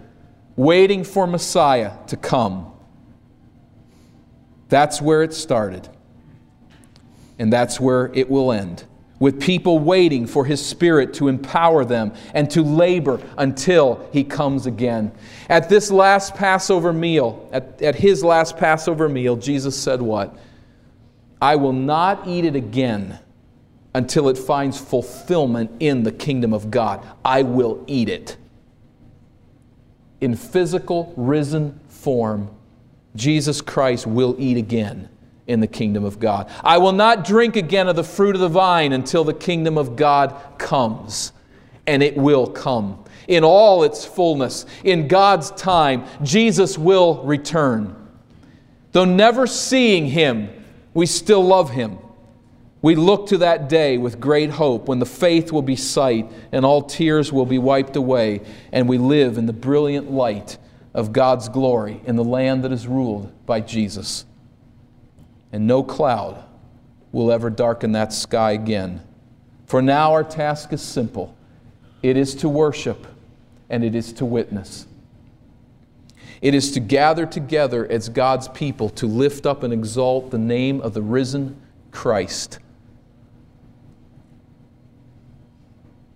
waiting 0.56 1.04
for 1.04 1.26
Messiah 1.26 1.94
to 2.08 2.18
come. 2.18 2.72
That's 4.70 5.02
where 5.02 5.24
it 5.24 5.34
started. 5.34 5.88
And 7.40 7.52
that's 7.52 7.80
where 7.80 8.12
it 8.14 8.30
will 8.30 8.52
end 8.52 8.86
with 9.22 9.40
people 9.40 9.78
waiting 9.78 10.26
for 10.26 10.44
His 10.44 10.66
Spirit 10.66 11.14
to 11.14 11.28
empower 11.28 11.86
them 11.86 12.12
and 12.34 12.50
to 12.50 12.64
labor 12.64 13.22
until 13.38 14.10
He 14.12 14.24
comes 14.24 14.66
again. 14.66 15.12
At 15.48 15.70
this 15.70 15.92
last 15.92 16.34
Passover 16.34 16.92
meal, 16.92 17.48
at, 17.54 17.80
at 17.84 17.96
His 17.96 18.24
last 18.24 18.58
Passover 18.58 19.08
meal, 19.08 19.38
Jesus 19.38 19.80
said, 19.80 20.02
What? 20.02 20.36
I 21.40 21.56
will 21.56 21.72
not 21.72 22.28
eat 22.28 22.46
it 22.46 22.56
again 22.56 23.20
until 23.94 24.28
it 24.28 24.40
finds 24.40 24.80
fulfillment 24.80 25.70
in 25.80 26.02
the 26.02 26.12
kingdom 26.12 26.52
of 26.52 26.72
God. 26.72 27.06
I 27.24 27.44
will 27.44 27.84
eat 27.86 28.10
it. 28.10 28.38
In 30.20 30.36
physical, 30.36 31.14
risen 31.16 31.80
form, 31.90 32.50
Jesus 33.16 33.62
Christ 33.62 34.08
will 34.08 34.36
eat 34.40 34.58
again 34.58 35.10
in 35.52 35.60
the 35.60 35.68
kingdom 35.68 36.06
of 36.06 36.20
God. 36.20 36.50
I 36.64 36.78
will 36.78 36.94
not 36.94 37.26
drink 37.26 37.56
again 37.56 37.88
of 37.88 37.96
the 37.96 38.04
fruit 38.04 38.36
of 38.36 38.42
the 38.42 38.48
vine 38.48 38.94
until 38.94 39.24
the 39.24 39.34
kingdom 39.34 39.78
of 39.78 39.96
God 39.96 40.36
comes, 40.58 41.34
and 41.86 42.02
it 42.02 42.16
will 42.16 42.48
come. 42.48 43.04
In 43.28 43.44
all 43.44 43.84
its 43.84 44.06
fullness, 44.06 44.66
in 44.84 45.08
God's 45.08 45.52
time, 45.52 46.06
Jesus 46.24 46.78
will 46.78 47.22
return. 47.24 47.96
Though 48.94 49.06
never 49.06 49.46
seeing 49.46 50.08
him, 50.08 50.50
we 50.94 51.06
still 51.06 51.44
love 51.44 51.70
him. 51.70 51.98
We 52.82 52.96
look 52.96 53.28
to 53.28 53.38
that 53.40 53.70
day 53.70 53.98
with 53.98 54.20
great 54.20 54.50
hope 54.50 54.88
when 54.88 55.00
the 55.00 55.06
faith 55.06 55.52
will 55.52 55.62
be 55.62 55.76
sight 55.76 56.32
and 56.52 56.66
all 56.66 56.82
tears 56.82 57.32
will 57.32 57.46
be 57.46 57.60
wiped 57.60 57.96
away, 57.96 58.42
and 58.72 58.90
we 58.90 58.98
live 58.98 59.38
in 59.38 59.46
the 59.46 59.54
brilliant 59.54 60.10
light 60.12 60.58
of 60.94 61.14
God's 61.14 61.48
glory 61.48 62.02
in 62.06 62.16
the 62.16 62.24
land 62.24 62.64
that 62.64 62.72
is 62.72 62.88
ruled 62.88 63.32
by 63.46 63.62
Jesus. 63.62 64.26
And 65.52 65.68
no 65.68 65.84
cloud 65.84 66.44
will 67.12 67.32
ever 67.32 67.50
darken 67.50 67.92
that 67.92 68.14
sky 68.14 68.52
again. 68.52 69.02
For 69.66 69.82
now 69.82 70.12
our 70.12 70.24
task 70.24 70.74
is 70.74 70.82
simple 70.82 71.36
it 72.02 72.18
is 72.18 72.34
to 72.36 72.50
worship 72.50 73.08
and 73.70 73.84
it 73.84 73.96
is 73.96 74.12
to 74.14 74.26
witness. 74.26 74.88
It 76.42 76.56
is 76.56 76.72
to 76.72 76.80
gather 76.80 77.26
together 77.26 77.86
as 77.90 78.10
God's 78.10 78.48
people 78.48 78.90
to 78.92 79.06
lift 79.06 79.46
up 79.46 79.62
and 79.62 79.72
exalt 79.72 80.32
the 80.32 80.40
name 80.40 80.82
of 80.82 80.94
the 80.94 81.02
risen 81.02 81.62
Christ. 81.92 82.58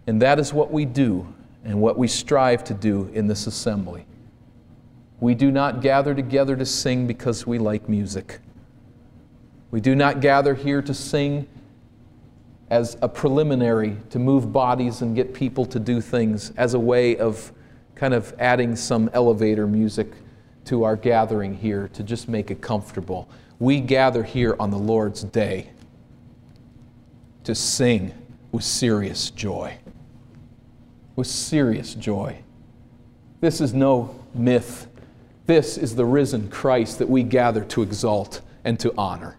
And 0.07 0.21
that 0.21 0.39
is 0.39 0.51
what 0.51 0.71
we 0.71 0.85
do 0.85 1.33
and 1.63 1.79
what 1.79 1.97
we 1.97 2.07
strive 2.07 2.63
to 2.65 2.73
do 2.73 3.09
in 3.13 3.27
this 3.27 3.47
assembly. 3.47 4.05
We 5.19 5.35
do 5.35 5.51
not 5.51 5.81
gather 5.81 6.13
together 6.13 6.55
to 6.55 6.65
sing 6.65 7.07
because 7.07 7.45
we 7.47 7.57
like 7.57 7.87
music. 7.87 8.39
We 9.75 9.81
do 9.81 9.93
not 9.93 10.21
gather 10.21 10.55
here 10.55 10.81
to 10.81 10.93
sing 10.93 11.49
as 12.69 12.95
a 13.01 13.09
preliminary 13.09 13.97
to 14.11 14.19
move 14.19 14.53
bodies 14.53 15.01
and 15.01 15.13
get 15.13 15.33
people 15.33 15.65
to 15.65 15.79
do 15.79 15.99
things 15.99 16.53
as 16.55 16.75
a 16.75 16.79
way 16.79 17.17
of 17.17 17.51
kind 17.93 18.13
of 18.13 18.33
adding 18.39 18.77
some 18.77 19.09
elevator 19.13 19.67
music 19.67 20.13
to 20.63 20.85
our 20.85 20.95
gathering 20.95 21.53
here 21.53 21.89
to 21.89 22.03
just 22.03 22.29
make 22.29 22.51
it 22.51 22.61
comfortable. 22.61 23.27
We 23.59 23.81
gather 23.81 24.23
here 24.23 24.55
on 24.61 24.71
the 24.71 24.77
Lord's 24.77 25.25
day 25.25 25.71
to 27.43 27.53
sing 27.53 28.13
with 28.53 28.63
serious 28.63 29.29
joy. 29.29 29.77
With 31.17 31.27
serious 31.27 31.95
joy. 31.95 32.39
This 33.41 33.59
is 33.59 33.73
no 33.73 34.17
myth. 34.33 34.87
This 35.47 35.77
is 35.77 35.95
the 35.95 36.05
risen 36.05 36.49
Christ 36.49 36.97
that 36.99 37.09
we 37.09 37.23
gather 37.23 37.65
to 37.65 37.81
exalt 37.81 38.39
and 38.63 38.79
to 38.79 38.93
honor 38.97 39.35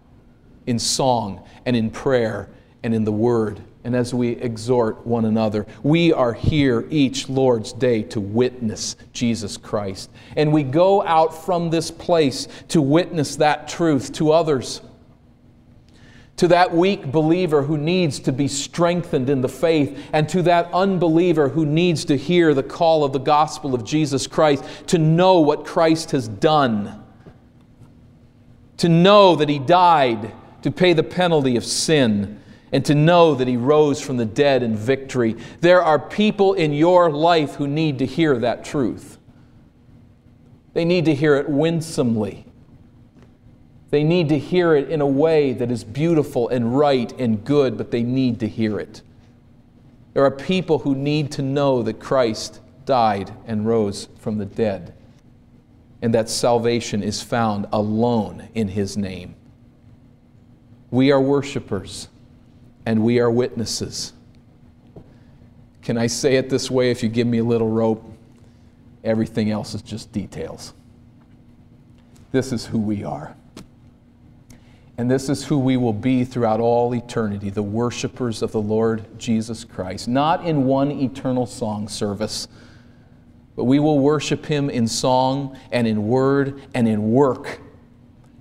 in 0.67 0.77
song 0.77 1.43
and 1.65 1.75
in 1.75 1.89
prayer 1.89 2.49
and 2.83 2.93
in 2.93 3.03
the 3.03 3.11
word 3.11 3.59
and 3.83 3.95
as 3.95 4.13
we 4.13 4.31
exhort 4.31 5.07
one 5.07 5.23
another. 5.23 5.65
We 5.81 6.11
are 6.11 6.33
here 6.33 6.85
each 6.89 7.29
Lord's 7.29 7.71
day 7.71 8.03
to 8.03 8.19
witness 8.19 8.97
Jesus 9.13 9.55
Christ. 9.55 10.11
And 10.35 10.51
we 10.51 10.63
go 10.63 11.01
out 11.03 11.45
from 11.45 11.69
this 11.69 11.89
place 11.89 12.49
to 12.67 12.81
witness 12.81 13.37
that 13.37 13.69
truth 13.69 14.11
to 14.13 14.31
others 14.31 14.81
to 16.37 16.47
that 16.47 16.73
weak 16.73 17.11
believer 17.11 17.63
who 17.63 17.77
needs 17.77 18.19
to 18.19 18.31
be 18.31 18.47
strengthened 18.47 19.27
in 19.29 19.41
the 19.41 19.49
faith, 19.49 19.97
and 20.13 20.29
to 20.29 20.43
that 20.43 20.71
unbeliever 20.71 21.49
who 21.49 21.65
needs 21.65 22.05
to 22.05 22.15
hear 22.15 22.53
the 22.53 22.61
call 22.61 23.03
of 23.03 23.11
the 23.11 23.19
gospel 23.19 23.73
of 23.73 23.83
Jesus 23.83 24.27
Christ, 24.27 24.63
to 24.85 24.99
know 24.99 25.39
what 25.39 25.65
Christ 25.65 26.11
has 26.11 26.27
done, 26.27 27.03
to 28.77 28.87
know 28.87 29.35
that 29.35 29.49
He 29.49 29.57
died 29.57 30.31
to 30.67 30.71
pay 30.71 30.91
the 30.91 31.01
penalty 31.01 31.55
of 31.55 31.63
sin, 31.63 32.41
and 32.73 32.83
to 32.83 32.93
know 32.93 33.33
that 33.35 33.47
He 33.47 33.55
rose 33.55 34.01
from 34.01 34.17
the 34.17 34.25
dead 34.25 34.63
in 34.63 34.75
victory. 34.75 35.37
There 35.61 35.81
are 35.81 35.97
people 35.97 36.55
in 36.55 36.73
your 36.73 37.09
life 37.09 37.55
who 37.55 37.67
need 37.67 37.99
to 37.99 38.05
hear 38.05 38.37
that 38.39 38.65
truth. 38.65 39.17
They 40.73 40.83
need 40.83 41.05
to 41.05 41.15
hear 41.15 41.37
it 41.37 41.47
winsomely. 41.47 42.45
They 43.91 44.03
need 44.03 44.27
to 44.27 44.37
hear 44.37 44.75
it 44.75 44.89
in 44.89 44.99
a 44.99 45.07
way 45.07 45.53
that 45.53 45.71
is 45.71 45.85
beautiful 45.85 46.49
and 46.49 46.77
right 46.77 47.17
and 47.17 47.45
good, 47.45 47.77
but 47.77 47.91
they 47.91 48.03
need 48.03 48.41
to 48.41 48.47
hear 48.49 48.77
it. 48.77 49.01
There 50.13 50.25
are 50.25 50.31
people 50.31 50.79
who 50.79 50.95
need 50.95 51.31
to 51.31 51.41
know 51.41 51.81
that 51.83 52.01
Christ 52.01 52.59
died 52.83 53.31
and 53.45 53.65
rose 53.65 54.09
from 54.19 54.37
the 54.37 54.45
dead, 54.45 54.93
and 56.01 56.13
that 56.13 56.27
salvation 56.27 57.01
is 57.01 57.21
found 57.21 57.67
alone 57.71 58.49
in 58.53 58.67
His 58.67 58.97
name. 58.97 59.35
We 60.89 61.11
are 61.11 61.19
worshipers 61.19 62.07
and 62.85 63.03
we 63.03 63.19
are 63.19 63.29
witnesses. 63.29 64.13
Can 65.81 65.97
I 65.97 66.07
say 66.07 66.35
it 66.35 66.49
this 66.49 66.71
way? 66.71 66.91
If 66.91 67.03
you 67.03 67.09
give 67.09 67.27
me 67.27 67.39
a 67.39 67.43
little 67.43 67.69
rope, 67.69 68.03
everything 69.03 69.51
else 69.51 69.73
is 69.73 69.81
just 69.81 70.11
details. 70.11 70.73
This 72.31 72.51
is 72.51 72.65
who 72.65 72.79
we 72.79 73.03
are. 73.03 73.35
And 74.97 75.11
this 75.11 75.29
is 75.29 75.45
who 75.45 75.59
we 75.59 75.77
will 75.77 75.93
be 75.93 76.25
throughout 76.25 76.59
all 76.59 76.93
eternity 76.95 77.49
the 77.49 77.61
worshipers 77.61 78.41
of 78.41 78.51
the 78.51 78.61
Lord 78.61 79.19
Jesus 79.19 79.63
Christ. 79.63 80.07
Not 80.07 80.45
in 80.45 80.65
one 80.65 80.91
eternal 80.91 81.45
song 81.45 81.87
service, 81.87 82.47
but 83.55 83.65
we 83.65 83.79
will 83.79 83.99
worship 83.99 84.45
Him 84.45 84.69
in 84.69 84.87
song 84.87 85.57
and 85.71 85.85
in 85.85 86.07
word 86.07 86.61
and 86.73 86.87
in 86.87 87.11
work 87.11 87.61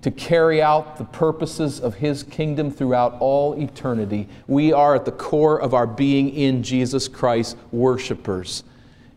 to 0.02 0.10
carry 0.10 0.62
out 0.62 0.98
the 0.98 1.04
purposes 1.04 1.80
of 1.80 1.96
His 1.96 2.22
kingdom 2.22 2.70
throughout 2.70 3.16
all 3.20 3.54
eternity. 3.54 4.28
We 4.46 4.72
are 4.72 4.94
at 4.94 5.04
the 5.04 5.12
core 5.12 5.60
of 5.60 5.74
our 5.74 5.86
being 5.86 6.30
in 6.30 6.62
Jesus 6.62 7.08
Christ, 7.08 7.56
worshipers 7.72 8.62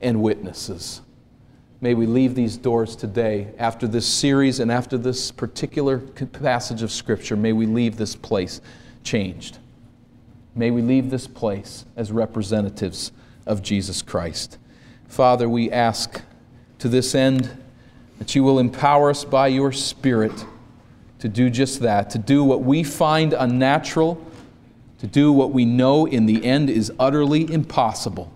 and 0.02 0.22
witnesses. 0.22 1.02
May 1.82 1.94
we 1.94 2.06
leave 2.06 2.36
these 2.36 2.58
doors 2.58 2.96
today 2.96 3.48
after 3.58 3.88
this 3.88 4.06
series 4.06 4.60
and 4.60 4.72
after 4.72 4.98
this 4.98 5.32
particular 5.32 6.00
passage 6.00 6.82
of 6.82 6.92
Scripture. 6.92 7.38
May 7.38 7.54
we 7.54 7.66
leave 7.66 7.96
this 7.96 8.16
place 8.16 8.60
changed. 9.04 9.60
May 10.56 10.72
we 10.72 10.82
leave 10.82 11.10
this 11.10 11.28
place 11.28 11.86
as 11.96 12.12
representatives 12.12 13.12
of 13.46 13.62
Jesus 13.62 14.02
Christ. 14.02 14.58
Father, 15.08 15.48
we 15.48 15.72
ask 15.72 16.22
to 16.80 16.90
this 16.90 17.16
end 17.16 17.50
that 18.18 18.36
you 18.36 18.44
will 18.44 18.60
empower 18.60 19.10
us 19.10 19.24
by 19.24 19.48
your 19.48 19.72
Spirit 19.72 20.46
to 21.20 21.30
do 21.30 21.50
just 21.50 21.82
that, 21.82 22.10
to 22.12 22.18
do 22.18 22.44
what 22.44 22.62
we 22.62 22.84
find 22.84 23.34
unnatural, 23.34 24.26
to 25.00 25.08
do 25.08 25.32
what 25.32 25.52
we 25.52 25.66
know 25.66 26.06
in 26.06 26.26
the 26.26 26.46
end 26.46 26.70
is 26.70 26.92
utterly 27.00 27.52
impossible 27.52 28.32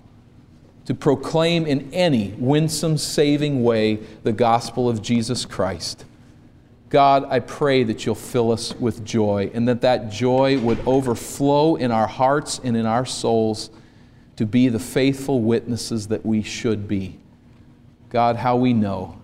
to 0.86 0.94
proclaim 0.94 1.66
in 1.66 1.94
any 1.94 2.34
winsome, 2.38 2.98
saving 2.98 3.64
way 3.64 3.96
the 4.24 4.34
gospel 4.34 4.90
of 4.90 5.02
Jesus 5.02 5.46
Christ. 5.46 6.06
God, 6.90 7.26
I 7.30 7.40
pray 7.40 7.84
that 7.84 8.06
you'll 8.06 8.16
fill 8.16 8.52
us 8.52 8.76
with 8.76 9.04
joy 9.04 9.50
and 9.54 9.68
that 9.68 9.82
that 9.82 10.12
joy 10.12 10.60
would 10.60 10.80
overflow 10.86 11.76
in 11.76 11.92
our 11.92 12.06
hearts 12.06 12.60
and 12.64 12.78
in 12.78 12.86
our 12.86 13.06
souls 13.06 13.72
to 14.36 14.46
be 14.46 14.68
the 14.68 14.80
faithful 14.80 15.42
witnesses 15.42 16.08
that 16.08 16.26
we 16.26 16.44
should 16.44 16.88
be. 16.88 17.18
God, 18.10 18.36
how 18.36 18.58
we 18.58 18.74
know, 18.74 19.20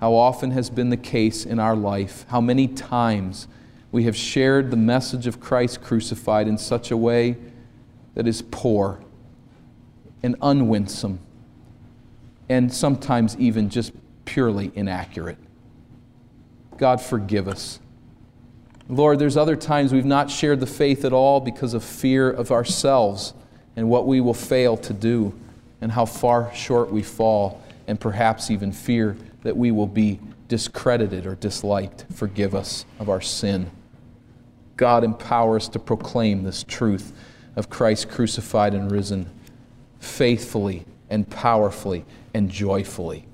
how 0.00 0.14
often 0.14 0.50
has 0.50 0.70
been 0.70 0.90
the 0.90 0.96
case 0.96 1.44
in 1.46 1.58
our 1.58 1.76
life, 1.76 2.26
how 2.28 2.40
many 2.40 2.68
times 2.68 3.48
we 3.92 4.04
have 4.04 4.16
shared 4.16 4.70
the 4.70 4.76
message 4.76 5.26
of 5.26 5.40
Christ 5.40 5.80
crucified 5.82 6.48
in 6.48 6.58
such 6.58 6.90
a 6.90 6.96
way 6.96 7.36
that 8.14 8.26
is 8.26 8.42
poor 8.42 9.00
and 10.22 10.36
unwinsome, 10.42 11.20
and 12.48 12.72
sometimes 12.72 13.36
even 13.38 13.68
just 13.68 13.92
purely 14.24 14.72
inaccurate. 14.74 15.38
God, 16.76 17.00
forgive 17.00 17.46
us. 17.46 17.78
Lord, 18.88 19.18
there's 19.18 19.36
other 19.36 19.56
times 19.56 19.92
we've 19.92 20.04
not 20.04 20.30
shared 20.30 20.60
the 20.60 20.66
faith 20.66 21.04
at 21.04 21.12
all 21.12 21.40
because 21.40 21.72
of 21.72 21.84
fear 21.84 22.30
of 22.30 22.50
ourselves 22.50 23.32
and 23.76 23.88
what 23.88 24.06
we 24.06 24.20
will 24.20 24.34
fail 24.34 24.76
to 24.78 24.92
do 24.92 25.32
and 25.80 25.92
how 25.92 26.04
far 26.04 26.52
short 26.54 26.90
we 26.90 27.02
fall, 27.02 27.62
and 27.86 28.00
perhaps 28.00 28.50
even 28.50 28.72
fear 28.72 29.16
that 29.44 29.56
we 29.56 29.70
will 29.70 29.86
be 29.86 30.18
discredited 30.48 31.26
or 31.26 31.36
disliked. 31.36 32.06
Forgive 32.12 32.54
us 32.54 32.84
of 32.98 33.08
our 33.08 33.20
sin. 33.20 33.70
God, 34.76 35.04
empower 35.04 35.56
us 35.56 35.68
to 35.68 35.78
proclaim 35.78 36.42
this 36.42 36.64
truth 36.64 37.12
of 37.54 37.70
Christ 37.70 38.08
crucified 38.08 38.74
and 38.74 38.90
risen 38.90 39.30
faithfully 40.00 40.84
and 41.08 41.28
powerfully 41.30 42.04
and 42.32 42.50
joyfully. 42.50 43.26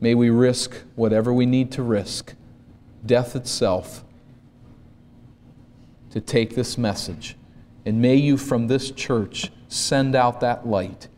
May 0.00 0.14
we 0.14 0.28
risk 0.28 0.82
whatever 0.94 1.32
we 1.32 1.46
need 1.46 1.72
to 1.72 1.82
risk, 1.82 2.34
death 3.04 3.34
itself, 3.34 4.04
to 6.10 6.20
take 6.20 6.54
this 6.54 6.76
message. 6.76 7.36
And 7.86 8.02
may 8.02 8.16
you 8.16 8.36
from 8.36 8.66
this 8.66 8.90
church 8.90 9.50
send 9.68 10.14
out 10.14 10.40
that 10.40 10.66
light 10.66 11.08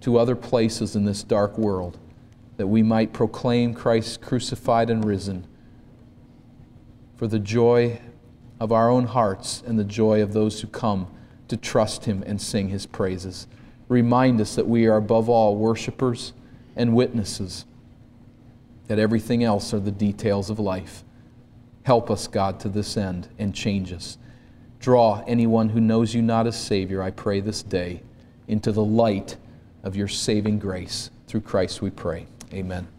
to 0.00 0.18
other 0.18 0.36
places 0.36 0.96
in 0.96 1.04
this 1.04 1.22
dark 1.22 1.56
world 1.56 1.98
that 2.60 2.66
we 2.66 2.82
might 2.82 3.14
proclaim 3.14 3.72
Christ 3.72 4.20
crucified 4.20 4.90
and 4.90 5.02
risen 5.02 5.46
for 7.16 7.26
the 7.26 7.38
joy 7.38 7.98
of 8.60 8.70
our 8.70 8.90
own 8.90 9.06
hearts 9.06 9.62
and 9.66 9.78
the 9.78 9.84
joy 9.84 10.22
of 10.22 10.34
those 10.34 10.60
who 10.60 10.68
come 10.68 11.06
to 11.48 11.56
trust 11.56 12.04
Him 12.04 12.22
and 12.26 12.38
sing 12.38 12.68
His 12.68 12.84
praises 12.84 13.46
remind 13.88 14.42
us 14.42 14.56
that 14.56 14.68
we 14.68 14.86
are 14.86 14.98
above 14.98 15.30
all 15.30 15.56
worshipers 15.56 16.34
and 16.76 16.94
witnesses, 16.94 17.64
that 18.88 18.98
everything 18.98 19.42
else 19.42 19.72
are 19.72 19.80
the 19.80 19.90
details 19.90 20.50
of 20.50 20.58
life. 20.58 21.02
Help 21.84 22.10
us, 22.10 22.26
God, 22.26 22.60
to 22.60 22.68
this 22.68 22.98
end 22.98 23.26
and 23.38 23.54
change 23.54 23.90
us. 23.90 24.18
Draw 24.80 25.24
anyone 25.26 25.70
who 25.70 25.80
knows 25.80 26.12
you 26.12 26.20
not 26.20 26.46
as 26.46 26.60
Savior, 26.60 27.02
I 27.02 27.10
pray 27.10 27.40
this 27.40 27.62
day, 27.62 28.02
into 28.48 28.70
the 28.70 28.84
light 28.84 29.38
of 29.82 29.96
your 29.96 30.08
saving 30.08 30.58
grace. 30.58 31.10
Through 31.26 31.40
Christ 31.40 31.80
we 31.80 31.88
pray. 31.88 32.26
Amen. 32.52 32.90